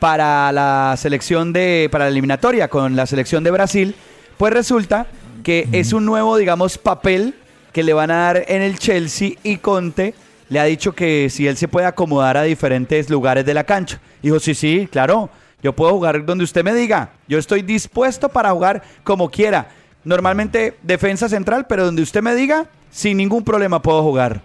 para 0.00 0.50
la 0.52 0.94
selección 0.98 1.52
de 1.52 1.88
para 1.92 2.04
la 2.06 2.10
eliminatoria 2.10 2.68
con 2.68 2.96
la 2.96 3.06
selección 3.06 3.44
de 3.44 3.50
Brasil, 3.50 3.94
pues 4.36 4.52
resulta 4.52 5.06
que 5.42 5.68
es 5.72 5.92
un 5.92 6.04
nuevo, 6.04 6.36
digamos, 6.36 6.76
papel 6.76 7.34
que 7.72 7.82
le 7.84 7.92
van 7.92 8.10
a 8.10 8.16
dar 8.16 8.44
en 8.48 8.62
el 8.62 8.78
Chelsea 8.78 9.32
y 9.44 9.56
Conte 9.58 10.14
le 10.48 10.58
ha 10.60 10.64
dicho 10.64 10.92
que 10.92 11.28
si 11.30 11.46
él 11.46 11.56
se 11.56 11.68
puede 11.68 11.86
acomodar 11.86 12.36
a 12.36 12.42
diferentes 12.42 13.08
lugares 13.10 13.44
de 13.46 13.54
la 13.54 13.64
cancha. 13.64 14.00
Dijo, 14.22 14.40
sí, 14.40 14.54
sí, 14.54 14.88
claro, 14.90 15.30
yo 15.62 15.72
puedo 15.72 15.92
jugar 15.92 16.24
donde 16.24 16.44
usted 16.44 16.64
me 16.64 16.74
diga. 16.74 17.10
Yo 17.28 17.38
estoy 17.38 17.62
dispuesto 17.62 18.28
para 18.28 18.50
jugar 18.50 18.82
como 19.04 19.30
quiera. 19.30 19.68
Normalmente 20.06 20.76
defensa 20.84 21.28
central, 21.28 21.66
pero 21.66 21.84
donde 21.84 22.00
usted 22.00 22.22
me 22.22 22.32
diga, 22.36 22.66
sin 22.92 23.16
ningún 23.16 23.42
problema 23.42 23.82
puedo 23.82 24.04
jugar. 24.04 24.42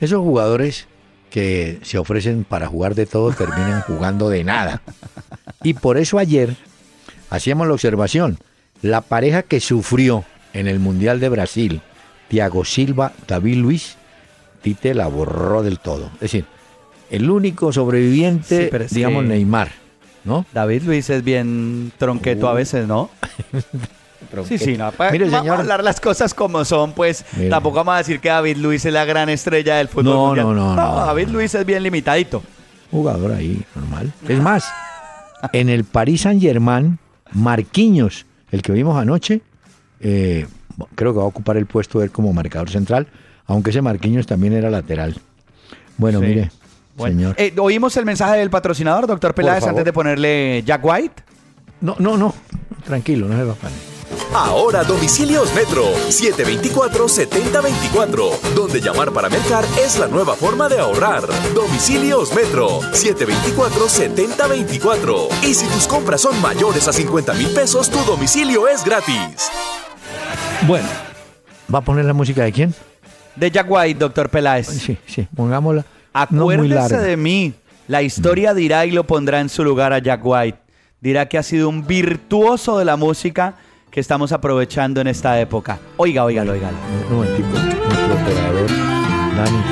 Esos 0.00 0.20
jugadores 0.20 0.88
que 1.28 1.78
se 1.82 1.98
ofrecen 1.98 2.44
para 2.44 2.66
jugar 2.66 2.94
de 2.94 3.04
todo 3.04 3.30
terminan 3.32 3.82
jugando 3.86 4.30
de 4.30 4.42
nada. 4.42 4.80
Y 5.62 5.74
por 5.74 5.98
eso 5.98 6.18
ayer 6.18 6.56
hacíamos 7.28 7.66
la 7.66 7.74
observación. 7.74 8.38
La 8.80 9.02
pareja 9.02 9.42
que 9.42 9.60
sufrió 9.60 10.24
en 10.54 10.66
el 10.66 10.78
Mundial 10.78 11.20
de 11.20 11.28
Brasil, 11.28 11.82
Thiago 12.28 12.64
Silva, 12.64 13.12
David 13.28 13.56
Luis, 13.56 13.98
Tite 14.62 14.94
la 14.94 15.08
borró 15.08 15.62
del 15.62 15.78
todo. 15.78 16.06
Es 16.14 16.20
decir, 16.20 16.46
el 17.10 17.28
único 17.28 17.70
sobreviviente, 17.70 18.70
Sí, 18.88 18.94
digamos, 18.94 19.26
Neymar, 19.26 19.72
¿no? 20.24 20.46
David 20.54 20.84
Luis 20.84 21.10
es 21.10 21.22
bien 21.22 21.92
tronqueto 21.98 22.48
a 22.48 22.54
veces, 22.54 22.88
¿no? 22.88 23.10
Sí, 24.46 24.58
sí, 24.58 24.76
no. 24.76 24.92
pa- 24.92 25.10
Mire, 25.10 25.24
vamos 25.26 25.40
señor. 25.40 25.56
a 25.56 25.60
hablar 25.60 25.84
las 25.84 26.00
cosas 26.00 26.34
como 26.34 26.64
son, 26.64 26.92
pues 26.92 27.24
Mire. 27.36 27.50
tampoco 27.50 27.76
vamos 27.76 27.94
a 27.94 27.98
decir 27.98 28.20
que 28.20 28.28
David 28.28 28.56
Luis 28.58 28.84
es 28.84 28.92
la 28.92 29.04
gran 29.04 29.28
estrella 29.28 29.76
del 29.76 29.88
fútbol 29.88 30.04
No, 30.04 30.26
mundial. 30.26 30.46
no, 30.46 30.54
no, 30.54 30.74
no. 30.76 31.06
David 31.06 31.28
Luis 31.28 31.54
es 31.54 31.64
bien 31.66 31.82
limitadito. 31.82 32.42
jugador 32.90 33.32
ahí, 33.32 33.62
normal. 33.74 34.12
Es 34.28 34.40
más, 34.40 34.64
en 35.52 35.68
el 35.68 35.84
Paris 35.84 36.22
Saint 36.22 36.40
Germain, 36.40 36.98
Marquinhos, 37.32 38.26
el 38.50 38.62
que 38.62 38.72
vimos 38.72 38.96
anoche, 39.00 39.40
eh, 40.00 40.46
creo 40.94 41.12
que 41.12 41.18
va 41.18 41.24
a 41.24 41.28
ocupar 41.28 41.56
el 41.56 41.66
puesto 41.66 41.98
de 41.98 42.06
él 42.06 42.10
como 42.12 42.32
marcador 42.32 42.70
central, 42.70 43.06
aunque 43.46 43.70
ese 43.70 43.82
Marquinhos 43.82 44.26
también 44.26 44.52
era 44.52 44.70
lateral. 44.70 45.16
Bueno, 45.98 46.20
Sí. 46.20 46.26
mire, 46.26 46.50
Bueno, 46.96 47.14
Señor. 47.18 47.34
eh, 47.38 47.52
¿Oímos 47.58 47.96
el 47.96 48.04
mensaje 48.06 48.38
del 48.38 48.50
patrocinador, 48.50 49.06
doctor 49.06 49.34
Peláez, 49.34 49.64
antes 49.66 49.84
de 49.84 49.92
ponerle 49.92 50.62
Jack 50.64 50.82
White? 50.84 51.22
No, 51.80 51.94
no, 51.98 52.16
no. 52.16 52.34
Tranquilo, 52.84 53.28
no 53.28 53.36
se 53.36 53.44
va 53.44 53.52
a. 53.52 53.56
Ahora 54.32 54.84
Domicilios 54.84 55.52
Metro 55.54 55.84
724-7024, 56.08 58.40
donde 58.54 58.80
llamar 58.80 59.12
para 59.12 59.28
mercar 59.28 59.64
es 59.82 59.98
la 59.98 60.06
nueva 60.08 60.34
forma 60.34 60.68
de 60.68 60.78
ahorrar. 60.78 61.22
Domicilios 61.54 62.34
Metro 62.34 62.80
724-7024. 62.92 65.28
Y 65.42 65.54
si 65.54 65.66
tus 65.66 65.86
compras 65.86 66.20
son 66.20 66.40
mayores 66.42 66.86
a 66.88 66.92
50 66.92 67.32
mil 67.34 67.48
pesos, 67.48 67.90
tu 67.90 67.98
domicilio 68.00 68.68
es 68.68 68.84
gratis. 68.84 69.50
Bueno, 70.66 70.88
¿va 71.72 71.78
a 71.78 71.82
poner 71.82 72.04
la 72.04 72.12
música 72.12 72.42
de 72.44 72.52
quién? 72.52 72.74
De 73.36 73.50
Jack 73.50 73.66
White, 73.68 73.98
doctor 73.98 74.28
Peláez. 74.28 74.66
Sí, 74.66 74.98
sí, 75.06 75.26
pongámosla. 75.34 75.86
Acuérdese 76.12 76.98
de 76.98 77.16
mí. 77.16 77.54
La 77.88 78.02
historia 78.02 78.52
dirá 78.52 78.84
y 78.84 78.90
lo 78.90 79.04
pondrá 79.04 79.40
en 79.40 79.48
su 79.48 79.62
lugar 79.62 79.92
a 79.92 79.98
Jack 79.98 80.20
White. 80.24 80.58
Dirá 81.00 81.28
que 81.28 81.38
ha 81.38 81.42
sido 81.42 81.68
un 81.68 81.86
virtuoso 81.86 82.78
de 82.78 82.84
la 82.84 82.96
música 82.96 83.54
que 83.96 84.00
estamos 84.00 84.30
aprovechando 84.30 85.00
en 85.00 85.06
esta 85.06 85.40
época. 85.40 85.78
Oiga, 85.96 86.22
oiga, 86.24 86.42
oiga. 86.42 86.68
Un 87.08 87.16
momentico, 87.16 87.48
nuestro 87.48 88.12
operador, 88.14 88.66
Dani, 89.34 89.62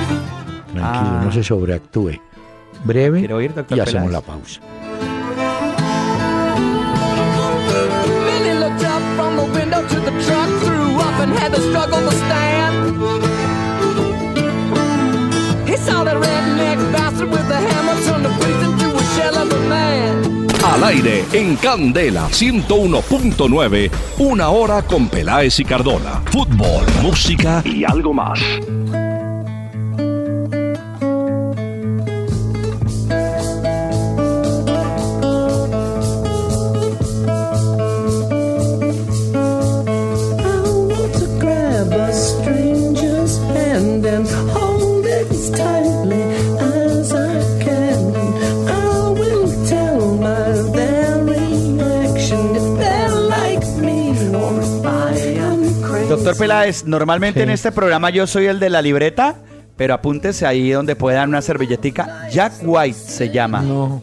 tranquilo, 0.73 0.83
Ah. 0.83 1.23
no 1.27 1.31
se 1.31 1.45
sobreactúe. 1.45 2.19
Breve 2.85 3.19
Quiero 3.19 3.37
oír, 3.37 3.53
doctor 3.53 3.77
y 3.77 3.81
hacemos 3.83 4.07
Peláez. 4.07 4.13
la 4.13 4.21
pausa. 4.23 4.61
Billy 8.25 8.55
Al 20.75 20.83
aire 20.83 21.25
en 21.33 21.55
Candela 21.55 22.27
101.9, 22.31 23.91
una 24.19 24.49
hora 24.49 24.83
con 24.83 25.09
Peláez 25.09 25.61
y 25.61 25.65
Cardona. 25.65 26.21
Fútbol, 26.25 26.85
música 27.01 27.63
y 27.65 27.85
algo 27.85 28.13
más. 28.13 28.41
Doctor 56.35 56.49
Peláez, 56.49 56.85
normalmente 56.85 57.39
Sí. 57.41 57.45
en 57.45 57.51
este 57.51 57.71
programa 57.71 58.11
yo 58.11 58.27
soy 58.27 58.47
el 58.47 58.59
de 58.59 58.69
la 58.69 58.83
libreta, 58.83 59.37
pero 59.77 59.95
apúntese 59.95 60.45
ahí 60.45 60.69
donde 60.73 60.97
puedan 60.97 61.29
una 61.29 61.41
servilletica. 61.41 62.29
Jack 62.29 62.55
White 62.63 62.99
se 62.99 63.31
llama. 63.31 63.61
No, 63.63 64.03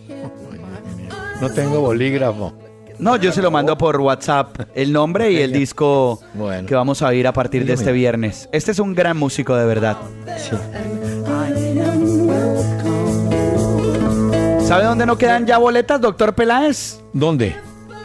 no 1.42 1.50
tengo 1.50 1.82
bolígrafo. 1.82 2.54
No, 3.00 3.18
yo 3.18 3.34
se 3.34 3.42
lo 3.42 3.52
mando 3.52 3.78
por 3.78 4.00
WhatsApp, 4.00 4.62
el 4.76 4.94
nombre 4.94 5.30
y 5.32 5.42
el 5.42 5.52
disco 5.52 6.22
Bueno. 6.34 6.68
que 6.68 6.74
vamos 6.76 7.02
a 7.02 7.08
oír 7.08 7.28
a 7.28 7.34
partir 7.34 7.66
de 7.66 7.74
este 7.74 7.92
viernes. 7.92 8.48
Este 8.54 8.72
es 8.72 8.80
un 8.80 8.96
gran 8.96 9.18
músico 9.18 9.56
de 9.58 9.66
verdad. 9.66 9.98
Sí. 10.38 10.56
¿Sabe 14.66 14.86
dónde 14.86 15.06
no 15.06 15.18
quedan 15.18 15.46
ya 15.46 15.58
boletas, 15.58 16.00
doctor 16.00 16.34
Peláez? 16.34 17.02
¿Dónde? 17.12 17.58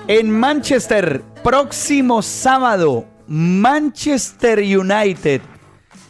En 0.09 0.31
Manchester, 0.31 1.22
próximo 1.45 2.22
sábado, 2.22 3.05
Manchester 3.29 4.59
United 4.61 5.41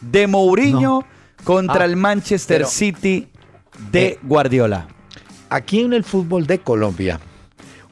de 0.01 0.27
Mourinho 0.27 1.03
contra 1.43 1.83
Ah, 1.83 1.85
el 1.85 1.95
Manchester 1.95 2.59
pero- 2.59 2.69
City 2.69 3.27
de 3.91 4.05
Eh. 4.07 4.19
Guardiola. 4.23 4.87
Aquí 5.49 5.79
en 5.81 5.93
el 5.93 6.03
fútbol 6.03 6.45
de 6.45 6.59
Colombia 6.59 7.19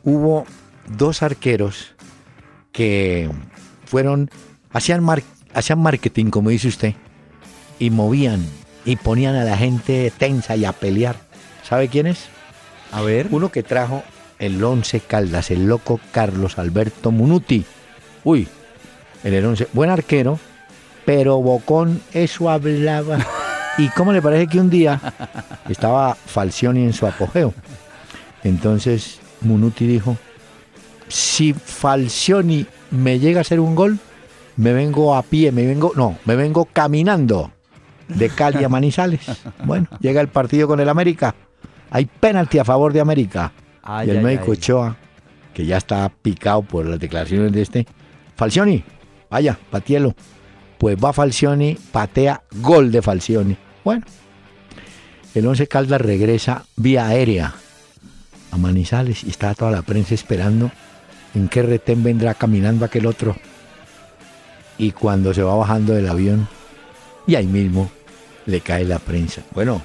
hubo 0.03 0.45
dos 0.97 1.23
arqueros 1.23 1.95
que 2.71 3.29
fueron, 3.85 4.29
hacían, 4.71 5.03
mar- 5.03 5.23
hacían 5.53 5.79
marketing, 5.79 6.25
como 6.31 6.49
dice 6.49 6.67
usted, 6.67 6.93
y 7.79 7.89
movían 7.89 8.45
y 8.83 8.97
ponían 8.97 9.35
a 9.35 9.43
la 9.45 9.57
gente 9.57 10.11
tensa 10.17 10.55
y 10.55 10.65
a 10.65 10.73
pelear. 10.73 11.15
¿Sabe 11.63 11.87
quién 11.87 12.07
es? 12.07 12.25
A 12.91 13.01
ver. 13.01 13.27
Uno 13.31 13.51
que 13.51 13.63
trajo 13.63 14.03
el 14.37 14.61
Once 14.63 14.99
Caldas, 14.99 15.49
el 15.49 15.65
loco 15.65 15.99
Carlos 16.11 16.59
Alberto 16.59 17.11
Munuti. 17.11 17.65
Uy, 18.23 18.47
el 19.25 19.31
del 19.31 19.45
Once, 19.45 19.67
buen 19.73 19.89
arquero, 19.89 20.39
pero 21.03 21.41
Bocón, 21.41 21.99
eso 22.13 22.49
hablaba. 22.49 23.17
¿Y 23.77 23.89
cómo 23.89 24.13
le 24.13 24.21
parece 24.21 24.47
que 24.47 24.59
un 24.59 24.69
día 24.69 25.01
estaba 25.67 26.13
Falcioni 26.13 26.83
en 26.83 26.93
su 26.93 27.07
apogeo? 27.07 27.53
Entonces 28.43 29.19
Munuti 29.41 29.87
dijo, 29.87 30.15
si 31.07 31.53
Falcioni 31.53 32.67
me 32.91 33.17
llega 33.17 33.39
a 33.39 33.41
hacer 33.41 33.59
un 33.59 33.73
gol, 33.73 33.97
me 34.57 34.73
vengo 34.73 35.15
a 35.15 35.23
pie, 35.23 35.51
me 35.51 35.65
vengo, 35.65 35.91
no, 35.95 36.17
me 36.25 36.35
vengo 36.35 36.65
caminando 36.65 37.51
de 38.07 38.29
Cali 38.29 38.63
a 38.63 38.69
Manizales. 38.69 39.21
Bueno, 39.65 39.87
llega 39.99 40.21
el 40.21 40.27
partido 40.27 40.67
con 40.67 40.79
el 40.79 40.87
América. 40.87 41.33
Hay 41.89 42.05
penalti 42.05 42.59
a 42.59 42.63
favor 42.63 42.93
de 42.93 43.01
América. 43.01 43.51
Ay, 43.81 44.07
y 44.07 44.11
el 44.11 44.17
ay, 44.17 44.23
médico 44.23 44.45
ay. 44.47 44.51
Ochoa, 44.51 44.95
que 45.51 45.65
ya 45.65 45.77
está 45.77 46.09
picado 46.09 46.61
por 46.61 46.85
las 46.85 46.99
declaraciones 46.99 47.51
de 47.51 47.63
este, 47.63 47.87
Falcioni, 48.35 48.83
vaya, 49.35 49.59
patielo. 49.69 50.15
Pues 50.77 50.95
va 50.97 51.11
Falcioni, 51.11 51.77
patea, 51.91 52.41
gol 52.61 52.89
de 52.89 53.01
Falcioni. 53.01 53.57
Bueno, 53.83 54.05
el 55.33 55.45
Once 55.45 55.67
Caldas 55.67 55.99
regresa 55.99 56.63
vía 56.77 57.07
aérea 57.07 57.53
a 58.51 58.57
Manizales 58.57 59.25
y 59.25 59.29
está 59.29 59.53
toda 59.53 59.71
la 59.71 59.81
prensa 59.81 60.13
esperando 60.13 60.71
en 61.33 61.49
qué 61.49 61.63
retén 61.63 62.01
vendrá 62.01 62.33
caminando 62.33 62.85
aquel 62.85 63.05
otro. 63.07 63.35
Y 64.77 64.91
cuando 64.91 65.33
se 65.33 65.43
va 65.43 65.55
bajando 65.55 65.93
del 65.93 66.07
avión, 66.07 66.47
y 67.27 67.35
ahí 67.35 67.47
mismo 67.47 67.91
le 68.45 68.61
cae 68.61 68.85
la 68.85 68.99
prensa. 68.99 69.41
Bueno, 69.53 69.81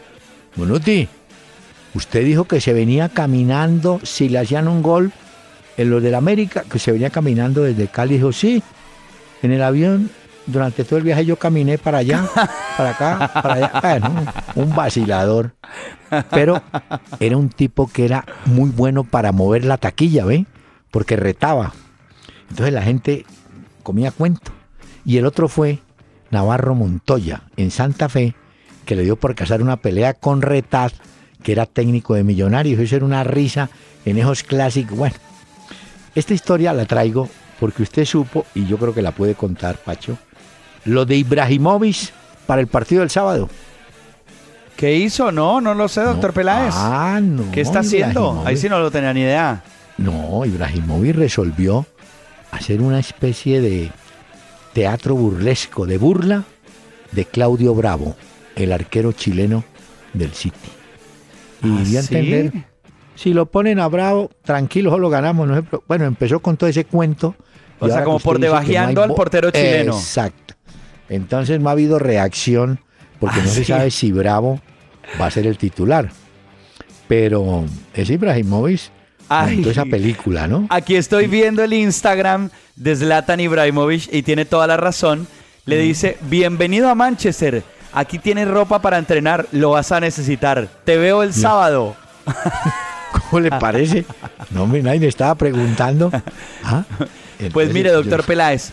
Monuti, 0.55 1.09
usted 1.95 2.25
dijo 2.25 2.45
que 2.45 2.61
se 2.61 2.73
venía 2.73 3.09
caminando 3.09 4.01
si 4.05 4.29
le 4.29 4.39
hacían 4.39 4.69
un 4.69 4.81
gol 4.81 5.13
en 5.77 5.91
los 5.91 6.03
del 6.03 6.15
América, 6.15 6.65
que 6.71 6.79
se 6.79 6.93
venía 6.93 7.11
caminando 7.11 7.63
desde 7.63 7.89
Cali. 7.89 8.15
Dijo, 8.15 8.33
sí, 8.33 8.63
en 9.43 9.53
el 9.53 9.63
avión, 9.63 10.11
durante 10.47 10.85
todo 10.85 10.99
el 10.99 11.05
viaje 11.05 11.25
yo 11.25 11.37
caminé 11.37 11.79
para 11.79 11.99
allá, 11.99 12.29
para 12.77 12.91
acá, 12.91 13.31
para 13.35 13.55
allá. 13.55 13.73
Bueno, 13.81 14.27
un 14.55 14.75
vacilador. 14.75 15.55
Pero 16.31 16.63
era 17.21 17.37
un 17.37 17.51
tipo 17.51 17.87
que 17.87 18.05
era 18.05 18.25
muy 18.47 18.71
bueno 18.71 19.05
para 19.05 19.33
mover 19.33 19.65
la 19.65 19.79
taquilla, 19.79 20.25
¿ve? 20.25 20.47
Porque 20.91 21.17
retaba. 21.17 21.73
Entonces 22.49 22.75
la 22.75 22.83
gente 22.83 23.25
comía 23.83 24.11
cuento. 24.11 24.51
Y 25.05 25.19
el 25.19 25.27
otro 25.27 25.49
fue 25.49 25.79
Navarro 26.31 26.75
Montoya, 26.75 27.43
en 27.57 27.71
Santa 27.71 28.09
Fe, 28.09 28.35
que 28.85 28.97
le 28.97 29.03
dio 29.03 29.17
por 29.17 29.35
casar 29.35 29.63
una 29.63 29.77
pelea 29.77 30.15
con 30.15 30.43
Retaz, 30.43 30.95
que 31.43 31.53
era 31.53 31.67
técnico 31.67 32.15
de 32.15 32.25
Millonarios. 32.25 32.81
Eso 32.81 32.97
era 32.97 33.05
una 33.05 33.25
risa 33.25 33.71
en 34.05 34.19
esos 34.19 34.43
clásicos. 34.43 34.99
Bueno, 34.99 35.17
esta 36.15 36.35
historia 36.35 36.73
la 36.73 36.87
traigo 36.87 37.29
porque 37.61 37.83
usted 37.83 38.07
supo, 38.07 38.47
y 38.55 38.67
yo 38.67 38.79
creo 38.79 38.95
que 38.95 39.03
la 39.03 39.13
puede 39.13 39.35
contar, 39.35 39.77
Pacho, 39.77 40.17
lo 40.87 41.05
de 41.05 41.17
Ibrahimovic 41.17 42.11
para 42.47 42.61
el 42.63 42.67
partido 42.67 43.01
del 43.01 43.11
sábado. 43.11 43.49
¿Qué 44.77 44.97
hizo? 44.97 45.31
No, 45.31 45.61
no 45.61 45.75
lo 45.75 45.89
sé, 45.89 46.01
doctor 46.01 46.31
No. 46.31 46.35
Peláez. 46.35 46.75
Ah, 46.75 47.21
no. 47.23 47.53
¿Qué 47.53 47.61
está 47.61 47.81
haciendo? 47.81 48.43
Ahí 48.47 48.57
sí 48.57 48.69
no 48.71 48.81
lo 48.81 48.91
tenía 48.91 49.13
ni 49.13 49.21
idea. 49.21 49.63
No, 49.99 50.47
Ibrahimovic 50.47 51.15
resolvió 51.17 51.87
hacer 52.51 52.81
una 52.81 52.99
especie 52.99 53.61
de 53.61 53.93
teatro 54.73 55.15
burlesco, 55.15 55.85
de 55.85 55.99
burla 55.99 56.45
de 57.13 57.27
Claudio 57.27 57.75
Bravo, 57.75 58.17
el 58.57 58.73
arquero 58.73 59.13
chileno 59.13 59.65
del 60.15 60.33
City. 60.33 60.57
Y 61.63 61.69
¿Ah, 61.69 61.83
dio 61.85 62.01
a 62.01 62.03
sí? 62.03 62.53
Si 63.21 63.35
lo 63.35 63.45
ponen 63.45 63.79
a 63.81 63.89
Bravo, 63.89 64.31
tranquilo, 64.43 64.89
solo 64.91 65.11
ganamos. 65.11 65.47
no 65.47 65.63
bueno, 65.87 66.07
empezó 66.07 66.41
con 66.41 66.57
todo 66.57 66.71
ese 66.71 66.87
cuento. 66.87 67.35
O 67.79 67.87
sea, 67.87 68.03
como 68.03 68.19
por 68.19 68.39
debajeando 68.39 69.03
no 69.07 69.13
al 69.13 69.15
portero 69.15 69.51
chileno. 69.51 69.93
Exacto. 69.93 70.55
Entonces 71.11 71.61
no 71.61 71.69
ha 71.69 71.73
habido 71.73 71.99
reacción 71.99 72.81
porque 73.19 73.41
Ah, 73.41 73.45
no 73.45 73.51
se 73.51 73.65
sabe 73.67 73.91
si 73.91 74.11
Bravo 74.11 74.59
va 75.21 75.27
a 75.27 75.31
ser 75.31 75.47
el 75.47 75.59
titular. 75.59 76.11
Pero 77.09 77.67
es 77.93 78.09
Ibrahimovic 78.09 78.81
Ay. 79.29 79.69
esa 79.69 79.85
película, 79.85 80.47
¿no? 80.47 80.67
Aquí 80.71 80.97
estoy 80.97 81.27
viendo 81.27 81.63
el 81.63 81.75
Instagram 81.75 82.49
de 82.77 82.97
Zlatan 82.97 83.41
Ibrahimovic 83.41 84.09
y 84.15 84.23
tiene 84.23 84.47
toda 84.47 84.67
la 84.67 84.79
razón. 84.79 85.27
Le 85.67 85.77
dice, 85.77 86.17
bienvenido 86.23 86.89
a 86.89 86.95
Manchester. 86.95 87.65
aquí 87.93 88.19
tienes 88.19 88.49
ropa 88.49 88.81
para 88.81 88.97
entrenar, 88.97 89.47
lo 89.53 89.73
vas 89.73 89.93
a 89.93 90.01
necesitar. 90.01 90.69
Te 90.85 90.97
veo 90.97 91.23
el 91.23 91.35
sábado. 91.35 91.97
¿Cómo 93.13 93.41
le 93.41 93.51
parece? 93.51 94.05
No, 94.51 94.65
hombre, 94.65 94.83
nadie 94.83 94.99
me 95.01 95.07
estaba 95.07 95.35
preguntando. 95.37 96.11
Ah, 96.65 96.83
Pues 97.53 97.73
mire, 97.73 97.93
doctor 97.93 98.21
yo- 98.23 98.27
Peláez, 98.27 98.73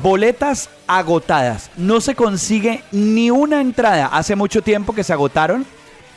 boletas 0.00 0.70
agotadas. 0.86 1.70
No 1.76 2.00
se 2.00 2.14
consigue 2.14 2.84
ni 2.92 3.30
una 3.30 3.60
entrada. 3.60 4.06
Hace 4.06 4.36
mucho 4.36 4.62
tiempo 4.62 4.94
que 4.94 5.02
se 5.02 5.12
agotaron. 5.12 5.66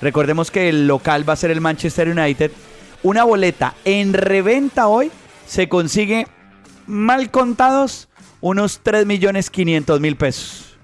Recordemos 0.01 0.51
que 0.51 0.69
el 0.69 0.85
local 0.87 1.27
va 1.27 1.33
a 1.33 1.37
ser 1.37 1.49
el 1.49 1.59
Manchester 1.59 2.07
United. 2.09 2.51
Una 3.01 3.23
boleta 3.23 3.73
en 3.83 4.13
reventa 4.13 4.87
hoy 4.87 5.11
se 5.47 5.67
consigue 5.67 6.27
mal 6.85 7.31
contados 7.31 8.09
unos 8.41 8.81
3 8.83 9.05
millones 9.07 9.49
500 9.49 9.99
mil 9.99 10.15
pesos. 10.17 10.77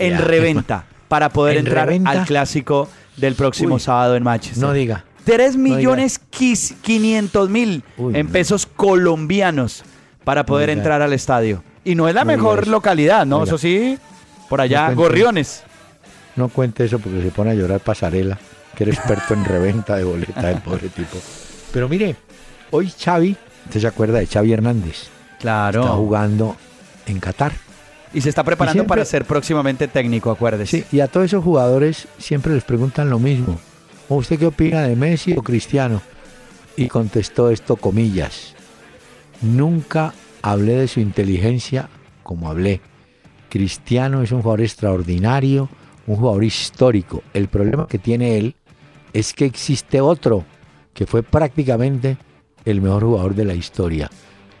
En 0.00 0.14
Ya, 0.14 0.20
reventa 0.22 0.84
para 1.08 1.28
poder 1.28 1.56
¿En 1.58 1.66
entrar 1.66 1.86
reventa? 1.86 2.10
al 2.10 2.24
clásico 2.26 2.88
del 3.16 3.34
próximo 3.36 3.76
Uy, 3.76 3.80
sábado 3.80 4.16
en 4.16 4.24
Manchester. 4.24 4.60
No 4.62 4.72
diga. 4.72 5.04
3 5.24 5.56
diga. 5.56 5.76
millones 5.76 6.20
500 6.30 7.48
mil 7.50 7.82
Uy, 7.96 8.16
en 8.16 8.26
no. 8.26 8.32
pesos 8.32 8.66
colombianos 8.66 9.82
para 10.24 10.46
poder 10.46 10.70
entrar 10.70 11.02
al 11.02 11.12
estadio. 11.12 11.62
Y 11.84 11.94
no 11.94 12.08
es 12.08 12.14
la 12.14 12.24
mejor 12.24 12.66
localidad, 12.66 13.26
¿no? 13.26 13.36
Oiga. 13.38 13.46
Eso 13.46 13.58
sí, 13.58 13.98
por 14.48 14.60
allá. 14.60 14.90
Gorriones. 14.92 15.62
No 16.36 16.48
cuente 16.48 16.84
eso 16.84 16.98
porque 16.98 17.22
se 17.22 17.28
pone 17.30 17.50
a 17.50 17.54
llorar 17.54 17.80
pasarela, 17.80 18.38
que 18.76 18.84
era 18.84 18.92
experto 18.92 19.34
en 19.34 19.44
reventa 19.44 19.96
de 19.96 20.04
boletas, 20.04 20.44
el 20.44 20.60
pobre 20.62 20.88
tipo. 20.88 21.18
Pero 21.72 21.88
mire, 21.88 22.16
hoy 22.70 22.90
Xavi, 22.90 23.36
¿usted 23.66 23.80
se 23.80 23.86
acuerda 23.86 24.18
de 24.18 24.26
Xavi 24.26 24.52
Hernández? 24.52 25.08
Claro. 25.40 25.80
Está 25.82 25.92
jugando 25.92 26.56
en 27.06 27.20
Qatar. 27.20 27.52
Y 28.14 28.20
se 28.20 28.28
está 28.30 28.42
preparando 28.44 28.74
siempre- 28.80 28.88
para 28.88 29.04
ser 29.04 29.24
próximamente 29.26 29.88
técnico, 29.88 30.30
acuérdese. 30.30 30.78
Sí, 30.78 30.84
y 30.96 31.00
a 31.00 31.08
todos 31.08 31.26
esos 31.26 31.44
jugadores 31.44 32.08
siempre 32.18 32.54
les 32.54 32.64
preguntan 32.64 33.10
lo 33.10 33.18
mismo. 33.18 33.58
¿O 34.08 34.16
¿Usted 34.16 34.38
qué 34.38 34.46
opina 34.46 34.82
de 34.82 34.96
Messi 34.96 35.32
o 35.32 35.42
Cristiano? 35.42 36.02
Y 36.76 36.88
contestó 36.88 37.50
esto, 37.50 37.76
comillas. 37.76 38.54
Nunca 39.40 40.12
hablé 40.42 40.74
de 40.74 40.88
su 40.88 41.00
inteligencia 41.00 41.88
como 42.22 42.50
hablé. 42.50 42.80
Cristiano 43.48 44.22
es 44.22 44.32
un 44.32 44.42
jugador 44.42 44.60
extraordinario, 44.60 45.68
un 46.06 46.16
jugador 46.16 46.44
histórico. 46.44 47.22
El 47.32 47.48
problema 47.48 47.86
que 47.86 47.98
tiene 47.98 48.36
él 48.36 48.56
es 49.12 49.32
que 49.32 49.46
existe 49.46 50.00
otro 50.00 50.44
que 50.92 51.06
fue 51.06 51.22
prácticamente 51.22 52.18
el 52.64 52.82
mejor 52.82 53.04
jugador 53.04 53.34
de 53.34 53.44
la 53.44 53.54
historia. 53.54 54.10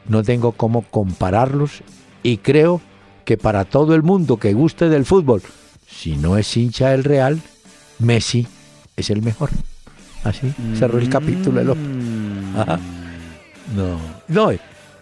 No 0.08 0.22
tengo 0.22 0.52
cómo 0.52 0.82
compararlos 0.82 1.82
y 2.22 2.38
creo 2.38 2.80
que 3.24 3.36
para 3.36 3.64
todo 3.64 3.94
el 3.94 4.02
mundo 4.02 4.38
que 4.38 4.54
guste 4.54 4.88
del 4.88 5.04
fútbol, 5.04 5.42
si 5.86 6.16
no 6.16 6.36
es 6.36 6.56
hincha 6.56 6.90
del 6.90 7.04
Real, 7.04 7.40
Messi 7.98 8.46
es 8.96 9.10
el 9.10 9.22
mejor. 9.22 9.50
Así 10.22 10.52
cerró 10.78 10.98
el 10.98 11.08
capítulo 11.08 11.60
el 11.60 11.70
hombre. 11.70 11.88
Mm. 11.88 12.56
Ajá. 12.56 12.80
No, 13.76 13.98
no. 14.28 14.58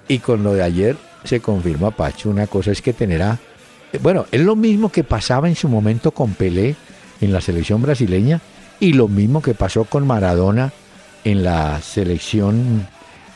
Y 0.09 0.18
con 0.18 0.43
lo 0.43 0.55
de 0.55 0.62
ayer 0.62 0.97
se 1.24 1.40
confirma, 1.40 1.90
Pacho, 1.90 2.30
una 2.30 2.47
cosa 2.47 2.72
es 2.72 2.82
que 2.82 2.93
tenerá. 2.93 3.38
Bueno, 4.03 4.26
es 4.32 4.40
lo 4.40 4.57
mismo 4.57 4.90
que 4.90 5.05
pasaba 5.05 5.49
en 5.49 5.55
su 5.55 5.68
momento 5.68 6.11
con 6.12 6.34
Pelé 6.34 6.74
en 7.20 7.32
la 7.32 7.40
selección 7.40 7.82
brasileña 7.82 8.40
y 8.80 8.95
lo 8.95 9.07
mismo 9.07 9.43
que 9.43 9.55
pasó 9.55 9.84
con 9.84 10.07
Maradona 10.07 10.72
en 11.24 11.45
la 11.45 11.80
selección 11.80 12.86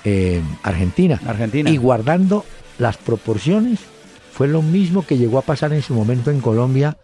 eh, 0.05 0.43
argentina. 0.63 1.21
Argentina. 1.27 1.71
Y 1.71 1.77
guardando 1.77 2.45
las 2.79 2.97
proporciones, 2.97 3.81
fue 4.33 4.49
lo 4.49 4.63
mismo 4.63 5.07
que 5.07 5.19
llegó 5.19 5.39
a 5.39 5.43
pasar 5.43 5.73
en 5.73 5.83
su 5.83 5.95
momento 5.95 6.31
en 6.31 6.41
Colombia, 6.41 6.97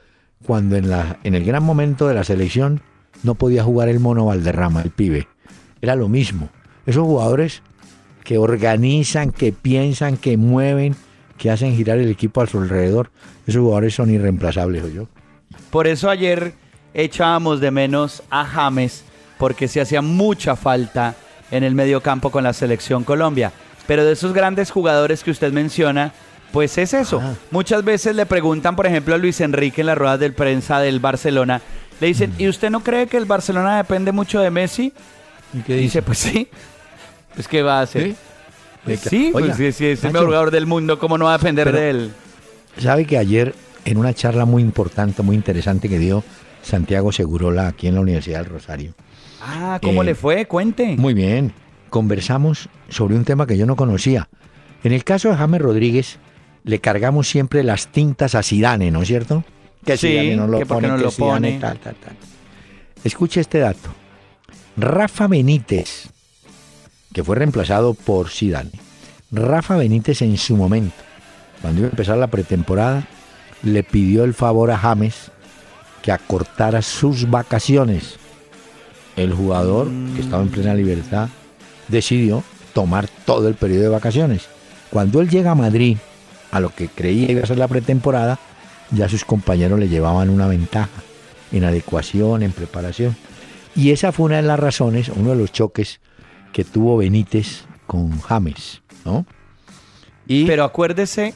cuando 0.44 0.76
en, 0.76 0.90
la, 0.90 1.18
en 1.22 1.34
el 1.34 1.44
gran 1.44 1.62
momento 1.62 2.08
de 2.08 2.14
la 2.14 2.24
selección 2.24 2.82
no 3.22 3.34
podía 3.34 3.64
jugar 3.64 3.88
el 3.88 4.00
mono 4.00 4.26
Valderrama, 4.26 4.82
el 4.82 4.90
pibe. 4.90 5.28
Era 5.80 5.96
lo 5.96 6.08
mismo. 6.08 6.48
Esos 6.86 7.04
jugadores 7.04 7.62
que 8.24 8.38
organizan, 8.38 9.30
que 9.30 9.52
piensan, 9.52 10.16
que 10.16 10.36
mueven, 10.36 10.94
que 11.38 11.50
hacen 11.50 11.76
girar 11.76 11.98
el 11.98 12.10
equipo 12.10 12.40
a 12.40 12.46
su 12.46 12.58
alrededor, 12.58 13.10
esos 13.46 13.60
jugadores 13.60 13.94
son 13.94 14.10
irreemplazables, 14.10 14.92
yo. 14.94 15.08
Por 15.70 15.86
eso 15.86 16.08
ayer 16.08 16.54
echábamos 16.94 17.60
de 17.60 17.70
menos 17.70 18.22
a 18.30 18.44
James, 18.44 19.04
porque 19.38 19.68
se 19.68 19.80
hacía 19.80 20.02
mucha 20.02 20.56
falta 20.56 21.14
en 21.50 21.64
el 21.64 21.74
medio 21.74 22.00
campo 22.00 22.30
con 22.30 22.44
la 22.44 22.52
selección 22.52 23.04
Colombia. 23.04 23.52
Pero 23.86 24.04
de 24.04 24.12
esos 24.12 24.32
grandes 24.32 24.70
jugadores 24.70 25.24
que 25.24 25.30
usted 25.30 25.52
menciona, 25.52 26.12
pues 26.52 26.78
es 26.78 26.94
eso. 26.94 27.20
Ah. 27.22 27.34
Muchas 27.50 27.82
veces 27.84 28.14
le 28.14 28.26
preguntan, 28.26 28.76
por 28.76 28.86
ejemplo, 28.86 29.14
a 29.14 29.18
Luis 29.18 29.40
Enrique 29.40 29.80
en 29.80 29.88
las 29.88 29.98
ruedas 29.98 30.20
de 30.20 30.30
prensa 30.30 30.80
del 30.80 31.00
Barcelona, 31.00 31.60
le 32.02 32.08
dicen, 32.08 32.34
¿y 32.38 32.48
usted 32.48 32.68
no 32.70 32.80
cree 32.80 33.06
que 33.06 33.16
el 33.16 33.24
Barcelona 33.24 33.78
depende 33.78 34.12
mucho 34.12 34.40
de 34.40 34.50
Messi? 34.50 34.92
¿Y 35.54 35.60
qué 35.60 35.76
Dice, 35.76 36.02
pues 36.02 36.18
sí. 36.18 36.48
Pues 37.34 37.48
¿qué 37.48 37.62
va 37.62 37.78
a 37.78 37.82
hacer? 37.82 38.02
¿Sí? 38.08 38.16
Pues 38.84 39.00
Sí, 39.00 39.08
sí, 39.08 39.30
oiga, 39.34 39.54
pues 39.54 39.56
si, 39.56 39.72
si 39.72 39.86
es 39.86 40.04
el 40.04 40.12
mejor 40.12 40.26
jugador 40.26 40.50
del 40.50 40.66
mundo, 40.66 40.98
¿cómo 40.98 41.16
no 41.16 41.26
va 41.26 41.34
a 41.34 41.38
depender 41.38 41.66
pero- 41.68 41.78
de 41.78 41.90
él? 41.90 42.10
Sabe 42.78 43.04
que 43.06 43.16
ayer, 43.18 43.54
en 43.84 43.96
una 43.98 44.12
charla 44.14 44.44
muy 44.44 44.62
importante, 44.62 45.22
muy 45.22 45.36
interesante 45.36 45.88
que 45.88 45.98
dio 45.98 46.24
Santiago 46.62 47.12
Segurola 47.12 47.68
aquí 47.68 47.86
en 47.86 47.94
la 47.94 48.00
Universidad 48.00 48.40
del 48.42 48.50
Rosario, 48.50 48.94
Ah, 49.40 49.78
¿cómo 49.82 50.02
Eh, 50.02 50.06
le 50.06 50.14
fue? 50.14 50.46
Cuente. 50.46 50.96
Muy 50.96 51.14
bien. 51.14 51.52
Conversamos 51.90 52.68
sobre 52.88 53.14
un 53.16 53.24
tema 53.24 53.46
que 53.46 53.56
yo 53.58 53.66
no 53.66 53.76
conocía. 53.76 54.28
En 54.84 54.92
el 54.92 55.04
caso 55.04 55.28
de 55.28 55.36
James 55.36 55.60
Rodríguez, 55.60 56.18
le 56.64 56.80
cargamos 56.80 57.28
siempre 57.28 57.62
las 57.62 57.88
tintas 57.88 58.34
a 58.34 58.42
Zidane, 58.42 58.90
¿no 58.90 59.02
es 59.02 59.08
cierto? 59.08 59.44
Que 59.84 59.96
Sí, 59.96 60.34
no 60.36 60.46
lo 60.46 60.58
que 60.58 60.66
pone, 60.66 60.88
no 60.88 60.96
que 60.96 61.02
lo 61.02 61.10
pone. 61.10 61.58
tal, 61.58 61.78
tal, 61.78 61.94
tal. 61.96 62.16
Escuche 63.04 63.40
este 63.40 63.58
dato. 63.58 63.90
Rafa 64.76 65.26
Benítez, 65.26 66.08
que 67.12 67.24
fue 67.24 67.36
reemplazado 67.36 67.94
por 67.94 68.30
Zidane. 68.30 68.70
Rafa 69.30 69.76
Benítez 69.76 70.22
en 70.22 70.36
su 70.38 70.56
momento, 70.56 70.94
cuando 71.60 71.80
iba 71.80 71.88
a 71.88 71.90
empezar 71.90 72.16
la 72.18 72.28
pretemporada, 72.28 73.06
le 73.62 73.82
pidió 73.82 74.24
el 74.24 74.34
favor 74.34 74.70
a 74.70 74.78
James 74.78 75.30
que 76.02 76.12
acortara 76.12 76.82
sus 76.82 77.28
vacaciones. 77.30 78.16
El 79.16 79.32
jugador, 79.34 79.88
que 80.14 80.22
estaba 80.22 80.42
en 80.42 80.48
plena 80.48 80.74
libertad, 80.74 81.28
decidió 81.88 82.42
tomar 82.72 83.08
todo 83.26 83.48
el 83.48 83.54
periodo 83.54 83.82
de 83.82 83.88
vacaciones. 83.90 84.46
Cuando 84.90 85.20
él 85.20 85.28
llega 85.28 85.50
a 85.50 85.54
Madrid, 85.56 85.98
a 86.50 86.60
lo 86.60 86.74
que 86.74 86.88
creía 86.88 87.30
iba 87.30 87.42
a 87.42 87.46
ser 87.46 87.58
la 87.58 87.68
pretemporada, 87.68 88.38
ya 88.92 89.08
sus 89.08 89.24
compañeros 89.24 89.78
le 89.78 89.88
llevaban 89.88 90.30
una 90.30 90.46
ventaja 90.46 90.90
en 91.50 91.64
adecuación, 91.64 92.42
en 92.42 92.52
preparación. 92.52 93.16
Y 93.74 93.90
esa 93.90 94.12
fue 94.12 94.26
una 94.26 94.36
de 94.36 94.42
las 94.42 94.60
razones, 94.60 95.10
uno 95.14 95.30
de 95.30 95.36
los 95.36 95.52
choques 95.52 96.00
que 96.52 96.64
tuvo 96.64 96.98
Benítez 96.98 97.64
con 97.86 98.20
James, 98.20 98.82
¿no? 99.04 99.26
Y 100.26 100.44
Pero 100.44 100.64
acuérdese 100.64 101.34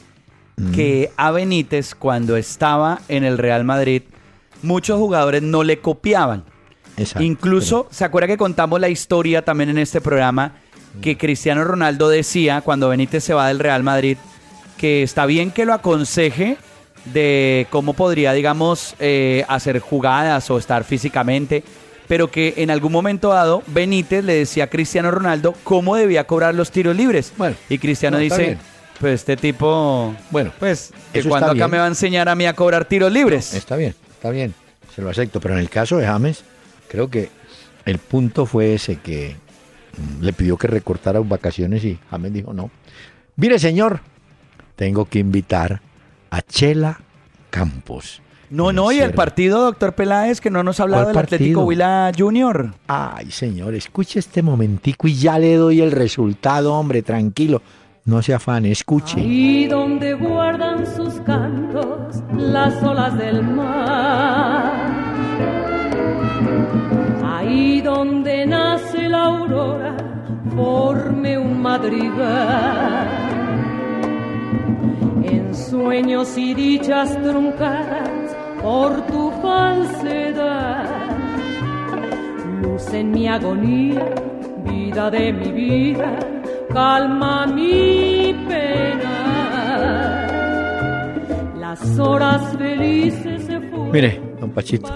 que 0.74 1.10
a 1.16 1.30
Benítez, 1.32 1.94
cuando 1.94 2.36
estaba 2.36 3.00
en 3.08 3.24
el 3.24 3.36
Real 3.36 3.64
Madrid, 3.64 4.02
muchos 4.62 4.98
jugadores 4.98 5.42
no 5.42 5.64
le 5.64 5.80
copiaban. 5.80 6.44
Exacto, 6.96 7.24
Incluso, 7.24 7.88
¿se 7.90 8.04
acuerda 8.04 8.26
que 8.26 8.38
contamos 8.38 8.80
la 8.80 8.88
historia 8.88 9.44
también 9.44 9.68
en 9.70 9.78
este 9.78 10.00
programa? 10.00 10.52
Que 11.02 11.18
Cristiano 11.18 11.62
Ronaldo 11.62 12.08
decía, 12.08 12.62
cuando 12.62 12.88
Benítez 12.88 13.22
se 13.22 13.34
va 13.34 13.48
del 13.48 13.58
Real 13.58 13.82
Madrid, 13.82 14.16
que 14.78 15.02
está 15.02 15.26
bien 15.26 15.50
que 15.50 15.66
lo 15.66 15.74
aconseje 15.74 16.56
de 17.12 17.66
cómo 17.70 17.92
podría, 17.92 18.32
digamos, 18.32 18.94
eh, 18.98 19.44
hacer 19.48 19.78
jugadas 19.78 20.50
o 20.50 20.58
estar 20.58 20.84
físicamente, 20.84 21.62
pero 22.08 22.30
que 22.30 22.54
en 22.58 22.70
algún 22.70 22.92
momento 22.92 23.30
dado 23.30 23.62
Benítez 23.66 24.24
le 24.24 24.34
decía 24.34 24.64
a 24.64 24.66
Cristiano 24.68 25.10
Ronaldo 25.10 25.54
cómo 25.64 25.96
debía 25.96 26.26
cobrar 26.26 26.54
los 26.54 26.70
tiros 26.70 26.96
libres. 26.96 27.32
Bueno, 27.36 27.56
y 27.68 27.78
Cristiano 27.78 28.16
no, 28.16 28.22
dice, 28.22 28.58
pues 29.00 29.20
este 29.20 29.36
tipo, 29.36 30.14
Bueno, 30.30 30.52
pues, 30.58 30.92
que 31.12 31.22
cuando 31.24 31.48
acá 31.48 31.54
bien. 31.54 31.70
me 31.70 31.78
va 31.78 31.84
a 31.84 31.88
enseñar 31.88 32.28
a 32.28 32.34
mí 32.34 32.46
a 32.46 32.54
cobrar 32.54 32.84
tiros 32.84 33.12
libres. 33.12 33.54
Está 33.54 33.76
bien, 33.76 33.94
está 34.12 34.30
bien, 34.30 34.54
se 34.94 35.02
lo 35.02 35.10
acepto. 35.10 35.40
Pero 35.40 35.54
en 35.54 35.60
el 35.60 35.68
caso 35.68 35.98
de 35.98 36.06
James, 36.06 36.44
creo 36.88 37.08
que 37.08 37.30
el 37.84 37.98
punto 37.98 38.46
fue 38.46 38.74
ese 38.74 38.96
que 38.96 39.36
mm, 39.96 40.24
le 40.24 40.32
pidió 40.32 40.56
que 40.56 40.66
recortara 40.66 41.20
vacaciones 41.20 41.84
y 41.84 41.98
James 42.10 42.32
dijo 42.32 42.52
no. 42.52 42.70
Mire, 43.36 43.58
señor, 43.58 44.00
tengo 44.76 45.04
que 45.06 45.18
invitar 45.18 45.80
a 46.30 46.42
Chela 46.42 47.00
Campos. 47.50 48.22
No, 48.48 48.72
no, 48.72 48.92
y 48.92 49.00
el 49.00 49.12
partido, 49.12 49.60
doctor 49.60 49.94
Peláez, 49.94 50.40
que 50.40 50.50
no 50.50 50.62
nos 50.62 50.78
ha 50.78 50.84
hablado 50.84 51.04
¿Cuál 51.04 51.14
del 51.14 51.24
Atlético 51.24 51.60
partido? 51.60 51.64
Huila 51.64 52.12
Junior. 52.16 52.74
Ay, 52.86 53.30
señor, 53.32 53.74
escuche 53.74 54.20
este 54.20 54.40
momentico 54.40 55.08
y 55.08 55.14
ya 55.14 55.38
le 55.38 55.56
doy 55.56 55.80
el 55.80 55.90
resultado, 55.90 56.72
hombre, 56.74 57.02
tranquilo. 57.02 57.60
No 58.04 58.22
se 58.22 58.34
afane, 58.34 58.70
escuche. 58.70 59.18
Y 59.20 59.66
donde 59.66 60.14
guardan 60.14 60.86
sus 60.94 61.14
cantos 61.22 62.22
las 62.36 62.80
olas 62.84 63.18
del 63.18 63.42
mar. 63.42 64.94
Ahí 67.24 67.80
donde 67.80 68.46
nace 68.46 69.08
la 69.08 69.24
aurora, 69.24 69.96
forme 70.54 71.36
un 71.36 71.60
madrigal. 71.60 73.35
Sueños 75.56 76.36
y 76.36 76.52
dichas 76.54 77.20
truncadas 77.22 78.36
por 78.62 79.06
tu 79.06 79.30
falsedad. 79.42 80.84
Luz 82.60 82.92
en 82.92 83.10
mi 83.10 83.26
agonía, 83.26 84.14
vida 84.64 85.10
de 85.10 85.32
mi 85.32 85.52
vida, 85.52 86.18
calma 86.72 87.46
mi 87.46 88.36
pena. 88.46 89.12
Las 91.58 91.98
horas 91.98 92.56
felices 92.58 93.42
se 93.42 93.58
fueron. 93.58 93.90
Mire, 93.90 94.20
don 94.38 94.50
Pachito, 94.50 94.90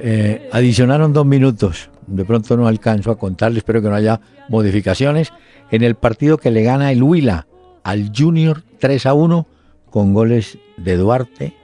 eh, 0.00 0.48
adicionaron 0.52 1.12
dos 1.12 1.24
minutos. 1.24 1.90
De 2.08 2.24
pronto 2.24 2.56
no 2.56 2.66
alcanzo 2.66 3.12
a 3.12 3.18
contarles, 3.18 3.58
espero 3.58 3.80
que 3.80 3.88
no 3.88 3.94
haya 3.94 4.20
modificaciones. 4.48 5.32
En 5.70 5.84
el 5.84 5.94
partido 5.94 6.38
que 6.38 6.50
le 6.50 6.64
gana 6.64 6.90
el 6.90 7.02
Huila 7.02 7.46
al 7.84 8.10
Junior 8.14 8.64
3 8.80 9.06
a 9.06 9.14
1 9.14 9.46
con 9.90 10.14
goles 10.14 10.58
de 10.76 10.96
Duarte, 10.96 11.54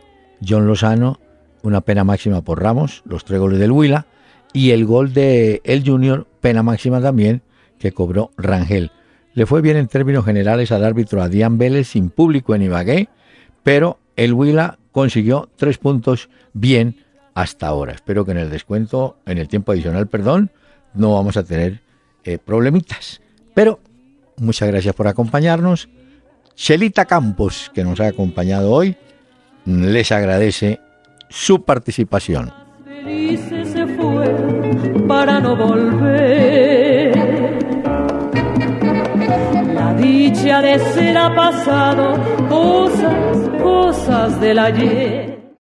John 0.46 0.66
Lozano, 0.66 1.18
una 1.62 1.80
pena 1.80 2.04
máxima 2.04 2.42
por 2.42 2.62
Ramos, 2.62 3.02
los 3.04 3.24
tres 3.24 3.40
goles 3.40 3.58
del 3.58 3.72
Huila, 3.72 4.06
y 4.52 4.70
el 4.70 4.84
gol 4.86 5.12
de 5.12 5.60
el 5.64 5.84
Junior, 5.86 6.26
pena 6.40 6.62
máxima 6.62 7.00
también, 7.00 7.42
que 7.78 7.92
cobró 7.92 8.30
Rangel. 8.36 8.90
Le 9.34 9.46
fue 9.46 9.60
bien 9.60 9.76
en 9.76 9.88
términos 9.88 10.24
generales 10.24 10.72
al 10.72 10.84
árbitro 10.84 11.22
Adrián 11.22 11.58
Vélez 11.58 11.88
sin 11.88 12.10
público 12.10 12.54
en 12.54 12.62
Ibagué, 12.62 13.08
pero 13.62 13.98
el 14.16 14.32
Huila 14.32 14.78
consiguió 14.92 15.50
tres 15.56 15.76
puntos 15.78 16.30
bien 16.54 17.04
hasta 17.34 17.66
ahora. 17.66 17.92
Espero 17.92 18.24
que 18.24 18.30
en 18.30 18.38
el 18.38 18.50
descuento, 18.50 19.18
en 19.26 19.36
el 19.36 19.48
tiempo 19.48 19.72
adicional, 19.72 20.06
perdón, 20.06 20.50
no 20.94 21.12
vamos 21.12 21.36
a 21.36 21.44
tener 21.44 21.82
eh, 22.24 22.38
problemitas. 22.38 23.20
Pero 23.52 23.78
muchas 24.38 24.68
gracias 24.68 24.94
por 24.94 25.06
acompañarnos. 25.06 25.88
Chelita 26.56 27.04
Campos, 27.04 27.70
que 27.74 27.84
nos 27.84 28.00
ha 28.00 28.08
acompañado 28.08 28.72
hoy, 28.72 28.96
les 29.66 30.10
agradece 30.10 30.80
su 31.28 31.62
participación. 31.62 32.50
felices 32.84 33.68
se 33.68 33.86
fueron 33.86 35.04
para 35.06 35.38
no 35.38 35.54
volver. 35.54 37.14
La 39.74 39.94
dicha 39.94 40.62
de 40.62 40.78
ser 40.78 41.18
ha 41.18 41.34
pasado, 41.34 42.14
cosas, 42.48 43.36
cosas 43.62 44.40
del 44.40 44.58
ayer. 44.58 45.35